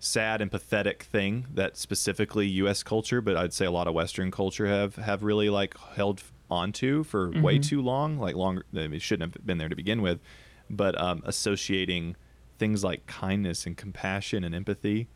sad 0.00 0.42
and 0.42 0.50
pathetic 0.50 1.04
thing 1.04 1.46
that 1.54 1.76
specifically 1.76 2.46
U.S. 2.48 2.82
culture, 2.82 3.20
but 3.20 3.36
I'd 3.36 3.52
say 3.54 3.64
a 3.64 3.70
lot 3.70 3.86
of 3.86 3.94
Western 3.94 4.30
culture 4.30 4.66
have 4.66 4.96
have 4.96 5.22
really 5.22 5.48
like 5.48 5.78
held 5.94 6.22
onto 6.50 7.04
for 7.04 7.28
Mm-hmm. 7.28 7.42
way 7.42 7.58
too 7.58 7.80
long. 7.80 8.18
Like 8.18 8.34
longer, 8.34 8.64
it 8.72 9.00
shouldn't 9.02 9.34
have 9.34 9.46
been 9.46 9.58
there 9.58 9.68
to 9.68 9.76
begin 9.76 10.02
with, 10.02 10.20
but 10.68 11.00
um, 11.00 11.22
associating 11.24 12.16
things 12.58 12.84
like 12.84 13.06
kindness 13.06 13.66
and 13.66 13.76
compassion 13.76 14.44
and 14.44 14.54
empathy, 14.54 15.08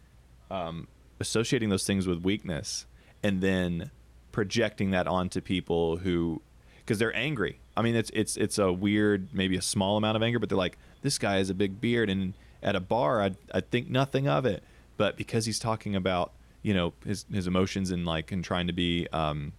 um, 0.50 0.88
associating 1.20 1.68
those 1.68 1.86
things 1.86 2.06
with 2.06 2.22
weakness, 2.24 2.86
and 3.22 3.40
then 3.40 3.90
projecting 4.38 4.92
that 4.92 5.08
onto 5.08 5.40
people 5.40 5.96
who, 5.96 6.40
because 6.76 6.96
they're 7.00 7.16
angry. 7.16 7.58
I 7.76 7.82
mean, 7.82 7.96
it's 7.96 8.08
it's 8.14 8.36
it's 8.36 8.56
a 8.56 8.72
weird, 8.72 9.26
maybe 9.32 9.56
a 9.56 9.62
small 9.62 9.96
amount 9.96 10.16
of 10.16 10.22
anger, 10.22 10.38
but 10.38 10.48
they're 10.48 10.56
like, 10.56 10.78
this 11.02 11.18
guy 11.18 11.38
has 11.38 11.50
a 11.50 11.54
big 11.54 11.80
beard, 11.80 12.08
and 12.08 12.34
at 12.62 12.76
a 12.76 12.80
bar, 12.80 13.20
I'd, 13.20 13.36
I'd 13.52 13.68
think 13.72 13.90
nothing 13.90 14.28
of 14.28 14.46
it. 14.46 14.62
But 14.96 15.16
because 15.16 15.44
he's 15.44 15.58
talking 15.58 15.96
about, 15.96 16.30
you 16.62 16.72
know, 16.72 16.92
his 17.04 17.24
his 17.32 17.48
emotions 17.48 17.90
and 17.90 18.06
like 18.06 18.30
and 18.30 18.44
trying 18.44 18.68
to 18.68 18.72
be, 18.72 19.08
um, 19.12 19.54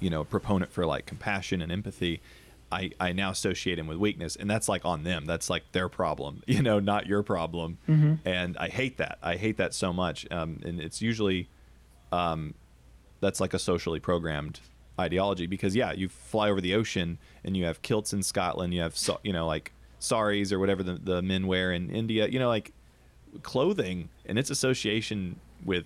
you 0.00 0.10
know, 0.10 0.22
a 0.22 0.24
proponent 0.24 0.72
for 0.72 0.84
like 0.84 1.06
compassion 1.06 1.62
and 1.62 1.70
empathy, 1.70 2.20
I, 2.72 2.90
I 2.98 3.12
now 3.12 3.30
associate 3.30 3.78
him 3.78 3.86
with 3.86 3.98
weakness, 3.98 4.34
and 4.34 4.50
that's 4.50 4.68
like 4.68 4.84
on 4.84 5.04
them. 5.04 5.26
That's 5.26 5.48
like 5.48 5.62
their 5.70 5.88
problem, 5.88 6.42
you 6.48 6.60
know, 6.60 6.80
not 6.80 7.06
your 7.06 7.22
problem. 7.22 7.78
And 8.24 8.56
I 8.58 8.66
hate 8.66 8.96
that. 8.96 9.18
I 9.22 9.36
hate 9.36 9.58
that 9.58 9.74
so 9.74 9.92
much. 9.92 10.26
Um, 10.32 10.58
and 10.64 10.80
it's 10.80 11.00
usually, 11.00 11.48
um, 12.10 12.54
that's 13.20 13.40
like 13.40 13.54
a 13.54 13.58
socially 13.58 14.00
programmed 14.00 14.60
ideology 14.98 15.46
because 15.46 15.74
yeah, 15.74 15.92
you 15.92 16.08
fly 16.08 16.50
over 16.50 16.60
the 16.60 16.74
ocean 16.74 17.18
and 17.44 17.56
you 17.56 17.64
have 17.64 17.82
kilts 17.82 18.12
in 18.12 18.22
Scotland, 18.22 18.74
you 18.74 18.80
have 18.80 18.96
you 19.22 19.32
know 19.32 19.46
like 19.46 19.72
saris 19.98 20.52
or 20.52 20.58
whatever 20.58 20.82
the, 20.82 20.94
the 20.94 21.22
men 21.22 21.46
wear 21.46 21.72
in 21.72 21.90
India, 21.90 22.28
you 22.28 22.38
know 22.38 22.48
like 22.48 22.72
clothing 23.42 24.08
and 24.24 24.38
its 24.38 24.50
association 24.50 25.38
with 25.64 25.84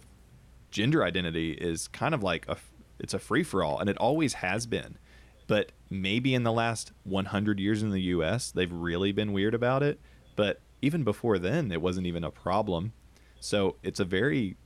gender 0.70 1.02
identity 1.02 1.52
is 1.52 1.88
kind 1.88 2.14
of 2.14 2.22
like 2.22 2.48
a 2.48 2.56
it's 2.98 3.14
a 3.14 3.18
free 3.18 3.42
for 3.42 3.64
all 3.64 3.78
and 3.78 3.88
it 3.88 3.96
always 3.98 4.34
has 4.34 4.66
been. 4.66 4.98
But 5.46 5.72
maybe 5.88 6.34
in 6.34 6.44
the 6.44 6.52
last 6.52 6.92
100 7.02 7.58
years 7.58 7.82
in 7.82 7.90
the 7.90 8.02
US, 8.02 8.52
they've 8.52 8.72
really 8.72 9.10
been 9.10 9.32
weird 9.32 9.54
about 9.54 9.82
it, 9.82 9.98
but 10.36 10.60
even 10.80 11.02
before 11.02 11.38
then 11.38 11.72
it 11.72 11.82
wasn't 11.82 12.06
even 12.06 12.22
a 12.22 12.30
problem. 12.30 12.92
So 13.40 13.76
it's 13.82 13.98
a 13.98 14.04
very 14.04 14.56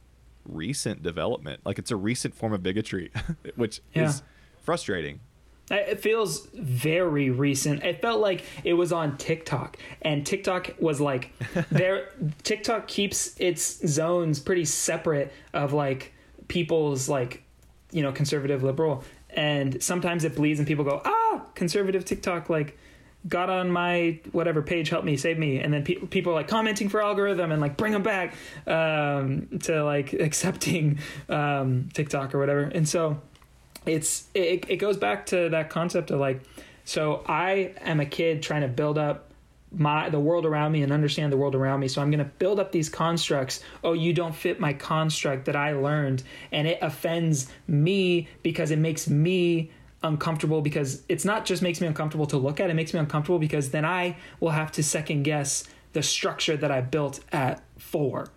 recent 0.45 1.03
development. 1.03 1.61
Like 1.64 1.78
it's 1.78 1.90
a 1.90 1.97
recent 1.97 2.34
form 2.34 2.53
of 2.53 2.62
bigotry, 2.62 3.11
which 3.57 3.80
Yeah. 3.95 4.09
is 4.09 4.22
frustrating. 4.62 5.20
It 5.70 5.99
feels 6.01 6.47
very 6.53 7.30
recent. 7.30 7.82
It 7.84 8.03
felt 8.03 8.20
like 8.20 8.45
it 8.64 8.74
was 8.74 8.92
on 8.92 9.16
TikTok, 9.16 9.78
and 10.03 10.26
TikTok 10.26 10.72
was 10.78 11.01
like, 11.01 11.32
there. 11.70 12.11
TikTok 12.42 12.86
keeps 12.86 13.34
its 13.40 13.86
zones 13.88 14.40
pretty 14.40 14.66
separate 14.66 15.32
of 15.55 15.72
like 15.72 16.12
people's 16.49 17.09
like, 17.09 17.42
you 17.92 18.03
know, 18.03 18.12
conservative 18.12 18.62
liberal, 18.62 19.05
and 19.30 19.82
sometimes 19.82 20.24
it 20.24 20.36
bleeds, 20.36 20.59
and 20.61 20.68
people 20.68 20.84
go, 20.84 21.01
ah, 21.03 21.47
conservative 21.55 22.05
TikTok 22.05 22.51
like 22.51 22.78
got 23.29 23.51
on 23.51 23.70
my 23.70 24.20
whatever 24.33 24.62
page, 24.62 24.91
help 24.91 25.05
me, 25.05 25.16
save 25.16 25.39
me, 25.39 25.59
and 25.59 25.72
then 25.72 25.85
pe- 25.85 25.95
people 25.95 26.33
are 26.33 26.37
like 26.37 26.49
commenting 26.49 26.89
for 26.89 27.03
algorithm 27.03 27.53
and 27.53 27.61
like 27.61 27.77
bring 27.77 27.93
them 27.93 28.03
back 28.03 28.35
um, 28.66 29.49
to 29.62 29.83
like 29.85 30.12
accepting 30.29 30.99
um, 31.29 31.89
TikTok 31.93 32.35
or 32.35 32.39
whatever, 32.39 32.62
and 32.62 32.89
so 32.89 33.20
it's 33.87 34.27
it, 34.35 34.68
it 34.68 34.77
goes 34.77 34.97
back 34.97 35.27
to 35.27 35.51
that 35.51 35.68
concept 35.68 36.11
of 36.11 36.18
like 36.18 36.41
so 36.87 37.22
i 37.27 37.75
am 37.83 38.01
a 38.01 38.07
kid 38.07 38.43
trying 38.43 38.62
to 38.62 38.68
build 38.68 38.97
up 38.97 39.35
my 39.79 40.09
the 40.09 40.20
world 40.20 40.47
around 40.47 40.72
me 40.72 40.83
and 40.83 40.93
understand 40.93 41.33
the 41.33 41.37
world 41.37 41.55
around 41.55 41.81
me. 41.81 41.89
So 41.89 42.01
i'm 42.01 42.11
going 42.11 42.25
to 42.25 42.31
build 42.39 42.61
up 42.61 42.72
these 42.72 42.89
constructs. 42.89 43.61
Oh 43.83 43.93
you 43.93 44.12
don't 44.12 44.35
fit 44.35 44.61
my 44.61 44.72
construct 44.72 45.47
that 45.47 45.57
i 45.57 45.72
learned. 45.72 46.22
And 46.53 46.66
it 46.66 46.79
offends 46.83 47.49
me 47.66 48.29
because 48.43 48.70
it 48.70 48.79
makes 48.79 49.09
me 49.09 49.70
uncomfortable 50.05 50.62
because 50.62 51.02
it's 51.09 51.24
not 51.24 51.44
just 51.44 51.62
makes 51.62 51.80
me 51.80 51.86
uncomfortable 51.88 52.26
to 52.26 52.36
look 52.36 52.61
at 52.61 52.70
it 52.70 52.74
makes 52.74 52.94
me 52.94 53.00
uncomfortable 53.00 53.38
because 53.38 53.70
then 53.70 53.84
i 53.84 54.16
will 54.38 54.50
have 54.50 54.70
to 54.70 54.82
second 54.82 55.24
guess 55.24 55.64
the 55.94 56.02
structure 56.02 56.57
that 56.57 56.70
i 56.70 56.80
built 56.80 57.20
at 57.32 57.62
4 57.78 58.28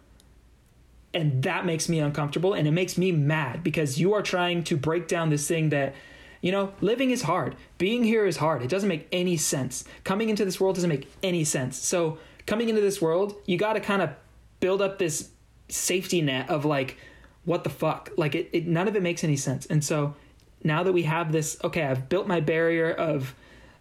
and 1.18 1.42
that 1.44 1.66
makes 1.66 1.90
me 1.90 2.00
uncomfortable 2.00 2.54
and 2.54 2.68
it 2.68 2.72
makes 2.72 2.98
me 2.98 3.12
mad 3.12 3.64
because 3.64 4.00
you 4.00 4.14
are 4.14 4.22
trying 4.22 4.64
to 4.64 4.78
break 4.78 5.08
down 5.08 5.30
this 5.30 5.48
thing 5.48 5.70
that 5.70 5.96
you 6.42 6.52
know 6.52 6.72
living 6.82 7.12
is 7.12 7.24
hard. 7.24 7.56
Being 7.78 8.04
here 8.04 8.26
is 8.26 8.38
hard. 8.38 8.62
It 8.62 8.70
doesn't 8.70 8.88
make 8.88 9.08
any 9.12 9.36
sense. 9.36 9.84
Coming 10.04 10.30
into 10.30 10.46
this 10.46 10.60
world 10.60 10.76
doesn't 10.76 10.90
make 10.90 11.12
any 11.24 11.44
sense. 11.44 11.78
So 11.78 12.20
coming 12.46 12.70
into 12.70 12.82
this 12.82 13.02
world 13.02 13.36
you 13.46 13.58
got 13.58 13.74
to 13.74 13.80
kind 13.80 14.02
of 14.02 14.12
build 14.60 14.82
up 14.82 15.00
this 15.00 15.30
safety 15.70 16.22
net 16.22 16.50
of 16.50 16.66
like 16.66 16.98
what 17.46 17.64
the 17.64 17.70
fuck? 17.70 18.12
Like 18.18 18.36
it, 18.36 18.50
it 18.52 18.68
none 18.68 18.88
of 18.88 18.96
it 18.96 19.02
makes 19.02 19.24
any 19.24 19.38
sense. 19.38 19.66
And 19.66 19.84
so 19.84 20.16
now 20.64 20.84
that 20.84 20.92
we 20.94 21.04
have 21.04 21.32
this 21.32 21.58
okay 21.64 21.84
i've 21.84 22.10
built 22.10 22.28
my 22.28 22.40
barrier 22.40 22.92
of 22.92 23.34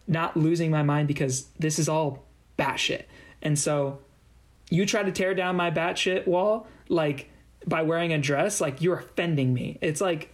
not 0.07 0.37
losing 0.37 0.71
my 0.71 0.83
mind 0.83 1.09
because 1.09 1.47
this 1.59 1.79
is 1.79 1.89
all 1.89 2.25
batshit 2.59 3.05
and 3.43 3.59
so 3.59 3.99
you 4.71 4.85
try 4.87 5.03
to 5.03 5.13
tear 5.13 5.35
down 5.35 5.57
my 5.57 5.71
batshit 5.71 6.27
wall 6.27 6.67
like 6.89 7.31
by 7.67 7.83
wearing 7.83 8.13
a 8.13 8.19
dress 8.19 8.61
like 8.61 8.81
you're 8.83 8.99
offending 8.99 9.53
me 9.53 9.79
it's 9.81 10.01
like 10.01 10.33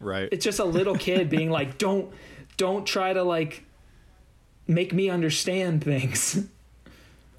Right. 0.00 0.28
it's 0.32 0.44
just 0.44 0.58
a 0.58 0.64
little 0.64 0.96
kid 0.96 1.30
being 1.36 1.50
like 1.50 1.78
don't 1.78 2.12
don't 2.56 2.84
try 2.86 3.12
to 3.12 3.22
like 3.22 3.64
make 4.66 4.92
me 4.92 5.08
understand 5.10 5.82
things 5.84 6.44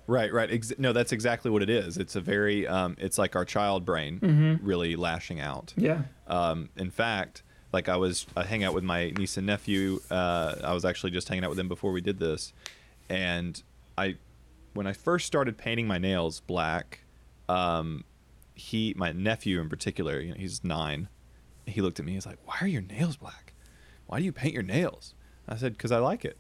Right, 0.08 0.32
right. 0.32 0.52
Ex- 0.52 0.78
no, 0.78 0.94
that's 0.94 1.12
exactly 1.12 1.50
what 1.50 1.64
it 1.64 1.70
is. 1.72 1.98
It's 1.98 2.16
a 2.16 2.22
very, 2.22 2.68
um, 2.68 2.96
it's 3.00 3.18
like 3.18 3.36
our 3.36 3.44
child 3.44 3.86
brain 3.86 4.20
Mm-hmm. 4.20 4.64
really 4.64 4.96
lashing 4.96 5.40
out. 5.40 5.74
Yeah. 5.76 6.04
Um, 6.28 6.70
in 6.78 6.92
fact, 6.92 7.42
like 7.76 7.90
I 7.90 7.98
was, 7.98 8.26
I 8.38 8.44
hang 8.46 8.64
out 8.64 8.74
with 8.74 8.84
my 8.86 9.12
niece 9.12 9.36
and 9.38 9.46
nephew. 9.46 10.00
Uh, 10.10 10.56
I 10.64 10.74
was 10.74 10.86
actually 10.86 11.12
just 11.12 11.28
hanging 11.30 11.44
out 11.44 11.50
with 11.50 11.58
them 11.58 11.68
before 11.68 11.92
we 11.92 12.00
did 12.02 12.18
this, 12.20 12.54
and 13.10 13.62
I, 13.98 14.16
when 14.74 14.88
I 14.88 14.94
first 14.94 15.28
started 15.28 15.58
painting 15.58 15.86
my 15.86 15.98
nails 15.98 16.40
black, 16.40 17.02
um, 17.50 18.06
he, 18.56 18.94
my 18.98 19.12
nephew 19.12 19.60
in 19.60 19.68
particular, 19.70 20.20
you 20.22 20.30
know, 20.32 20.38
he's 20.40 20.64
nine. 20.64 21.10
He 21.68 21.82
looked 21.82 22.00
at 22.00 22.06
me. 22.06 22.14
He's 22.14 22.26
like, 22.26 22.40
"Why 22.46 22.56
are 22.62 22.68
your 22.68 22.82
nails 22.82 23.18
black? 23.18 23.54
Why 24.08 24.20
do 24.20 24.24
you 24.26 24.32
paint 24.32 24.54
your 24.54 24.64
nails?" 24.64 25.14
I 25.48 25.58
said, 25.58 25.78
"Cause 25.78 25.92
I 25.92 25.98
like 25.98 26.24
it." 26.24 26.38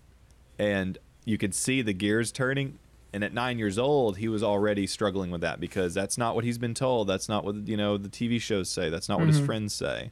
And 0.57 0.97
you 1.25 1.37
could 1.37 1.53
see 1.53 1.81
the 1.81 1.93
gears 1.93 2.31
turning. 2.31 2.79
And 3.11 3.23
at 3.23 3.33
nine 3.33 3.57
years 3.59 3.77
old, 3.79 4.17
he 4.17 4.27
was 4.27 4.43
already 4.43 4.85
struggling 4.87 5.31
with 5.31 5.39
that 5.41 5.59
because 5.59 5.93
that's 5.93 6.17
not 6.17 6.35
what 6.35 6.43
he's 6.43 6.57
been 6.57 6.73
told. 6.73 7.07
That's 7.07 7.29
not 7.29 7.43
what 7.45 7.55
you 7.67 7.77
know 7.77 7.97
the 7.97 8.09
TV 8.09 8.39
shows 8.41 8.69
say. 8.69 8.89
That's 8.89 9.07
not 9.09 9.19
what 9.19 9.27
his 9.29 9.39
Mhm. 9.39 9.45
friends 9.45 9.73
say. 9.73 10.11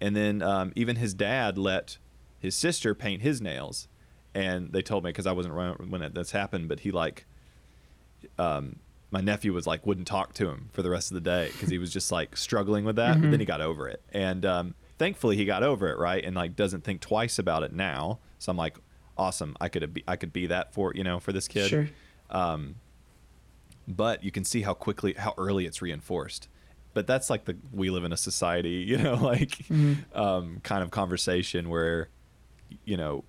And 0.00 0.14
then 0.14 0.42
um, 0.42 0.72
even 0.76 0.96
his 0.96 1.12
dad 1.14 1.58
let 1.58 1.98
his 2.38 2.54
sister 2.54 2.94
paint 2.94 3.22
his 3.22 3.40
nails, 3.40 3.88
and 4.34 4.72
they 4.72 4.82
told 4.82 5.02
me 5.04 5.10
because 5.10 5.26
I 5.26 5.32
wasn't 5.32 5.54
around 5.54 5.90
when 5.90 6.02
it, 6.02 6.14
this 6.14 6.30
happened, 6.30 6.68
but 6.68 6.80
he 6.80 6.90
like, 6.92 7.26
um, 8.38 8.76
my 9.10 9.20
nephew 9.20 9.52
was 9.52 9.66
like 9.66 9.86
wouldn't 9.86 10.06
talk 10.06 10.34
to 10.34 10.48
him 10.48 10.68
for 10.72 10.82
the 10.82 10.90
rest 10.90 11.10
of 11.10 11.14
the 11.14 11.20
day 11.20 11.48
because 11.52 11.70
he 11.70 11.78
was 11.78 11.92
just 11.92 12.12
like 12.12 12.36
struggling 12.36 12.84
with 12.84 12.96
that. 12.96 13.20
But 13.20 13.28
Mhm. 13.28 13.30
then 13.30 13.40
he 13.40 13.46
got 13.46 13.60
over 13.60 13.88
it, 13.88 14.02
and 14.12 14.44
um, 14.46 14.74
thankfully 14.98 15.36
he 15.36 15.44
got 15.44 15.62
over 15.62 15.88
it 15.88 15.98
right, 15.98 16.24
and 16.24 16.36
like 16.36 16.54
doesn't 16.54 16.84
think 16.84 17.00
twice 17.00 17.38
about 17.38 17.62
it 17.62 17.72
now. 17.72 18.20
So 18.38 18.50
I'm 18.50 18.56
like, 18.56 18.76
awesome. 19.16 19.56
I 19.60 19.68
could 19.68 19.92
be 19.94 20.04
I 20.06 20.16
could 20.16 20.32
be 20.32 20.46
that 20.46 20.72
for 20.74 20.92
you 20.94 21.02
know 21.04 21.18
for 21.20 21.32
this 21.32 21.48
kid 21.48 21.68
Sure. 21.68 21.88
but 23.86 24.22
you 24.22 24.30
can 24.30 24.44
see 24.44 24.62
how 24.62 24.74
quickly 24.74 25.14
how 25.14 25.34
early 25.38 25.66
it's 25.66 25.80
reinforced 25.82 26.48
but 26.94 27.06
that's 27.06 27.30
like 27.30 27.44
the 27.44 27.56
we 27.72 27.90
live 27.90 28.04
in 28.04 28.12
a 28.12 28.16
society 28.16 28.84
you 28.88 28.98
know 28.98 29.14
like 29.14 29.50
Mhm. 29.68 30.16
um, 30.16 30.60
kind 30.62 30.82
of 30.82 30.90
conversation 30.90 31.68
where 31.68 32.08
you 32.84 32.96
know 32.96 33.24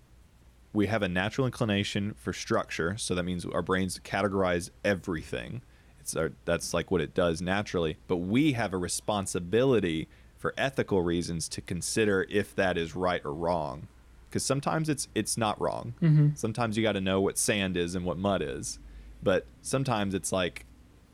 we 0.74 0.86
have 0.88 1.02
a 1.02 1.10
natural 1.10 1.48
inclination 1.48 2.14
for 2.14 2.32
structure. 2.32 2.96
So 2.96 3.16
that 3.16 3.24
means 3.24 3.44
our 3.44 3.64
brains 3.64 3.98
categorize 4.04 4.70
everything. 4.86 5.64
It's 6.00 6.16
our, 6.16 6.32
that's 6.46 6.76
like 6.76 6.92
what 6.92 7.02
it 7.02 7.16
does 7.16 7.42
naturally. 7.42 7.98
But 8.08 8.18
we 8.18 8.52
have 8.52 8.72
a 8.72 8.78
responsibility 8.78 10.08
for 10.38 10.54
ethical 10.58 11.02
reasons 11.02 11.50
to 11.50 11.62
consider 11.62 12.26
if 12.30 12.56
that 12.56 12.78
is 12.78 12.96
right 12.96 13.22
or 13.26 13.34
wrong. 13.34 13.88
Because 14.30 14.46
sometimes 14.46 14.90
it's 14.90 15.08
it's 15.16 15.38
not 15.38 15.60
wrong. 15.60 15.96
Mhm. 16.02 16.38
sometimes 16.38 16.78
you 16.78 16.84
got 16.84 16.92
to 16.94 17.02
know 17.02 17.20
what 17.20 17.38
sand 17.40 17.76
is 17.76 17.96
and 17.96 18.06
what 18.06 18.18
mud 18.20 18.42
is. 18.44 18.78
But 19.24 19.48
sometimes 19.64 20.14
it's 20.14 20.32
like 20.32 20.66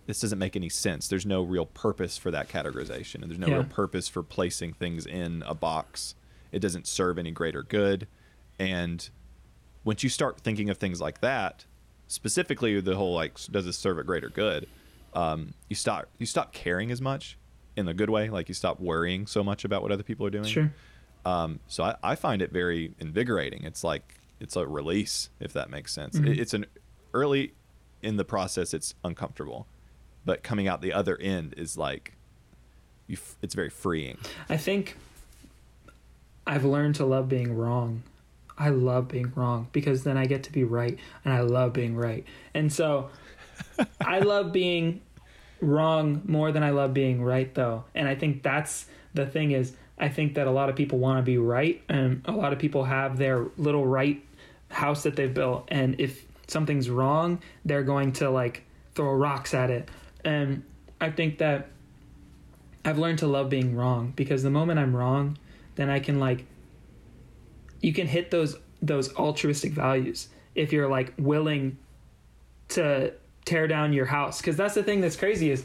this 0.08 0.20
doesn't 0.20 0.40
make 0.40 0.56
any 0.56 0.70
sense 0.70 1.08
there's 1.08 1.26
no 1.26 1.42
real 1.42 1.66
purpose 1.66 2.18
for 2.18 2.32
that 2.32 2.48
categorization 2.50 3.16
and 3.22 3.26
there's 3.30 3.40
no 3.40 3.48
Yeah. 3.48 3.56
real 3.56 3.64
purpose 3.66 4.08
for 4.08 4.22
placing 4.24 4.74
things 4.74 5.06
in 5.06 5.44
a 5.48 5.54
box 5.56 6.16
it 6.52 6.60
doesn't 6.60 6.88
serve 6.88 7.18
any 7.18 7.32
greater 7.32 7.64
good 7.64 8.08
and 8.60 9.10
once 9.84 10.04
you 10.04 10.10
start 10.10 10.40
thinking 10.42 10.70
of 10.70 10.78
things 10.78 11.02
like 11.02 11.22
that 11.22 11.66
specifically 12.08 12.80
the 12.82 12.96
whole 12.96 13.14
like 13.14 13.38
does 13.52 13.66
this 13.66 13.78
serve 13.78 13.98
a 13.98 14.04
greater 14.04 14.30
good 14.30 14.68
um, 15.14 15.54
you 15.70 15.76
stop 15.76 16.08
you 16.20 16.26
stop 16.26 16.54
caring 16.54 16.92
as 16.92 17.02
much 17.02 17.38
in 17.76 17.88
a 17.88 17.94
good 17.94 18.10
way 18.10 18.30
like 18.30 18.48
you 18.48 18.54
stop 18.54 18.80
worrying 18.80 19.26
so 19.28 19.44
much 19.44 19.66
about 19.66 19.82
what 19.82 19.92
other 19.92 20.04
people 20.04 20.26
are 20.26 20.30
doing 20.30 20.46
Sure. 20.46 20.74
um, 21.26 21.60
so 21.68 21.84
I, 21.84 21.96
I 22.04 22.16
find 22.16 22.42
it 22.42 22.52
very 22.52 22.94
invigorating. 23.00 23.64
It's 23.64 23.84
like 23.84 24.20
it's 24.40 24.56
a 24.58 24.68
release, 24.68 25.30
if 25.40 25.54
that 25.54 25.70
makes 25.70 25.94
sense. 25.94 26.20
Mhm. 26.20 26.28
It, 26.30 26.40
it's 26.40 26.54
an 26.54 26.66
early 27.14 27.54
in 28.02 28.18
the 28.18 28.26
process. 28.26 28.74
It's 28.74 28.94
uncomfortable, 29.04 29.66
but 30.26 30.44
coming 30.44 30.68
out 30.68 30.82
the 30.82 30.94
other 30.94 31.18
end 31.18 31.54
is 31.58 31.78
like 31.78 32.14
you. 33.08 33.18
F- 33.20 33.38
it's 33.42 33.54
very 33.54 33.70
freeing. 33.70 34.18
I 34.50 34.58
think 34.58 34.98
I've 36.48 36.66
learned 36.66 36.96
to 36.96 37.06
love 37.06 37.30
being 37.30 37.56
wrong. 37.56 38.04
I 38.58 38.70
love 38.70 39.08
being 39.08 39.32
wrong 39.36 39.68
because 39.72 40.04
then 40.04 40.18
I 40.18 40.26
get 40.26 40.44
to 40.44 40.52
be 40.52 40.64
right 40.64 40.98
and 41.24 41.34
I 41.34 41.42
love 41.42 41.74
being 41.74 41.96
right. 41.96 42.26
And 42.54 42.72
so 42.72 43.10
I 44.02 44.20
love 44.20 44.52
being 44.52 45.02
wrong 45.62 46.22
more 46.26 46.52
than 46.52 46.64
I 46.64 46.70
love 46.70 46.94
being 46.94 47.22
right 47.22 47.54
though. 47.54 47.84
And 47.94 48.08
I 48.08 48.16
think 48.16 48.44
that's 48.44 48.86
the 49.14 49.26
thing 49.26 49.52
is 49.52 49.74
I 49.98 50.10
think 50.10 50.36
that 50.36 50.48
a 50.48 50.52
lot 50.52 50.70
of 50.70 50.76
people 50.76 51.00
want 51.00 51.20
to 51.20 51.24
be 51.24 51.38
right 51.38 51.82
and 51.90 52.22
a 52.26 52.32
lot 52.32 52.54
of 52.54 52.60
people 52.60 52.84
have 52.86 53.18
their 53.18 53.46
little 53.58 53.86
right 53.86 54.24
house 54.70 55.04
that 55.04 55.16
they've 55.16 55.34
built 55.34 55.66
and 55.70 56.00
if 56.00 56.26
something's 56.48 56.90
wrong, 56.90 57.40
they're 57.66 57.84
going 57.84 58.12
to 58.14 58.30
like 58.30 58.64
throw 58.94 59.14
rocks 59.14 59.54
at 59.54 59.70
it. 59.70 59.90
And 60.26 60.64
I 61.00 61.12
think 61.12 61.38
that 61.38 61.70
I've 62.84 62.98
learned 62.98 63.20
to 63.20 63.28
love 63.28 63.50
being 63.50 63.76
wrong 63.76 64.12
because 64.16 64.44
the 64.44 64.50
moment 64.50 64.80
I'm 64.80 64.96
wrong, 64.96 65.38
then 65.76 65.90
I 65.90 66.00
can 66.00 66.20
like 66.20 66.46
you 67.80 67.94
can 67.94 68.08
hit 68.08 68.32
those 68.32 68.58
those 68.82 69.14
altruistic 69.16 69.72
values 69.72 70.28
if 70.54 70.74
you're 70.74 70.90
like 70.90 71.14
willing 71.18 71.78
to 72.70 73.14
tear 73.46 73.68
down 73.68 73.94
your 73.94 74.06
house. 74.06 74.42
Because 74.42 74.58
that's 74.58 74.74
the 74.74 74.84
thing 74.84 75.02
that's 75.02 75.16
crazy 75.16 75.52
is 75.52 75.64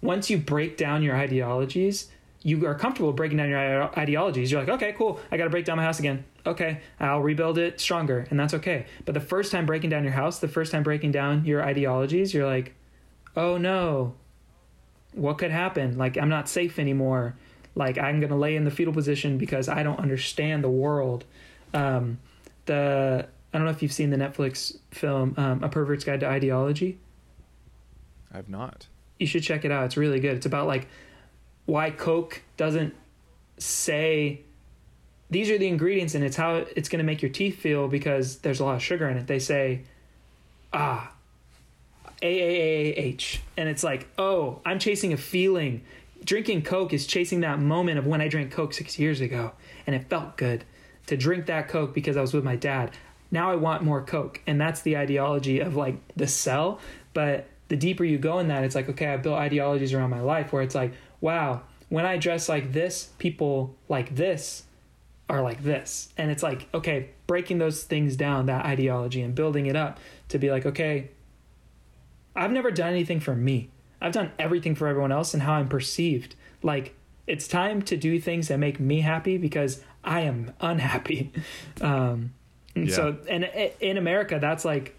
once 0.00 0.30
you 0.30 0.38
break 0.38 0.76
down 0.76 1.02
your 1.02 1.14
ideologies 1.14 2.08
you 2.42 2.66
are 2.66 2.74
comfortable 2.74 3.12
breaking 3.12 3.36
down 3.36 3.50
your 3.50 3.98
ideologies. 3.98 4.50
You're 4.50 4.60
like 4.60 4.70
okay 4.70 4.94
cool. 4.96 5.20
I 5.30 5.36
got 5.36 5.44
to 5.44 5.50
break 5.50 5.64
down 5.64 5.76
my 5.76 5.82
house 5.82 5.98
again. 5.98 6.24
Okay 6.46 6.80
i'll 6.98 7.20
rebuild 7.20 7.58
it 7.58 7.80
stronger. 7.80 8.26
And 8.30 8.40
that's 8.40 8.54
okay. 8.54 8.86
But 9.04 9.14
the 9.14 9.20
first 9.20 9.52
time 9.52 9.66
breaking 9.66 9.90
down 9.90 10.04
your 10.04 10.14
house 10.14 10.38
the 10.38 10.48
first 10.48 10.72
time 10.72 10.82
breaking 10.82 11.12
down 11.12 11.44
your 11.44 11.62
ideologies 11.62 12.32
you're 12.32 12.46
like 12.46 12.74
oh 13.36 13.56
no. 13.56 14.14
What 15.12 15.38
could 15.38 15.50
happen? 15.50 15.98
Like 15.98 16.16
i'm 16.16 16.28
not 16.28 16.48
safe 16.48 16.78
anymore. 16.78 17.36
Like 17.74 17.98
i'm 17.98 18.20
going 18.20 18.30
to 18.30 18.36
lay 18.36 18.56
in 18.56 18.64
the 18.64 18.70
fetal 18.70 18.92
position 18.92 19.38
because 19.38 19.68
i 19.68 19.82
don't 19.82 19.98
understand 19.98 20.64
the 20.64 20.70
world. 20.70 21.24
Um, 21.72 22.18
the 22.66 23.26
i 23.52 23.58
don't 23.58 23.64
know 23.64 23.70
if 23.70 23.82
you've 23.82 23.92
seen 23.92 24.10
the 24.10 24.16
netflix 24.16 24.76
film 24.90 25.34
um, 25.36 25.62
a 25.64 25.68
pervert's 25.68 26.04
guide 26.04 26.20
to 26.20 26.26
ideology. 26.26 26.98
I've 28.32 28.48
not. 28.48 28.86
you 29.18 29.26
should 29.26 29.42
check 29.42 29.64
it 29.64 29.72
out. 29.72 29.84
It's 29.86 29.96
really 29.96 30.20
good. 30.20 30.36
It's 30.36 30.46
about 30.46 30.66
like 30.66 30.86
why 31.66 31.90
coke 31.90 32.42
doesn't 32.56 32.94
say 33.58 34.40
these 35.30 35.50
are 35.50 35.58
the 35.58 35.68
ingredients 35.68 36.14
and 36.14 36.24
it's 36.24 36.36
how 36.36 36.64
it's 36.76 36.88
going 36.88 36.98
to 36.98 37.04
make 37.04 37.22
your 37.22 37.30
teeth 37.30 37.58
feel 37.58 37.86
because 37.86 38.38
there's 38.38 38.58
a 38.60 38.64
lot 38.64 38.74
of 38.76 38.82
sugar 38.82 39.08
in 39.08 39.16
it. 39.16 39.26
They 39.26 39.38
say 39.38 39.82
ah 40.72 41.12
AAAH 42.22 43.38
and 43.56 43.68
it's 43.68 43.82
like 43.82 44.08
oh 44.18 44.60
i'm 44.64 44.78
chasing 44.78 45.12
a 45.12 45.16
feeling. 45.16 45.82
Drinking 46.22 46.62
coke 46.62 46.92
is 46.92 47.06
chasing 47.06 47.40
that 47.40 47.58
moment 47.58 47.98
of 47.98 48.06
when 48.06 48.20
i 48.20 48.28
drank 48.28 48.50
coke 48.50 48.74
6 48.74 48.98
years 48.98 49.20
ago 49.20 49.52
and 49.86 49.96
it 49.96 50.08
felt 50.08 50.36
good 50.36 50.64
to 51.06 51.16
drink 51.16 51.46
that 51.46 51.68
coke 51.68 51.94
because 51.94 52.16
i 52.16 52.20
was 52.20 52.34
with 52.34 52.44
my 52.44 52.56
dad. 52.56 52.90
Now 53.30 53.50
i 53.50 53.56
want 53.56 53.82
more 53.82 54.02
coke 54.02 54.40
and 54.46 54.60
that's 54.60 54.82
the 54.82 54.96
ideology 54.96 55.60
of 55.60 55.76
like 55.76 55.96
the 56.16 56.26
cell. 56.26 56.80
But 57.12 57.48
the 57.68 57.76
deeper 57.76 58.04
you 58.04 58.18
go 58.18 58.38
in 58.38 58.48
that 58.48 58.64
it's 58.64 58.74
like 58.74 58.88
okay 58.88 59.06
i've 59.06 59.22
built 59.22 59.38
ideologies 59.38 59.94
around 59.94 60.10
my 60.10 60.20
life 60.20 60.52
where 60.52 60.62
it's 60.62 60.74
like 60.74 60.92
wow 61.20 61.62
when 61.88 62.04
i 62.04 62.16
dress 62.16 62.48
like 62.48 62.72
this 62.72 63.10
people 63.18 63.76
like 63.88 64.14
this 64.14 64.64
are 65.30 65.42
like 65.42 65.62
this. 65.62 66.12
And 66.18 66.30
it's 66.30 66.42
like 66.42 66.68
okay 66.74 67.10
breaking 67.26 67.58
those 67.58 67.84
things 67.84 68.16
down 68.16 68.46
that 68.46 68.64
ideology 68.66 69.22
and 69.22 69.34
building 69.34 69.66
it 69.66 69.76
up 69.76 70.00
to 70.28 70.38
be 70.38 70.50
like 70.50 70.66
okay 70.66 71.10
I've 72.36 72.52
never 72.52 72.70
done 72.70 72.90
anything 72.90 73.20
for 73.20 73.34
me. 73.34 73.68
I've 74.00 74.12
done 74.12 74.32
everything 74.38 74.74
for 74.74 74.86
everyone 74.88 75.12
else 75.12 75.34
and 75.34 75.42
how 75.42 75.52
I'm 75.54 75.68
perceived. 75.68 76.34
Like 76.62 76.94
it's 77.26 77.46
time 77.48 77.82
to 77.82 77.96
do 77.96 78.20
things 78.20 78.48
that 78.48 78.58
make 78.58 78.80
me 78.80 79.00
happy 79.00 79.36
because 79.38 79.82
I 80.04 80.20
am 80.22 80.52
unhappy. 80.60 81.32
Um, 81.80 82.32
and 82.74 82.88
Yeah. 82.88 82.94
so, 82.94 83.18
and 83.28 83.44
i- 83.44 83.72
in 83.80 83.96
America, 83.96 84.38
that's 84.40 84.64
like 84.64 84.94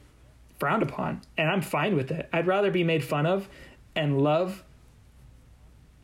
frowned 0.60 0.84
upon, 0.84 1.22
and 1.38 1.50
I'm 1.50 1.62
fine 1.62 1.96
with 1.96 2.12
it. 2.12 2.28
I'd 2.34 2.46
rather 2.48 2.70
be 2.70 2.84
made 2.84 3.04
fun 3.04 3.26
of 3.26 3.48
and 3.96 4.22
love 4.22 4.64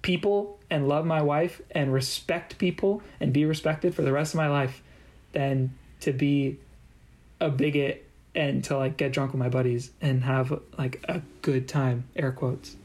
people 0.01 0.59
and 0.69 0.87
love 0.87 1.05
my 1.05 1.21
wife 1.21 1.61
and 1.71 1.91
respect 1.93 2.57
people 2.57 3.01
and 3.19 3.33
be 3.33 3.45
respected 3.45 3.93
for 3.93 4.01
the 4.01 4.11
rest 4.11 4.33
of 4.33 4.37
my 4.37 4.47
life 4.49 4.81
than 5.33 5.73
to 6.01 6.13
be 6.13 6.57
a 7.39 7.49
bigot 7.49 8.06
and 8.37 8.63
to 8.63 8.77
like 8.77 8.95
get 8.95 9.11
drunk 9.11 9.33
with 9.33 9.39
my 9.39 9.49
buddies 9.49 9.91
and 9.99 10.23
have 10.23 10.57
like 10.77 11.03
a 11.09 11.21
good 11.41 11.67
time 11.67 12.05
air 12.15 12.31
quotes 12.31 12.77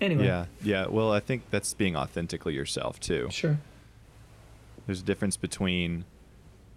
anyway 0.00 0.24
Yeah, 0.24 0.46
yeah. 0.62 0.86
Well, 0.86 1.12
I 1.12 1.20
think 1.20 1.50
that's 1.50 1.74
being 1.74 1.96
authentically 1.96 2.54
yourself 2.54 3.00
too. 3.00 3.28
sure 3.30 3.58
There's 4.86 5.00
a 5.00 5.04
difference 5.04 5.36
between 5.36 6.04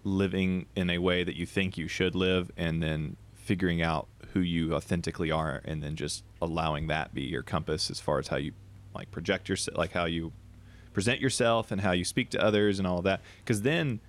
living 0.02 0.66
in 0.74 0.90
a 0.90 0.98
way 0.98 1.22
that 1.22 1.36
you 1.36 1.46
think 1.46 1.78
you 1.78 1.86
should 1.86 2.14
live 2.14 2.50
and 2.56 2.82
then 2.82 3.16
figuring 3.34 3.82
out 3.82 4.08
who 4.32 4.40
you 4.40 4.74
authentically 4.74 5.30
are 5.30 5.60
and 5.64 5.82
then 5.82 5.94
just 5.94 6.24
allowing 6.40 6.86
that 6.88 7.14
be 7.14 7.22
your 7.22 7.42
compass 7.42 7.90
as 7.90 8.00
far 8.00 8.18
as 8.18 8.28
how 8.28 8.36
you 8.36 8.52
like 8.94 9.10
project 9.10 9.48
yourself 9.48 9.76
like 9.76 9.92
how 9.92 10.04
you 10.04 10.32
present 10.92 11.20
yourself 11.20 11.70
and 11.70 11.80
how 11.80 11.92
you 11.92 12.04
speak 12.04 12.30
to 12.30 12.42
others 12.42 12.78
and 12.78 12.86
all 12.86 12.98
of 12.98 13.04
that 13.04 13.20
because 13.44 13.62
then 13.62 14.00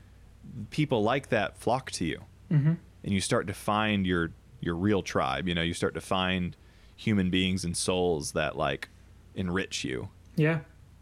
people 0.69 1.03
like 1.03 1.29
that 1.29 1.57
flock 1.57 1.91
to 1.91 2.05
you 2.05 2.21
mm-hmm. 2.51 2.73
And 3.03 3.13
you 3.13 3.21
start 3.21 3.47
to 3.47 3.53
find 3.53 4.05
your 4.05 4.31
your 4.59 4.75
real 4.75 5.01
tribe. 5.01 5.47
You 5.47 5.55
know, 5.55 5.61
you 5.61 5.73
start 5.73 5.93
to 5.95 6.01
find 6.01 6.55
human 6.95 7.29
beings 7.29 7.65
and 7.65 7.75
souls 7.75 8.33
that 8.33 8.55
like 8.55 8.89
enrich 9.35 9.83
you. 9.83 10.09
Yeah. 10.35 10.59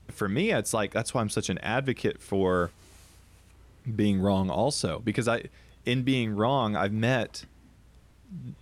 For 0.08 0.30
me, 0.30 0.52
it's 0.52 0.74
like 0.74 0.92
that's 0.92 1.14
why 1.14 1.22
I'm 1.22 1.30
such 1.30 1.50
an 1.50 1.58
advocate 1.60 2.22
for 2.22 2.72
being 3.96 4.22
wrong 4.22 4.50
also 4.50 5.00
because 5.00 5.28
I 5.28 5.46
in 5.86 6.04
being 6.04 6.36
wrong, 6.36 6.76
I've 6.76 6.94
met 6.94 7.46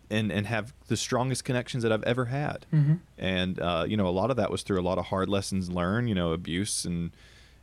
and 0.09 0.31
and 0.31 0.47
have 0.47 0.73
the 0.87 0.97
strongest 0.97 1.43
connections 1.43 1.83
that 1.83 1.91
I've 1.91 2.03
ever 2.03 2.25
had. 2.25 2.65
Mm-hmm. 2.73 2.95
And 3.17 3.59
uh, 3.59 3.85
you 3.87 3.97
know, 3.97 4.07
a 4.07 4.09
lot 4.09 4.31
of 4.31 4.37
that 4.37 4.51
was 4.51 4.63
through 4.63 4.79
a 4.79 4.83
lot 4.83 4.97
of 4.97 5.05
hard 5.05 5.29
lessons 5.29 5.69
learned, 5.69 6.09
you 6.09 6.15
know, 6.15 6.31
abuse 6.31 6.85
and 6.85 7.11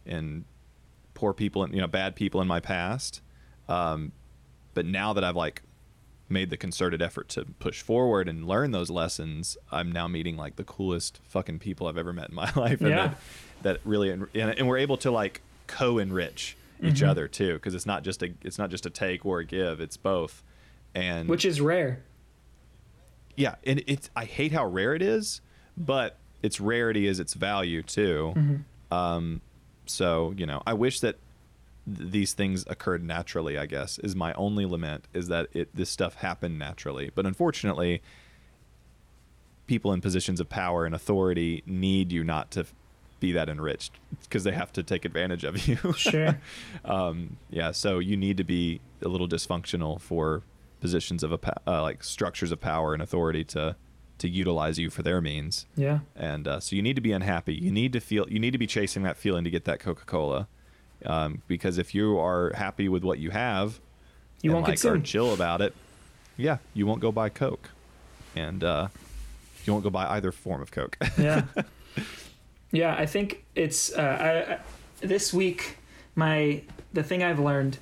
and 0.06 0.44
poor 1.14 1.32
people 1.32 1.62
and 1.64 1.74
you 1.74 1.80
know, 1.80 1.86
bad 1.86 2.14
people 2.14 2.40
in 2.40 2.48
my 2.48 2.60
past. 2.60 3.20
Um, 3.68 4.12
but 4.74 4.84
now 4.86 5.12
that 5.12 5.24
I've 5.24 5.36
like 5.36 5.62
made 6.28 6.50
the 6.50 6.56
concerted 6.56 7.00
effort 7.02 7.28
to 7.28 7.44
push 7.58 7.82
forward 7.82 8.28
and 8.28 8.46
learn 8.46 8.70
those 8.72 8.90
lessons, 8.90 9.56
I'm 9.70 9.92
now 9.92 10.08
meeting 10.08 10.36
like 10.36 10.56
the 10.56 10.64
coolest 10.64 11.20
fucking 11.28 11.58
people 11.60 11.86
I've 11.86 11.98
ever 11.98 12.12
met 12.12 12.30
in 12.30 12.34
my 12.34 12.50
life. 12.56 12.80
And 12.80 12.90
Yeah. 12.90 13.06
that, 13.08 13.18
that 13.62 13.80
really, 13.84 14.10
and, 14.10 14.26
and 14.34 14.66
we're 14.68 14.78
able 14.78 14.96
to 14.98 15.10
like 15.10 15.42
co-enrich 15.66 16.56
each 16.82 17.00
Mhm. 17.02 17.08
other 17.08 17.28
too. 17.28 17.58
Cause 17.60 17.74
it's 17.74 17.86
not 17.86 18.02
just 18.04 18.22
a, 18.22 18.32
it's 18.42 18.58
not 18.58 18.70
just 18.70 18.84
a 18.86 18.90
take 18.90 19.24
or 19.24 19.38
a 19.40 19.44
give, 19.44 19.80
it's 19.80 19.96
both. 19.96 20.42
And 20.94 21.28
Which 21.28 21.44
is 21.44 21.60
rare. 21.60 22.02
yeah, 23.36 23.56
and 23.64 23.82
it's, 23.86 24.10
I 24.16 24.24
hate 24.24 24.52
how 24.52 24.66
rare 24.66 24.94
it 24.94 25.02
is, 25.02 25.40
but 25.76 26.16
its 26.42 26.60
rarity 26.60 27.06
is 27.06 27.18
its 27.20 27.34
value 27.34 27.82
too. 27.82 28.32
Mhm. 28.36 28.64
Um, 28.94 29.40
so 29.86 30.32
you 30.36 30.46
know, 30.46 30.62
I 30.66 30.72
wish 30.74 31.00
that 31.00 31.16
th- 31.86 32.10
these 32.10 32.32
things 32.32 32.64
occurred 32.68 33.02
naturally. 33.04 33.56
I 33.58 33.66
guess 33.66 33.98
is 33.98 34.14
my 34.16 34.32
only 34.34 34.64
lament 34.66 35.06
is 35.12 35.28
that 35.28 35.48
it 35.52 35.74
this 35.74 35.90
stuff 35.90 36.16
happened 36.16 36.58
naturally. 36.58 37.10
But 37.14 37.26
unfortunately, 37.26 38.02
people 39.66 39.92
in 39.92 40.00
positions 40.00 40.40
of 40.40 40.48
power 40.48 40.84
and 40.84 40.94
authority 40.94 41.62
need 41.66 42.12
you 42.12 42.22
not 42.24 42.50
to 42.52 42.66
be 43.20 43.32
that 43.32 43.48
enriched 43.48 43.92
because 44.22 44.44
they 44.44 44.52
have 44.52 44.72
to 44.72 44.82
take 44.82 45.04
advantage 45.04 45.44
of 45.44 45.66
you. 45.66 45.78
Sure. 45.96 46.38
um, 46.84 47.36
yeah, 47.48 47.70
so 47.70 47.98
you 47.98 48.16
need 48.16 48.36
to 48.36 48.44
be 48.44 48.80
a 49.02 49.08
little 49.08 49.28
dysfunctional 49.28 50.00
for 50.00 50.42
positions 50.80 51.22
of 51.22 51.32
a 51.32 51.38
uh, 51.66 51.80
like 51.80 52.04
structures 52.04 52.52
of 52.52 52.60
power 52.60 52.92
and 52.92 53.02
authority 53.02 53.42
to 53.44 53.74
to 54.18 54.28
utilize 54.28 54.78
you 54.78 54.90
for 54.90 55.02
their 55.02 55.20
means 55.20 55.66
Yeah. 55.76 56.00
and 56.14 56.46
uh, 56.46 56.60
so 56.60 56.76
you 56.76 56.82
need 56.82 56.94
to 56.94 57.00
be 57.02 57.10
unhappy 57.12 57.54
you 57.54 57.72
need 57.72 57.92
to 57.94 58.00
feel 58.00 58.26
you 58.28 58.38
need 58.38 58.52
to 58.52 58.58
be 58.58 58.66
chasing 58.66 59.02
that 59.02 59.16
feeling 59.16 59.42
to 59.44 59.50
get 59.50 59.64
that 59.64 59.80
coca-cola 59.80 60.46
um, 61.06 61.42
because 61.48 61.78
if 61.78 61.94
you 61.94 62.18
are 62.18 62.52
happy 62.54 62.88
with 62.88 63.04
what 63.04 63.18
you 63.18 63.30
have 63.30 63.80
You 64.42 64.50
and 64.50 64.54
won't 64.54 64.68
like 64.68 64.84
are 64.84 64.98
chill 64.98 65.32
about 65.32 65.60
it 65.60 65.74
yeah 66.36 66.58
you 66.72 66.86
won't 66.86 67.00
go 67.00 67.12
buy 67.12 67.28
coke. 67.28 67.70
And 68.36 68.64
uh, 68.64 68.88
you 69.64 69.72
won't 69.72 69.84
go 69.84 69.90
buy 69.90 70.06
either 70.08 70.32
form 70.32 70.60
of 70.60 70.70
coke. 70.70 70.98
Yeah. 71.18 71.44
Yeah 72.72 72.94
i 72.98 73.06
think 73.06 73.44
it's 73.54 73.92
uh, 73.92 74.02
I, 74.02 74.54
I, 74.54 74.58
this 75.06 75.32
week 75.32 75.78
my 76.16 76.62
the 76.92 77.04
thing 77.04 77.22
i've 77.22 77.38
learned 77.38 77.78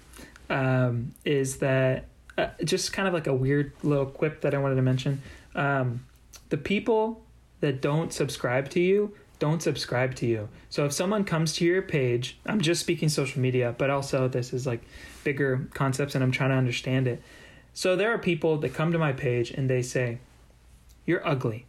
um, 0.51 1.15
is 1.25 1.59
that 1.59 2.09
uh, 2.37 2.49
just 2.63 2.93
kind 2.93 3.09
of 3.09 3.15
like 3.15 3.27
a 3.27 3.33
weird 3.35 3.73
little 3.83 4.05
quip 4.05 4.43
that 4.43 4.55
i 4.55 4.59
wanted 4.59 4.75
to 4.75 4.83
mention 4.83 5.23
um, 5.55 6.05
the 6.51 6.59
people 6.59 7.23
that 7.61 7.81
don't 7.81 8.13
subscribe 8.13 8.69
to 8.71 8.81
you 8.81 9.15
don't 9.43 9.63
subscribe 9.63 10.15
to 10.15 10.25
you 10.25 10.49
so 10.71 10.85
if 10.85 10.93
someone 10.93 11.25
comes 11.25 11.53
to 11.53 11.65
your 11.65 11.83
page 11.83 12.39
i'm 12.47 12.61
just 12.61 12.81
speaking 12.81 13.09
social 13.09 13.41
media 13.41 13.75
but 13.77 13.91
also 13.91 14.29
this 14.29 14.53
is 14.53 14.67
like 14.67 14.83
bigger 15.25 15.67
concepts 15.75 16.15
and 16.15 16.23
i'm 16.23 16.31
trying 16.31 16.51
to 16.51 16.57
understand 16.57 17.09
it 17.09 17.21
so 17.75 17.97
there 17.97 18.13
are 18.13 18.19
people 18.19 18.57
that 18.59 18.73
come 18.73 18.93
to 18.93 18.99
my 18.99 19.13
page 19.13 19.51
and 19.51 19.69
they 19.69 19.83
say 19.83 20.19
you're 21.07 21.27
ugly 21.27 21.67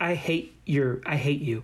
I 0.00 0.14
hate 0.14 0.56
your 0.64 1.02
I 1.04 1.16
hate 1.16 1.42
you. 1.42 1.62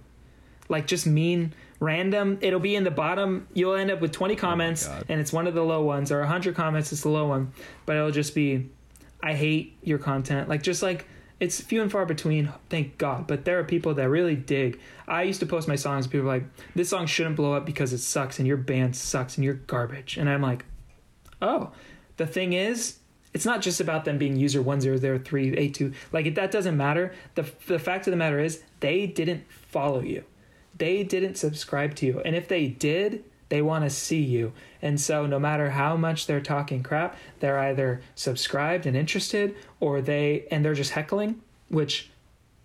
Like 0.68 0.86
just 0.86 1.06
mean 1.06 1.54
random 1.78 2.38
it'll 2.40 2.60
be 2.60 2.74
in 2.74 2.84
the 2.84 2.90
bottom 2.90 3.46
you'll 3.52 3.74
end 3.74 3.90
up 3.90 4.00
with 4.00 4.10
20 4.10 4.34
comments 4.34 4.88
God. 4.88 5.04
and 5.10 5.20
it's 5.20 5.30
one 5.30 5.46
of 5.46 5.52
the 5.52 5.62
low 5.62 5.82
ones 5.82 6.10
or 6.10 6.20
100 6.20 6.54
comments 6.54 6.90
it's 6.90 7.02
the 7.02 7.10
low 7.10 7.26
one 7.26 7.52
but 7.84 7.96
it'll 7.96 8.10
just 8.10 8.34
be 8.34 8.70
I 9.22 9.34
hate 9.34 9.76
your 9.82 9.98
content 9.98 10.48
like 10.48 10.62
just 10.62 10.82
like 10.82 11.06
it's 11.38 11.60
few 11.60 11.82
and 11.82 11.92
far 11.92 12.06
between 12.06 12.52
thank 12.70 12.98
god. 12.98 13.26
But 13.26 13.44
there 13.44 13.58
are 13.58 13.64
people 13.64 13.94
that 13.94 14.08
really 14.08 14.36
dig. 14.36 14.80
I 15.06 15.22
used 15.22 15.40
to 15.40 15.46
post 15.46 15.68
my 15.68 15.76
songs 15.76 16.06
people 16.06 16.28
are 16.28 16.38
like 16.38 16.44
this 16.74 16.88
song 16.88 17.06
shouldn't 17.06 17.36
blow 17.36 17.52
up 17.52 17.66
because 17.66 17.92
it 17.92 17.98
sucks 17.98 18.38
and 18.38 18.48
your 18.48 18.56
band 18.56 18.96
sucks 18.96 19.36
and 19.36 19.44
you're 19.44 19.54
garbage. 19.54 20.16
And 20.16 20.28
i'm 20.28 20.42
like 20.42 20.64
oh 21.42 21.72
the 22.16 22.26
thing 22.26 22.54
is 22.54 22.98
it's 23.34 23.44
not 23.44 23.60
just 23.60 23.80
about 23.80 24.06
them 24.06 24.16
being 24.16 24.36
user 24.36 24.62
100382 24.62 25.92
like 26.12 26.34
that 26.34 26.50
doesn't 26.50 26.76
matter. 26.76 27.14
The, 27.34 27.50
the 27.66 27.78
fact 27.78 28.06
of 28.06 28.10
the 28.12 28.16
matter 28.16 28.38
is 28.38 28.62
they 28.80 29.06
didn't 29.06 29.44
follow 29.50 30.00
you. 30.00 30.24
They 30.78 31.04
didn't 31.04 31.36
subscribe 31.36 31.94
to 31.96 32.06
you. 32.06 32.20
And 32.20 32.34
if 32.34 32.48
they 32.48 32.66
did 32.68 33.24
they 33.48 33.62
want 33.62 33.84
to 33.84 33.90
see 33.90 34.20
you. 34.22 34.52
And 34.82 35.00
so 35.00 35.26
no 35.26 35.38
matter 35.38 35.70
how 35.70 35.96
much 35.96 36.26
they're 36.26 36.40
talking 36.40 36.82
crap 36.82 37.16
they're 37.40 37.58
either 37.58 38.02
subscribed 38.14 38.86
and 38.86 38.96
interested 38.96 39.54
or 39.80 40.00
they 40.00 40.46
and 40.50 40.64
they're 40.64 40.74
just 40.74 40.92
heckling 40.92 41.40
which 41.68 42.10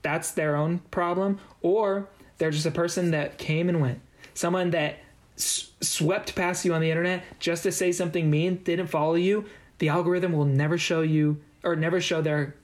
that's 0.01 0.31
their 0.31 0.55
own 0.55 0.79
problem 0.91 1.39
or 1.61 2.07
they're 2.37 2.51
just 2.51 2.65
a 2.65 2.71
person 2.71 3.11
that 3.11 3.37
came 3.37 3.69
and 3.69 3.79
went. 3.79 3.99
Someone 4.33 4.71
that 4.71 4.97
s- 5.37 5.71
swept 5.81 6.35
past 6.35 6.65
you 6.65 6.73
on 6.73 6.81
the 6.81 6.89
internet 6.89 7.23
just 7.39 7.63
to 7.63 7.71
say 7.71 7.91
something 7.91 8.29
mean 8.29 8.57
didn't 8.63 8.87
follow 8.87 9.15
you 9.15 9.45
the 9.77 9.89
algorithm 9.89 10.31
will 10.31 10.45
never 10.45 10.77
show 10.77 11.01
you 11.01 11.41
or 11.63 11.75
never 11.75 11.99
show 11.99 12.21
their 12.21 12.55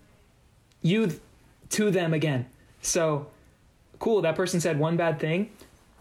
you 0.82 1.20
to 1.70 1.92
them 1.92 2.14
again. 2.14 2.46
So 2.82 3.28
cool 4.00 4.22
that 4.22 4.36
person 4.36 4.60
said 4.60 4.80
one 4.80 4.98
bad 4.98 5.20
thing 5.20 5.50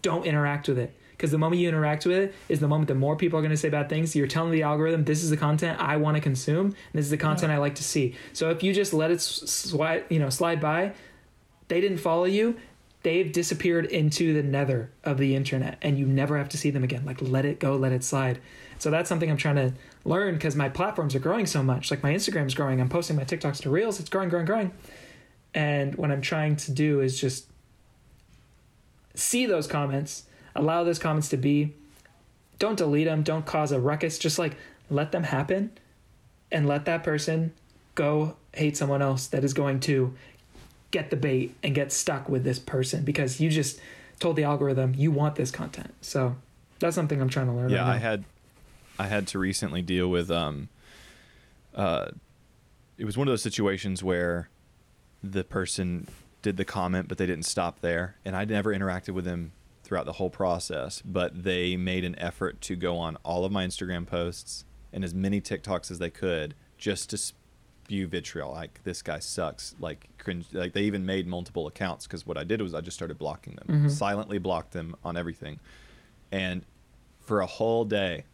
don't 0.01 0.25
interact 0.25 0.67
with 0.67 0.77
it 0.77 0.93
because 1.17 1.31
the 1.31 1.37
moment 1.37 1.59
you 1.59 1.67
interact 1.67 2.05
with 2.05 2.15
it 2.15 2.35
is 2.47 2.59
the 2.59 2.67
moment 2.67 2.87
that 2.89 2.95
more 2.95 3.15
people 3.15 3.39
are 3.39 3.41
going 3.41 3.51
to 3.51 3.57
say 3.57 3.69
bad 3.69 3.89
things. 3.89 4.15
You're 4.15 4.27
telling 4.27 4.51
the 4.51 4.61
algorithm 4.61 5.03
this 5.03 5.23
is 5.23 5.29
the 5.31 5.37
content 5.37 5.79
i 5.79 5.97
want 5.97 6.15
to 6.15 6.21
consume 6.21 6.67
and 6.67 6.75
this 6.93 7.05
is 7.05 7.11
the 7.11 7.17
content 7.17 7.51
i 7.51 7.57
like 7.57 7.75
to 7.75 7.83
see. 7.83 8.15
So 8.33 8.51
if 8.51 8.61
you 8.61 8.73
just 8.73 8.93
let 8.93 9.11
it 9.11 9.19
slide 9.21 10.05
you 10.09 10.19
know 10.19 10.29
slide 10.29 10.61
by 10.61 10.93
they 11.67 11.81
didn't 11.81 11.97
follow 11.97 12.25
you 12.25 12.55
they've 13.03 13.31
disappeared 13.31 13.85
into 13.85 14.33
the 14.33 14.43
nether 14.43 14.91
of 15.03 15.17
the 15.17 15.35
internet 15.35 15.77
and 15.81 15.97
you 15.97 16.05
never 16.05 16.37
have 16.37 16.49
to 16.49 16.57
see 16.57 16.69
them 16.69 16.83
again. 16.83 17.03
Like 17.03 17.21
let 17.21 17.45
it 17.45 17.59
go 17.59 17.75
let 17.75 17.91
it 17.91 18.03
slide. 18.03 18.39
So 18.77 18.91
that's 18.91 19.09
something 19.09 19.31
i'm 19.31 19.37
trying 19.37 19.55
to 19.55 19.73
learn 20.05 20.35
because 20.35 20.55
my 20.55 20.69
platforms 20.69 21.15
are 21.15 21.19
growing 21.19 21.47
so 21.47 21.63
much. 21.63 21.89
Like 21.89 22.03
my 22.03 22.13
instagram's 22.13 22.53
growing. 22.53 22.79
I'm 22.79 22.89
posting 22.89 23.15
my 23.15 23.23
tiktoks 23.23 23.61
to 23.63 23.71
reels. 23.71 23.99
It's 23.99 24.09
growing 24.09 24.29
growing 24.29 24.45
growing. 24.45 24.71
And 25.55 25.95
what 25.95 26.11
i'm 26.11 26.21
trying 26.21 26.57
to 26.57 26.71
do 26.71 27.01
is 27.01 27.19
just 27.19 27.47
see 29.15 29.47
those 29.47 29.65
comments 29.65 30.26
allow 30.57 30.83
those 30.83 30.99
comments 30.99 31.29
to 31.29 31.37
be. 31.37 31.73
Don't 32.59 32.77
delete 32.77 33.05
them 33.05 33.23
don't 33.23 33.45
cause 33.45 33.71
a 33.71 33.79
ruckus. 33.79 34.17
Just 34.17 34.39
like 34.39 34.55
let 34.89 35.11
them 35.11 35.23
happen 35.23 35.71
and 36.51 36.67
let 36.67 36.85
that 36.85 37.03
person 37.03 37.53
go 37.95 38.35
hate 38.53 38.75
someone 38.75 39.01
else 39.01 39.27
that 39.27 39.43
is 39.43 39.53
going 39.53 39.79
to 39.81 40.13
get 40.91 41.09
the 41.09 41.15
bait 41.15 41.55
and 41.61 41.75
get 41.75 41.91
stuck 41.91 42.29
with 42.29 42.43
this 42.43 42.57
person 42.57 43.03
because 43.03 43.39
you 43.39 43.49
just 43.49 43.79
told 44.19 44.35
the 44.35 44.43
algorithm 44.43 44.93
you 44.95 45.11
want 45.11 45.35
this 45.35 45.51
content. 45.51 45.93
So 46.01 46.35
that's 46.79 46.95
something 46.95 47.21
i'm 47.21 47.29
trying 47.29 47.47
to 47.47 47.53
learn 47.53 47.69
yeah 47.69 47.81
right 47.81 47.95
i 47.95 47.97
had 47.97 48.23
i 48.99 49.07
had 49.07 49.27
to 49.27 49.39
recently 49.39 49.81
deal 49.81 50.07
with 50.07 50.29
um 50.29 50.69
uh 51.75 52.09
it 52.97 53.05
was 53.05 53.17
one 53.17 53.27
of 53.27 53.31
those 53.31 53.43
situations 53.43 54.03
where 54.03 54.49
the 55.23 55.43
person 55.43 56.07
did 56.41 56.57
the 56.57 56.65
comment 56.65 57.07
but 57.07 57.17
they 57.17 57.25
didn't 57.25 57.45
stop 57.45 57.81
there 57.81 58.15
and 58.25 58.35
i 58.35 58.45
never 58.45 58.73
interacted 58.73 59.09
with 59.09 59.25
them 59.25 59.51
throughout 59.87 60.05
the 60.05 60.11
whole 60.13 60.29
process 60.29 61.01
but 61.05 61.43
they 61.43 61.77
made 61.77 62.03
an 62.03 62.13
effort 62.19 62.59
to 62.59 62.75
go 62.75 62.97
on 62.97 63.15
all 63.23 63.45
of 63.45 63.51
my 63.53 63.65
instagram 63.65 64.05
posts 64.05 64.65
and 64.91 65.01
as 65.01 65.13
many 65.13 65.39
tiktoks 65.39 65.89
as 65.89 65.97
they 65.97 66.09
could 66.09 66.53
just 66.77 67.09
to 67.09 67.17
spew 67.17 68.05
vitriol 68.05 68.51
like 68.51 68.81
this 68.83 69.01
guy 69.01 69.17
sucks 69.17 69.75
like 69.79 70.09
cringe 70.17 70.45
like 70.51 70.73
they 70.73 70.81
even 70.81 71.05
made 71.05 71.25
multiple 71.25 71.67
accounts 71.67 72.05
because 72.05 72.27
what 72.27 72.37
i 72.37 72.43
did 72.43 72.61
was 72.61 72.73
i 72.73 72.81
just 72.81 72.97
started 72.97 73.17
blocking 73.17 73.55
them 73.55 73.85
Mhm. 73.85 73.89
silently 73.91 74.37
blocked 74.37 74.73
them 74.73 74.93
on 75.05 75.15
everything 75.15 75.57
and 76.33 76.63
for 77.21 77.39
a 77.39 77.45
whole 77.45 77.85
day 77.85 78.25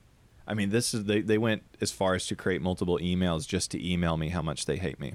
i 0.48 0.56
mean 0.56 0.72
this 0.72 0.92
is 0.96 1.04
they, 1.06 1.22
they 1.22 1.38
went 1.38 1.62
as 1.82 1.92
far 1.92 2.16
as 2.16 2.26
to 2.26 2.36
create 2.36 2.64
multiple 2.64 2.98
emails 2.98 3.48
just 3.48 3.70
to 3.70 3.88
email 3.92 4.18
me 4.18 4.30
how 4.30 4.42
much 4.42 4.66
they 4.66 4.78
hate 4.78 5.00
me 5.00 5.14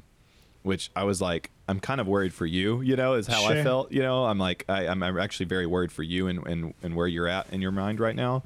which 0.63 0.91
i 0.95 1.03
was 1.03 1.21
like 1.21 1.51
i'm 1.69 1.79
kind 1.81 2.01
of 2.01 2.07
worried 2.09 2.33
for 2.33 2.47
you 2.47 2.81
you 2.81 2.97
know 2.97 3.13
is 3.15 3.27
how 3.27 3.45
i 3.45 3.63
felt 3.63 3.93
you 3.93 4.01
know? 4.03 4.25
I'm 4.25 4.39
like 4.39 4.65
I, 4.69 4.87
I'm, 4.89 5.03
I'm 5.03 5.19
actually 5.19 5.47
very 5.47 5.67
worried 5.67 5.93
for 5.93 6.03
you 6.03 6.27
and, 6.29 6.47
and, 6.47 6.75
and 6.83 6.97
where 6.97 7.07
you're 7.07 7.29
at 7.29 7.53
in 7.53 7.61
your 7.61 7.73
mind 7.73 8.01
right 8.01 8.17
now. 8.17 8.43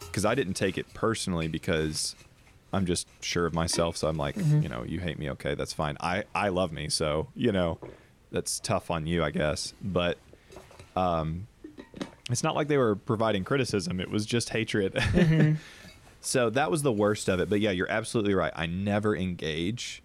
Because 0.00 0.24
i 0.24 0.34
didn't 0.34 0.54
take 0.54 0.78
it 0.78 0.86
personally 0.94 1.48
because 1.48 2.14
i'm 2.72 2.84
just 2.86 3.08
sure 3.22 3.46
of 3.46 3.54
myself. 3.54 3.96
So 3.96 4.06
i'm 4.08 4.16
like 4.16 4.36
Mhm. 4.36 4.62
you 4.62 4.68
know 4.68 4.84
you 4.84 5.00
hate 5.00 5.18
me. 5.18 5.30
Okay 5.30 5.54
that's 5.54 5.72
fine. 5.72 5.96
I 6.00 6.24
i 6.34 6.48
love 6.50 6.70
me. 6.72 6.88
So 6.88 7.28
you 7.34 7.52
know 7.52 7.78
that's 8.30 8.60
tough 8.60 8.90
on 8.90 9.06
you 9.06 9.24
i 9.24 9.30
guess. 9.30 9.72
But 9.82 10.18
um 10.94 11.46
it's 12.30 12.42
not 12.42 12.54
like 12.54 12.68
they 12.68 12.76
were 12.76 12.94
providing 12.94 13.42
criticism. 13.44 14.00
It 14.00 14.10
was 14.10 14.26
just 14.26 14.50
hatred. 14.50 14.92
So 16.20 16.50
that 16.50 16.68
was 16.68 16.82
the 16.82 16.92
worst 16.92 17.28
of 17.28 17.38
it. 17.40 17.48
But 17.48 17.60
yeah 17.60 17.70
you're 17.70 17.90
absolutely 17.90 18.34
right. 18.34 18.52
I 18.56 18.66
never 18.66 19.14
engage 19.16 20.02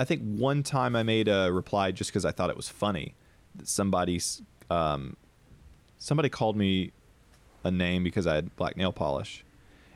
I 0.00 0.04
think 0.04 0.22
one 0.22 0.62
time 0.62 0.96
I 0.96 1.02
made 1.04 1.28
a 1.28 1.52
reply 1.52 1.92
just 1.92 2.10
because 2.10 2.24
I 2.24 2.32
thought 2.32 2.48
it 2.50 2.56
was 2.56 2.68
funny. 2.68 3.14
That 3.54 3.68
somebody's 3.68 4.40
um, 4.70 5.16
somebody 5.98 6.28
called 6.30 6.56
me 6.56 6.92
a 7.62 7.70
name 7.70 8.02
because 8.02 8.26
I 8.26 8.34
had 8.36 8.56
black 8.56 8.76
nail 8.76 8.92
polish, 8.92 9.44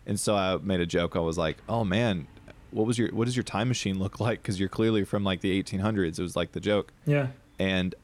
and 0.07 0.21
so 0.21 0.37
I 0.37 0.59
made 0.59 0.81
a 0.81 0.87
joke. 0.87 1.17
I 1.17 1.21
was 1.21 1.39
like, 1.39 1.57
"Oh 1.69 1.85
man, 1.85 2.27
what 2.71 2.87
was 2.87 2.99
your 2.99 3.09
what 3.13 3.25
does 3.25 3.35
your 3.37 3.45
time 3.45 3.69
machine 3.69 3.99
look 3.99 4.21
like? 4.21 4.43
Because 4.43 4.61
you're 4.61 4.69
clearly 4.69 5.05
from 5.05 5.25
like 5.25 5.41
the 5.41 5.63
1800s." 5.63 6.19
It 6.19 6.23
was 6.23 6.37
like 6.37 6.53
the 6.53 6.61
joke, 6.61 6.93
Yeah. 7.07 7.29
and 7.59 7.95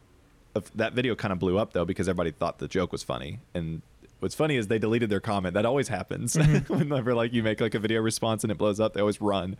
that 0.74 0.94
video 0.94 1.14
kind 1.14 1.32
of 1.32 1.38
blew 1.38 1.58
up 1.58 1.74
though 1.74 1.84
because 1.84 2.08
everybody 2.08 2.30
thought 2.32 2.58
the 2.58 2.66
joke 2.68 2.90
was 2.92 3.02
funny. 3.02 3.38
And 3.54 3.82
what's 4.20 4.34
funny 4.34 4.56
is 4.56 4.66
they 4.68 4.78
deleted 4.78 5.10
their 5.10 5.20
comment. 5.20 5.54
That 5.54 5.66
always 5.66 5.88
happens 5.88 6.34
whenever 6.68 7.14
like 7.14 7.32
you 7.32 7.42
make 7.42 7.60
like 7.60 7.74
a 7.74 7.78
video 7.78 8.00
response 8.00 8.42
and 8.42 8.50
it 8.50 8.58
blows 8.58 8.80
up. 8.80 8.94
They 8.94 9.00
always 9.00 9.20
run, 9.20 9.56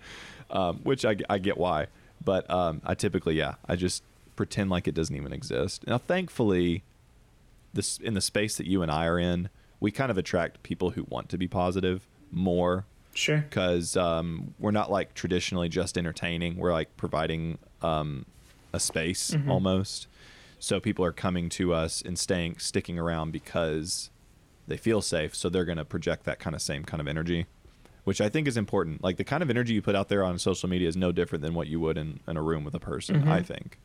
um, 0.51 0.79
which 0.85 1.05
I, 1.05 1.17
I 1.29 1.39
get 1.39 1.59
why. 1.59 1.87
But 2.25 2.49
um, 2.51 2.83
I 2.85 2.95
typically 2.95 3.35
yeah 3.37 3.55
I 3.69 3.77
just 3.77 4.03
pretend 4.37 4.71
like 4.71 4.87
it 4.89 4.95
doesn't 4.95 5.15
even 5.17 5.33
exist. 5.33 5.87
Now 5.87 5.99
thankfully, 5.99 6.83
this 7.73 7.99
in 7.99 8.15
the 8.15 8.21
space 8.21 8.57
that 8.57 8.67
you 8.67 8.83
and 8.83 8.91
I 8.91 9.07
are 9.07 9.19
in, 9.19 9.49
we 9.81 9.91
kind 9.91 10.11
of 10.11 10.19
attract 10.19 10.63
people 10.63 10.91
who 10.91 11.07
want 11.09 11.29
to 11.31 11.39
be 11.39 11.49
positive 11.49 12.07
more 12.31 12.85
Sure. 13.13 13.39
because 13.39 13.97
um, 13.97 14.55
we're 14.59 14.71
not 14.71 14.91
like 14.91 15.15
traditionally 15.15 15.69
just 15.69 15.99
entertaining. 15.99 16.57
We're 16.57 16.73
like 16.73 16.97
providing 16.97 17.59
um, 17.83 18.25
a 18.73 18.79
space 18.81 19.33
Mhm. 19.33 19.49
almost. 19.49 20.07
So 20.59 20.79
people 20.79 21.05
are 21.05 21.13
coming 21.13 21.49
to 21.51 21.73
us 21.73 22.03
and 22.03 22.19
staying, 22.19 22.59
sticking 22.59 22.99
around 22.99 23.33
because 23.33 24.11
they 24.69 24.77
feel 24.77 25.01
safe. 25.03 25.35
So 25.35 25.49
they're 25.49 25.65
going 25.65 25.79
to 25.79 25.85
project 25.85 26.25
that 26.25 26.39
kind 26.39 26.55
of 26.55 26.63
same 26.63 26.85
kind 26.85 27.01
of 27.01 27.09
energy, 27.09 27.47
which 28.05 28.21
I 28.21 28.29
think 28.29 28.47
is 28.49 28.57
important. 28.57 29.03
Like 29.03 29.17
the 29.17 29.25
kind 29.25 29.43
of 29.43 29.51
energy 29.51 29.75
you 29.75 29.83
put 29.83 29.95
out 29.95 30.09
there 30.09 30.25
on 30.25 30.39
social 30.39 30.69
media 30.69 30.89
is 30.89 30.97
no 30.97 31.13
different 31.13 31.43
than 31.43 31.55
what 31.55 31.67
you 31.69 31.81
would 31.81 31.97
in, 31.99 32.21
in 32.27 32.37
a 32.37 32.43
room 32.43 32.65
with 32.65 32.75
a 32.75 32.81
person. 32.81 33.23
Mhm. 33.23 33.29
I 33.29 33.43
think. 33.43 33.79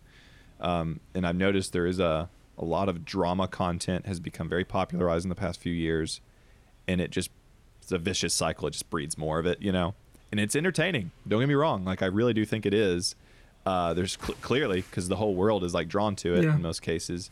Um, 0.61 0.99
and 1.13 1.26
I've 1.28 1.36
noticed 1.36 1.74
there 1.74 1.86
is 1.88 1.99
a 1.99 2.30
a 2.57 2.63
lot 2.63 2.88
of 2.88 3.03
drama 3.03 3.47
content 3.49 4.05
has 4.05 4.22
become 4.22 4.47
very 4.47 4.63
popularized 4.63 5.26
in 5.26 5.30
the 5.30 5.36
past 5.36 5.59
few 5.59 5.74
years, 5.74 6.22
and 6.88 7.01
it 7.01 7.11
just 7.11 7.30
it's 7.82 7.91
a 7.91 7.97
vicious 7.97 8.34
cycle. 8.34 8.68
It 8.68 8.72
just 8.72 8.89
breeds 8.89 9.18
more 9.18 9.38
of 9.39 9.45
it, 9.45 9.61
you 9.61 9.72
know. 9.72 9.93
And 10.32 10.39
it's 10.39 10.55
entertaining. 10.55 11.11
Don't 11.28 11.39
get 11.41 11.47
me 11.49 11.53
wrong. 11.55 11.84
Like 11.86 12.01
I 12.01 12.07
really 12.07 12.34
do 12.34 12.45
think 12.45 12.66
it 12.66 12.74
is. 12.74 13.16
Uh, 13.66 13.93
there's 13.93 14.18
cl- 14.22 14.38
clearly 14.41 14.82
because 14.82 15.07
the 15.09 15.16
whole 15.18 15.36
world 15.36 15.63
is 15.63 15.74
like 15.74 15.88
drawn 15.89 16.16
to 16.18 16.36
it 16.36 16.43
Yeah. 16.45 16.55
in 16.55 16.61
most 16.61 16.82
cases. 16.82 17.30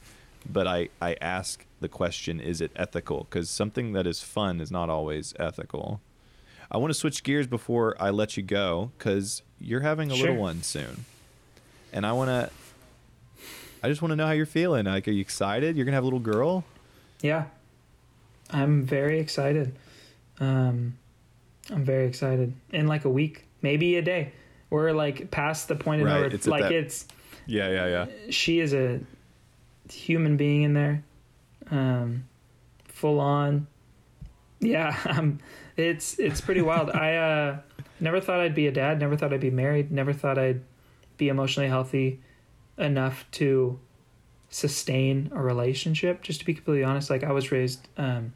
But 0.52 0.68
I 0.68 0.90
I 1.02 1.16
ask 1.22 1.66
the 1.80 1.88
question: 1.88 2.42
Is 2.42 2.60
it 2.60 2.72
ethical? 2.76 3.26
Because 3.30 3.50
something 3.50 3.94
that 3.94 4.06
is 4.06 4.22
fun 4.22 4.60
is 4.60 4.72
not 4.72 4.90
always 4.90 5.34
ethical. 5.40 6.02
I 6.74 6.78
want 6.78 6.90
to 6.92 6.96
switch 7.00 7.24
gears 7.24 7.46
before 7.48 7.96
I 8.00 8.10
let 8.10 8.36
you 8.36 8.44
go 8.44 8.92
because 8.98 9.44
you're 9.60 9.82
having 9.82 10.12
a 10.12 10.16
Sure. 10.16 10.30
little 10.30 10.42
one 10.42 10.64
soon, 10.64 11.06
and 11.92 12.06
I 12.06 12.14
want 12.14 12.30
to. 12.30 12.50
I 13.84 13.90
just 13.90 14.02
want 14.02 14.12
to 14.12 14.16
know 14.16 14.26
how 14.26 14.32
you're 14.32 14.46
feeling. 14.46 14.86
Like, 14.86 15.08
are 15.08 15.12
you 15.12 15.22
excited? 15.22 15.76
You're 15.76 15.86
gonna 15.86 15.96
have 15.96 16.04
a 16.04 16.08
little 16.08 16.20
girl. 16.20 16.64
Yeah. 17.22 17.46
I'm 18.50 18.84
very 18.84 19.20
excited. 19.20 19.74
Um, 20.40 20.98
I'm 21.70 21.84
very 21.84 22.08
excited. 22.08 22.54
In 22.72 22.88
like 22.88 23.06
a 23.06 23.10
week, 23.10 23.46
maybe 23.62 23.96
a 23.98 24.02
day, 24.02 24.32
we're 24.70 24.92
like 24.92 25.32
past 25.32 25.68
the 25.68 25.76
point 25.76 26.02
of 26.02 26.08
Right, 26.08 26.20
no 26.22 26.26
it's 26.26 26.36
it's 26.36 26.48
like 26.48 26.64
that- 26.64 26.72
it's 26.72 27.08
Yeah, 27.46 27.70
yeah, 27.70 27.88
yeah. 27.88 28.06
she 28.32 28.60
is 28.60 28.74
a 28.74 29.00
human 29.92 30.38
being 30.38 30.64
in 30.64 30.74
there, 30.74 31.04
um, 31.72 32.26
full 32.86 33.20
on. 33.20 33.68
Yeah, 34.64 34.97
um, 35.05 35.39
it's 35.78 36.20
it's 36.20 36.41
pretty 36.41 36.61
wild. 36.61 36.89
I 36.89 37.16
uh, 37.16 37.57
never 37.99 38.22
thought 38.22 38.39
I'd 38.39 38.55
be 38.55 38.68
a 38.68 38.72
dad. 38.72 38.99
Never 38.99 39.16
thought 39.18 39.34
I'd 39.34 39.39
be 39.41 39.51
married. 39.51 39.91
Never 39.91 40.14
thought 40.14 40.38
I'd 40.38 40.61
be 41.18 41.30
emotionally 41.30 41.70
healthy 41.70 42.20
enough 42.78 43.26
to 43.32 43.80
sustain 44.49 45.32
a 45.34 45.41
relationship. 45.41 46.22
Just 46.22 46.39
to 46.39 46.45
be 46.45 46.53
completely 46.53 46.84
honest, 46.84 47.09
like 47.09 47.24
I 47.24 47.32
was 47.32 47.51
raised 47.51 47.88
um, 47.97 48.34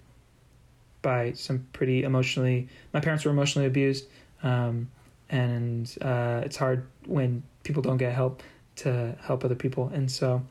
by 1.01 1.33
some 1.33 1.67
pretty 1.73 2.03
emotionally. 2.03 2.67
My 2.93 2.99
parents 2.99 3.25
were 3.25 3.31
emotionally 3.31 3.67
abused, 3.67 4.07
um, 4.43 4.89
and 5.29 5.95
uh, 6.01 6.41
it's 6.43 6.57
hard 6.57 6.85
when 7.05 7.43
people 7.63 7.81
don't 7.81 7.97
get 7.97 8.13
help 8.13 8.43
to 8.77 9.15
help 9.21 9.43
other 9.43 9.55
people. 9.55 9.89
And 9.93 10.11
so 10.11 10.41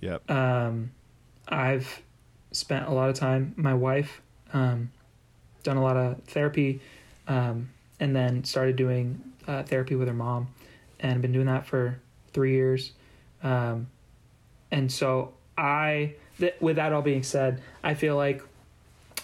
Yep. 0.00 0.30
um, 0.30 0.90
I've 1.48 2.02
spent 2.52 2.86
a 2.86 2.90
lot 2.92 3.10
of 3.10 3.16
time. 3.16 3.52
My 3.56 3.74
wife 3.74 4.22
um, 4.52 4.90
done 5.62 5.76
a 5.76 5.82
lot 5.82 5.96
of 5.96 6.22
therapy, 6.24 6.80
um, 7.26 7.68
and 8.00 8.14
then 8.14 8.44
started 8.44 8.76
doing 8.76 9.20
uh, 9.46 9.62
therapy 9.62 9.94
with 9.94 10.08
her 10.08 10.14
mom, 10.14 10.48
and 11.00 11.22
been 11.22 11.32
doing 11.32 11.46
that 11.46 11.66
for 11.66 12.00
three 12.32 12.52
years. 12.52 12.92
Um, 13.42 13.88
and 14.70 14.90
so 14.90 15.32
I, 15.56 16.14
th- 16.38 16.54
with 16.60 16.76
that 16.76 16.92
all 16.92 17.02
being 17.02 17.22
said, 17.22 17.62
I 17.82 17.94
feel 17.94 18.16
like 18.16 18.42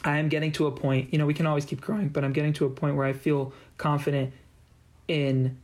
I 0.05 0.19
am 0.19 0.29
getting 0.29 0.53
to 0.53 0.67
a 0.67 0.71
point. 0.71 1.13
You 1.13 1.19
know, 1.19 1.27
we 1.27 1.35
can 1.35 1.47
always 1.47 1.65
keep 1.65 1.81
growing, 1.81 2.09
but 2.09 2.25
I'm 2.25 2.33
getting 2.33 2.53
to 2.55 2.67
a 2.67 2.71
point 2.71 2.97
where 2.97 3.07
I 3.07 3.13
feel 3.13 3.53
confident 3.79 4.33
in 5.09 5.57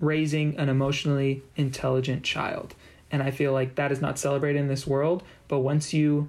raising 0.00 0.56
an 0.58 0.68
emotionally 0.68 1.42
intelligent 1.56 2.22
child. 2.22 2.74
And 3.10 3.22
I 3.22 3.30
feel 3.30 3.52
like 3.52 3.76
that 3.76 3.90
is 3.90 4.00
not 4.00 4.18
celebrated 4.18 4.58
in 4.58 4.68
this 4.68 4.86
world. 4.86 5.22
But 5.48 5.60
once 5.60 5.94
you 5.94 6.28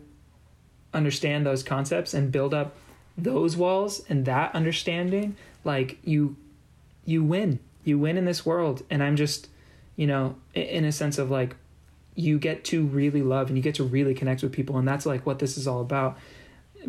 understand 0.94 1.46
those 1.46 1.62
concepts 1.62 2.14
and 2.14 2.32
build 2.32 2.54
up 2.54 2.76
those 3.18 3.58
walls 3.58 4.04
and 4.10 4.26
that 4.26 4.54
understanding, 4.56 5.36
like 5.64 5.98
you 6.04 6.36
you 7.06 7.24
win. 7.24 7.60
You 7.84 7.98
win 7.98 8.18
in 8.18 8.26
this 8.26 8.46
world. 8.46 8.84
And 8.90 9.04
I'm 9.04 9.16
just, 9.16 9.48
you 9.96 10.08
know, 10.08 10.36
in 10.54 10.86
a 10.86 10.92
sense 10.92 11.18
of 11.18 11.32
like 11.32 11.56
you 12.16 12.38
get 12.38 12.64
to 12.66 12.86
really 12.86 13.22
love 13.22 13.48
and 13.48 13.58
you 13.58 13.64
get 13.64 13.76
to 13.76 13.84
really 13.84 14.14
connect 14.14 14.44
with 14.44 14.52
people 14.52 14.78
and 14.78 14.86
that's 14.86 15.06
like 15.06 15.26
what 15.26 15.40
this 15.40 15.58
is 15.58 15.68
all 15.68 15.80
about 15.80 16.18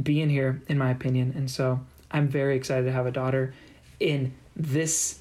being 0.03 0.29
here 0.29 0.61
in 0.69 0.77
my 0.77 0.91
opinion. 0.91 1.33
And 1.37 1.51
so 1.51 1.81
I'm 2.11 2.29
very 2.29 2.57
excited 2.57 2.85
to 2.85 2.93
have 2.93 3.07
a 3.07 3.13
daughter 3.13 3.55
in 4.01 4.35
this 4.57 5.21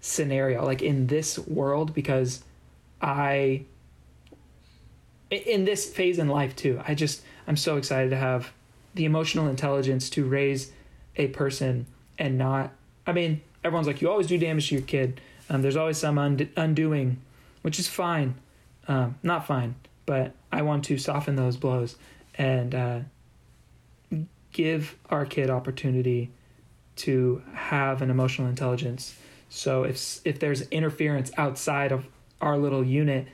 scenario, 0.00 0.64
like 0.64 0.82
in 0.82 1.08
this 1.08 1.38
world 1.38 1.92
because 1.94 2.44
I 3.02 3.64
in 5.30 5.64
this 5.64 5.88
phase 5.88 6.18
in 6.18 6.28
life 6.28 6.54
too. 6.56 6.80
I 6.86 6.94
just 6.94 7.22
I'm 7.46 7.56
so 7.56 7.76
excited 7.76 8.10
to 8.10 8.16
have 8.16 8.52
the 8.94 9.04
emotional 9.04 9.48
intelligence 9.48 10.10
to 10.10 10.24
raise 10.24 10.72
a 11.16 11.28
person 11.28 11.86
and 12.18 12.38
not. 12.38 12.72
I 13.06 13.12
mean, 13.12 13.40
everyone's 13.64 13.86
like, 13.86 14.00
you 14.00 14.10
always 14.10 14.26
do 14.26 14.38
damage 14.38 14.68
to 14.68 14.76
your 14.76 14.84
kid. 14.84 15.20
Um, 15.48 15.62
there's 15.62 15.76
always 15.76 15.98
some 15.98 16.18
und- 16.18 16.48
undoing, 16.56 17.20
which 17.62 17.78
is 17.78 17.88
fine, 17.88 18.34
um, 18.88 19.16
not 19.22 19.46
fine, 19.46 19.74
but 20.06 20.32
I 20.52 20.62
want 20.62 20.84
to 20.86 20.98
soften 20.98 21.36
those 21.36 21.56
blows 21.56 21.96
and 22.36 22.74
uh, 22.74 23.00
give 24.52 24.96
our 25.08 25.26
kid 25.26 25.50
opportunity 25.50 26.30
to 26.96 27.42
have 27.54 28.02
an 28.02 28.10
emotional 28.10 28.48
intelligence. 28.48 29.16
So 29.48 29.84
if 29.84 30.20
if 30.24 30.38
there's 30.38 30.62
interference 30.68 31.30
outside 31.36 31.92
of 31.92 32.06
our 32.40 32.56
little 32.56 32.84
unit, 32.84 33.26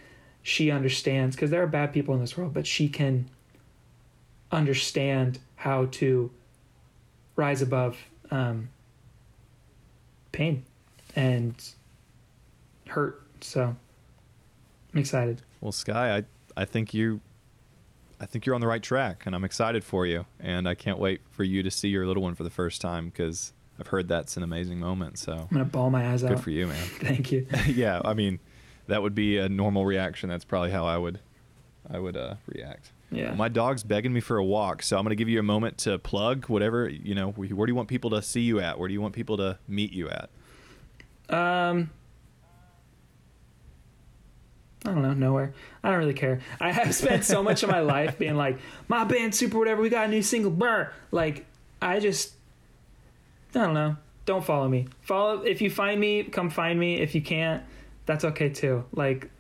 she 0.43 0.71
understands 0.71 1.37
because 1.37 1.51
there 1.51 1.63
are 1.63 1.67
bad 1.67 1.93
people 1.93 2.15
in 2.15 2.21
this 2.21 2.37
world, 2.37 2.55
but 2.55 2.67
she 2.67 2.89
can 2.89 3.29
understand 4.53 5.38
how 5.57 5.86
to 5.86 6.30
rise 7.34 7.62
above 7.62 7.97
um, 8.30 8.68
pain 10.32 10.64
and 11.14 11.55
hurt. 12.88 13.22
So 13.40 13.76
I'm 14.92 15.01
excited. 15.01 15.42
Well, 15.61 15.72
Sky, 15.72 16.16
I 16.18 16.24
I 16.57 16.64
think 16.64 16.94
you 16.94 17.20
I 18.20 18.26
think 18.26 18.47
you're 18.47 18.55
on 18.55 18.61
the 18.61 18.66
right 18.66 18.82
track, 18.82 19.24
and 19.26 19.34
I'm 19.34 19.44
excited 19.44 19.84
for 19.84 20.07
you, 20.07 20.24
and 20.40 20.68
I 20.68 20.74
can't 20.74 20.99
wait 20.99 21.20
for 21.30 21.44
you 21.44 21.62
to 21.62 21.70
see 21.70 21.88
your 21.88 22.07
little 22.07 22.22
one 22.22 22.34
for 22.34 22.44
the 22.44 22.51
first 22.51 22.80
time 22.80 23.07
because 23.07 23.53
I've 23.78 23.88
heard 23.88 24.09
that's 24.09 24.36
an 24.36 24.42
amazing 24.42 24.80
moment. 24.80 25.18
So 25.18 25.32
I'm 25.32 25.49
gonna 25.53 25.64
bawl 25.64 25.90
my 25.90 26.09
eyes 26.09 26.22
good 26.22 26.32
out. 26.32 26.36
Good 26.36 26.44
for 26.44 26.51
you, 26.51 26.66
man. 26.66 26.76
Thank 27.01 27.30
you. 27.32 27.47
yeah, 27.66 28.01
I 28.05 28.14
mean, 28.14 28.38
that 28.86 29.03
would 29.03 29.14
be 29.14 29.38
a 29.38 29.49
normal 29.49 29.84
reaction. 29.84 30.28
That's 30.28 30.44
probably 30.44 30.70
how 30.70 30.86
I 30.86 30.97
would 30.97 31.20
I 31.90 31.99
would 31.99 32.16
uh, 32.16 32.36
react. 32.47 32.90
Yeah. 33.11 33.35
My 33.35 33.49
dog's 33.49 33.85
begging 33.85 34.13
me 34.13 34.21
for 34.21 34.37
a 34.37 34.45
walk, 34.45 34.83
so 34.83 34.97
I'm 34.97 35.05
going 35.05 35.11
to 35.11 35.17
give 35.17 35.29
you 35.29 35.39
a 35.39 35.45
moment 35.45 35.79
to 35.79 35.99
plug 35.99 36.47
whatever 36.47 36.89
you 36.89 37.15
know. 37.15 37.31
Where 37.31 37.49
where 37.49 37.67
do 37.67 37.71
you 37.71 37.77
want 37.77 37.89
people 37.89 38.11
to 38.11 38.23
see 38.23 38.41
you 38.41 38.61
at? 38.61 38.79
Where 38.79 38.89
do 38.89 38.95
you 38.95 39.01
want 39.01 39.15
people 39.15 39.37
to 39.37 39.59
meet 39.69 39.93
you 39.93 40.11
at? 40.11 40.29
Um, 41.29 41.91
I 44.85 44.91
don't 44.91 45.03
know, 45.03 45.15
nowhere. 45.15 45.53
I 45.83 45.91
don't 45.91 45.99
really 45.99 46.15
care. 46.15 46.41
I 46.61 46.71
have 46.71 46.95
spent 46.95 47.25
so 47.25 47.43
much 47.43 47.63
of 47.63 47.71
my 47.71 47.81
life 47.95 48.19
being 48.19 48.37
like, 48.37 48.59
my 48.89 49.05
band 49.05 49.35
super 49.35 49.59
whatever, 49.59 49.83
we 49.83 49.89
got 49.89 50.07
a 50.07 50.09
new 50.09 50.23
single, 50.23 50.51
brr. 50.51 50.93
Like, 51.11 51.47
I 51.83 51.99
just, 51.99 52.35
I 53.55 53.61
don't 53.61 53.75
know. 53.75 53.97
Don't 54.27 54.45
follow 54.45 54.69
me. 54.69 54.89
Follow 55.03 55.43
if 55.43 55.61
you 55.61 55.71
find 55.71 56.01
me, 56.01 56.25
come 56.25 56.51
find 56.51 56.79
me. 56.79 56.97
If 57.01 57.15
you 57.15 57.23
can't, 57.23 57.63
that's 58.07 58.25
okay 58.25 58.49
too. 58.49 58.85
Like, 58.93 59.31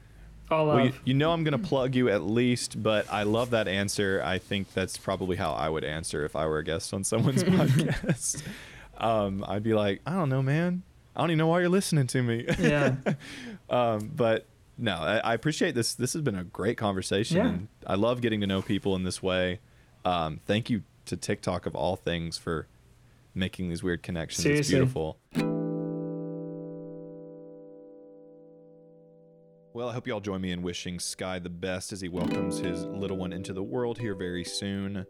all 0.50 0.66
Well, 0.66 0.86
you, 0.86 0.92
you 1.04 1.14
know 1.14 1.32
I'm 1.32 1.44
going 1.44 1.60
to 1.60 1.66
plug 1.66 1.94
you 1.94 2.08
at 2.08 2.22
least, 2.22 2.82
but 2.82 3.10
I 3.12 3.24
love 3.24 3.50
that 3.50 3.68
answer. 3.68 4.22
I 4.24 4.38
think 4.38 4.72
that's 4.74 4.96
probably 4.96 5.36
how 5.36 5.52
I 5.52 5.68
would 5.68 5.84
answer 5.84 6.24
if 6.24 6.36
I 6.36 6.46
were 6.46 6.58
a 6.58 6.64
guest 6.64 6.92
on 6.94 7.04
someone's 7.04 7.42
podcast. 7.44 8.42
Um, 8.98 9.44
I'd 9.46 9.62
be 9.62 9.74
like, 9.74 10.00
I 10.06 10.12
don't 10.12 10.28
know, 10.28 10.42
man. 10.42 10.82
I 11.14 11.20
don't 11.20 11.30
even 11.30 11.38
know 11.38 11.46
why 11.48 11.60
you're 11.60 11.68
listening 11.68 12.06
to 12.08 12.22
me. 12.22 12.44
yeah, 12.58 12.94
um, 13.70 14.10
but 14.14 14.46
no, 14.78 14.94
I, 14.96 15.16
I 15.18 15.34
appreciate 15.34 15.74
this. 15.74 15.94
This 15.94 16.12
has 16.12 16.22
been 16.22 16.34
a 16.36 16.44
great 16.44 16.76
conversation, 16.76 17.36
Yeah. 17.38 17.46
and 17.48 17.68
I 17.86 17.94
love 17.94 18.20
getting 18.20 18.40
to 18.42 18.46
know 18.46 18.60
people 18.62 18.94
in 18.96 19.02
this 19.04 19.22
way. 19.22 19.60
Um, 20.04 20.40
thank 20.46 20.68
you 20.70 20.82
to 21.06 21.16
TikTok 21.16 21.66
of 21.66 21.74
all 21.74 21.96
things 21.96 22.36
for 22.38 22.66
making 23.34 23.70
these 23.70 23.82
weird 23.82 24.02
connections. 24.02 24.44
It's 24.46 24.68
beautiful. 24.68 25.18
Well, 29.76 29.90
I 29.90 29.92
hope 29.92 30.06
you 30.06 30.14
all 30.14 30.20
join 30.20 30.40
me 30.40 30.52
in 30.52 30.62
wishing 30.62 30.98
Sky 30.98 31.38
the 31.38 31.50
best 31.50 31.92
as 31.92 32.00
he 32.00 32.08
welcomes 32.08 32.56
his 32.56 32.86
little 32.86 33.18
one 33.18 33.30
into 33.30 33.52
the 33.52 33.62
world 33.62 33.98
here 33.98 34.14
very 34.14 34.42
soon. 34.42 35.04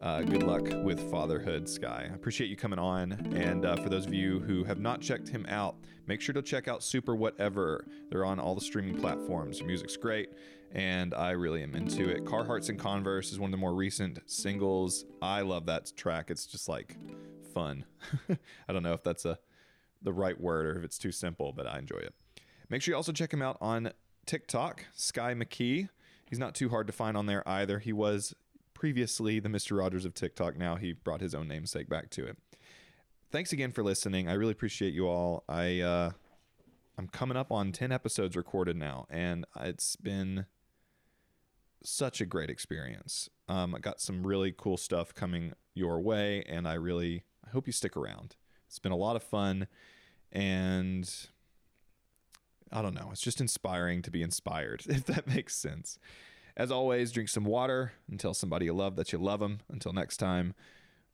Uh, 0.00 0.22
good 0.22 0.44
luck 0.44 0.62
with 0.84 1.10
fatherhood, 1.10 1.68
Sky. 1.68 2.08
I 2.08 2.14
appreciate 2.14 2.46
you 2.48 2.54
coming 2.54 2.78
on. 2.78 3.14
And 3.34 3.66
uh, 3.66 3.74
for 3.74 3.88
those 3.88 4.06
of 4.06 4.14
you 4.14 4.38
who 4.38 4.62
have 4.62 4.78
not 4.78 5.00
checked 5.00 5.28
him 5.28 5.44
out, 5.48 5.74
make 6.06 6.20
sure 6.20 6.32
to 6.34 6.40
check 6.40 6.68
out 6.68 6.84
Super 6.84 7.16
Whatever. 7.16 7.84
They're 8.10 8.24
on 8.24 8.38
all 8.38 8.54
the 8.54 8.60
streaming 8.60 8.96
platforms. 8.96 9.58
The 9.58 9.64
music's 9.64 9.96
great, 9.96 10.28
and 10.70 11.14
I 11.14 11.32
really 11.32 11.64
am 11.64 11.74
into 11.74 12.08
it. 12.08 12.24
Carhartts 12.24 12.68
and 12.68 12.78
Converse 12.78 13.32
is 13.32 13.40
one 13.40 13.48
of 13.48 13.52
the 13.52 13.60
more 13.60 13.74
recent 13.74 14.20
singles. 14.30 15.04
I 15.20 15.40
love 15.40 15.66
that 15.66 15.90
track. 15.96 16.30
It's 16.30 16.46
just 16.46 16.68
like 16.68 16.96
fun. 17.52 17.86
I 18.68 18.72
don't 18.72 18.84
know 18.84 18.92
if 18.92 19.02
that's 19.02 19.24
a 19.24 19.40
the 20.00 20.12
right 20.12 20.40
word 20.40 20.66
or 20.66 20.78
if 20.78 20.84
it's 20.84 20.98
too 20.98 21.10
simple, 21.10 21.52
but 21.52 21.66
I 21.66 21.80
enjoy 21.80 21.96
it. 21.96 22.14
Make 22.72 22.80
sure 22.80 22.92
you 22.92 22.96
also 22.96 23.12
check 23.12 23.30
him 23.30 23.42
out 23.42 23.58
on 23.60 23.92
TikTok, 24.26 24.86
Sky 24.94 25.34
McKee. 25.34 25.88
He's 26.28 26.38
not 26.38 26.54
too 26.54 26.68
hard 26.68 26.86
to 26.86 26.92
find 26.92 27.16
on 27.16 27.26
there 27.26 27.46
either. 27.46 27.78
He 27.78 27.92
was 27.92 28.34
previously 28.74 29.38
the 29.38 29.48
Mr. 29.48 29.78
Rogers 29.78 30.04
of 30.04 30.14
TikTok. 30.14 30.56
Now 30.56 30.76
he 30.76 30.92
brought 30.92 31.20
his 31.20 31.34
own 31.34 31.48
namesake 31.48 31.88
back 31.88 32.10
to 32.10 32.26
it. 32.26 32.36
Thanks 33.30 33.52
again 33.52 33.72
for 33.72 33.82
listening. 33.82 34.28
I 34.28 34.34
really 34.34 34.52
appreciate 34.52 34.92
you 34.92 35.08
all. 35.08 35.44
I 35.48 35.80
uh, 35.80 36.10
I'm 36.98 37.08
coming 37.08 37.36
up 37.36 37.50
on 37.50 37.72
10 37.72 37.92
episodes 37.92 38.36
recorded 38.36 38.76
now, 38.76 39.06
and 39.08 39.46
it's 39.60 39.96
been 39.96 40.46
such 41.82 42.20
a 42.20 42.26
great 42.26 42.50
experience. 42.50 43.28
Um, 43.48 43.74
I 43.74 43.78
got 43.78 44.00
some 44.00 44.26
really 44.26 44.54
cool 44.56 44.76
stuff 44.76 45.14
coming 45.14 45.52
your 45.74 46.00
way, 46.00 46.44
and 46.48 46.68
I 46.68 46.74
really 46.74 47.24
I 47.46 47.50
hope 47.50 47.66
you 47.66 47.72
stick 47.72 47.96
around. 47.96 48.36
It's 48.66 48.78
been 48.78 48.92
a 48.92 48.96
lot 48.96 49.16
of 49.16 49.22
fun, 49.22 49.66
and 50.30 51.10
I 52.72 52.82
don't 52.82 52.94
know. 52.94 53.10
It's 53.12 53.20
just 53.20 53.40
inspiring 53.40 54.02
to 54.02 54.10
be 54.10 54.22
inspired, 54.22 54.84
if 54.88 55.04
that 55.06 55.26
makes 55.26 55.54
sense. 55.54 55.98
As 56.56 56.70
always, 56.70 57.12
drink 57.12 57.28
some 57.28 57.44
water 57.44 57.92
and 58.10 58.18
tell 58.18 58.34
somebody 58.34 58.66
you 58.66 58.72
love 58.72 58.96
that 58.96 59.12
you 59.12 59.18
love 59.18 59.40
them. 59.40 59.60
Until 59.68 59.92
next 59.92 60.18
time, 60.18 60.54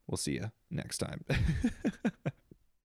we'll 0.07 0.17
see 0.17 0.33
you 0.33 0.51
next 0.69 0.97
time. 0.97 1.23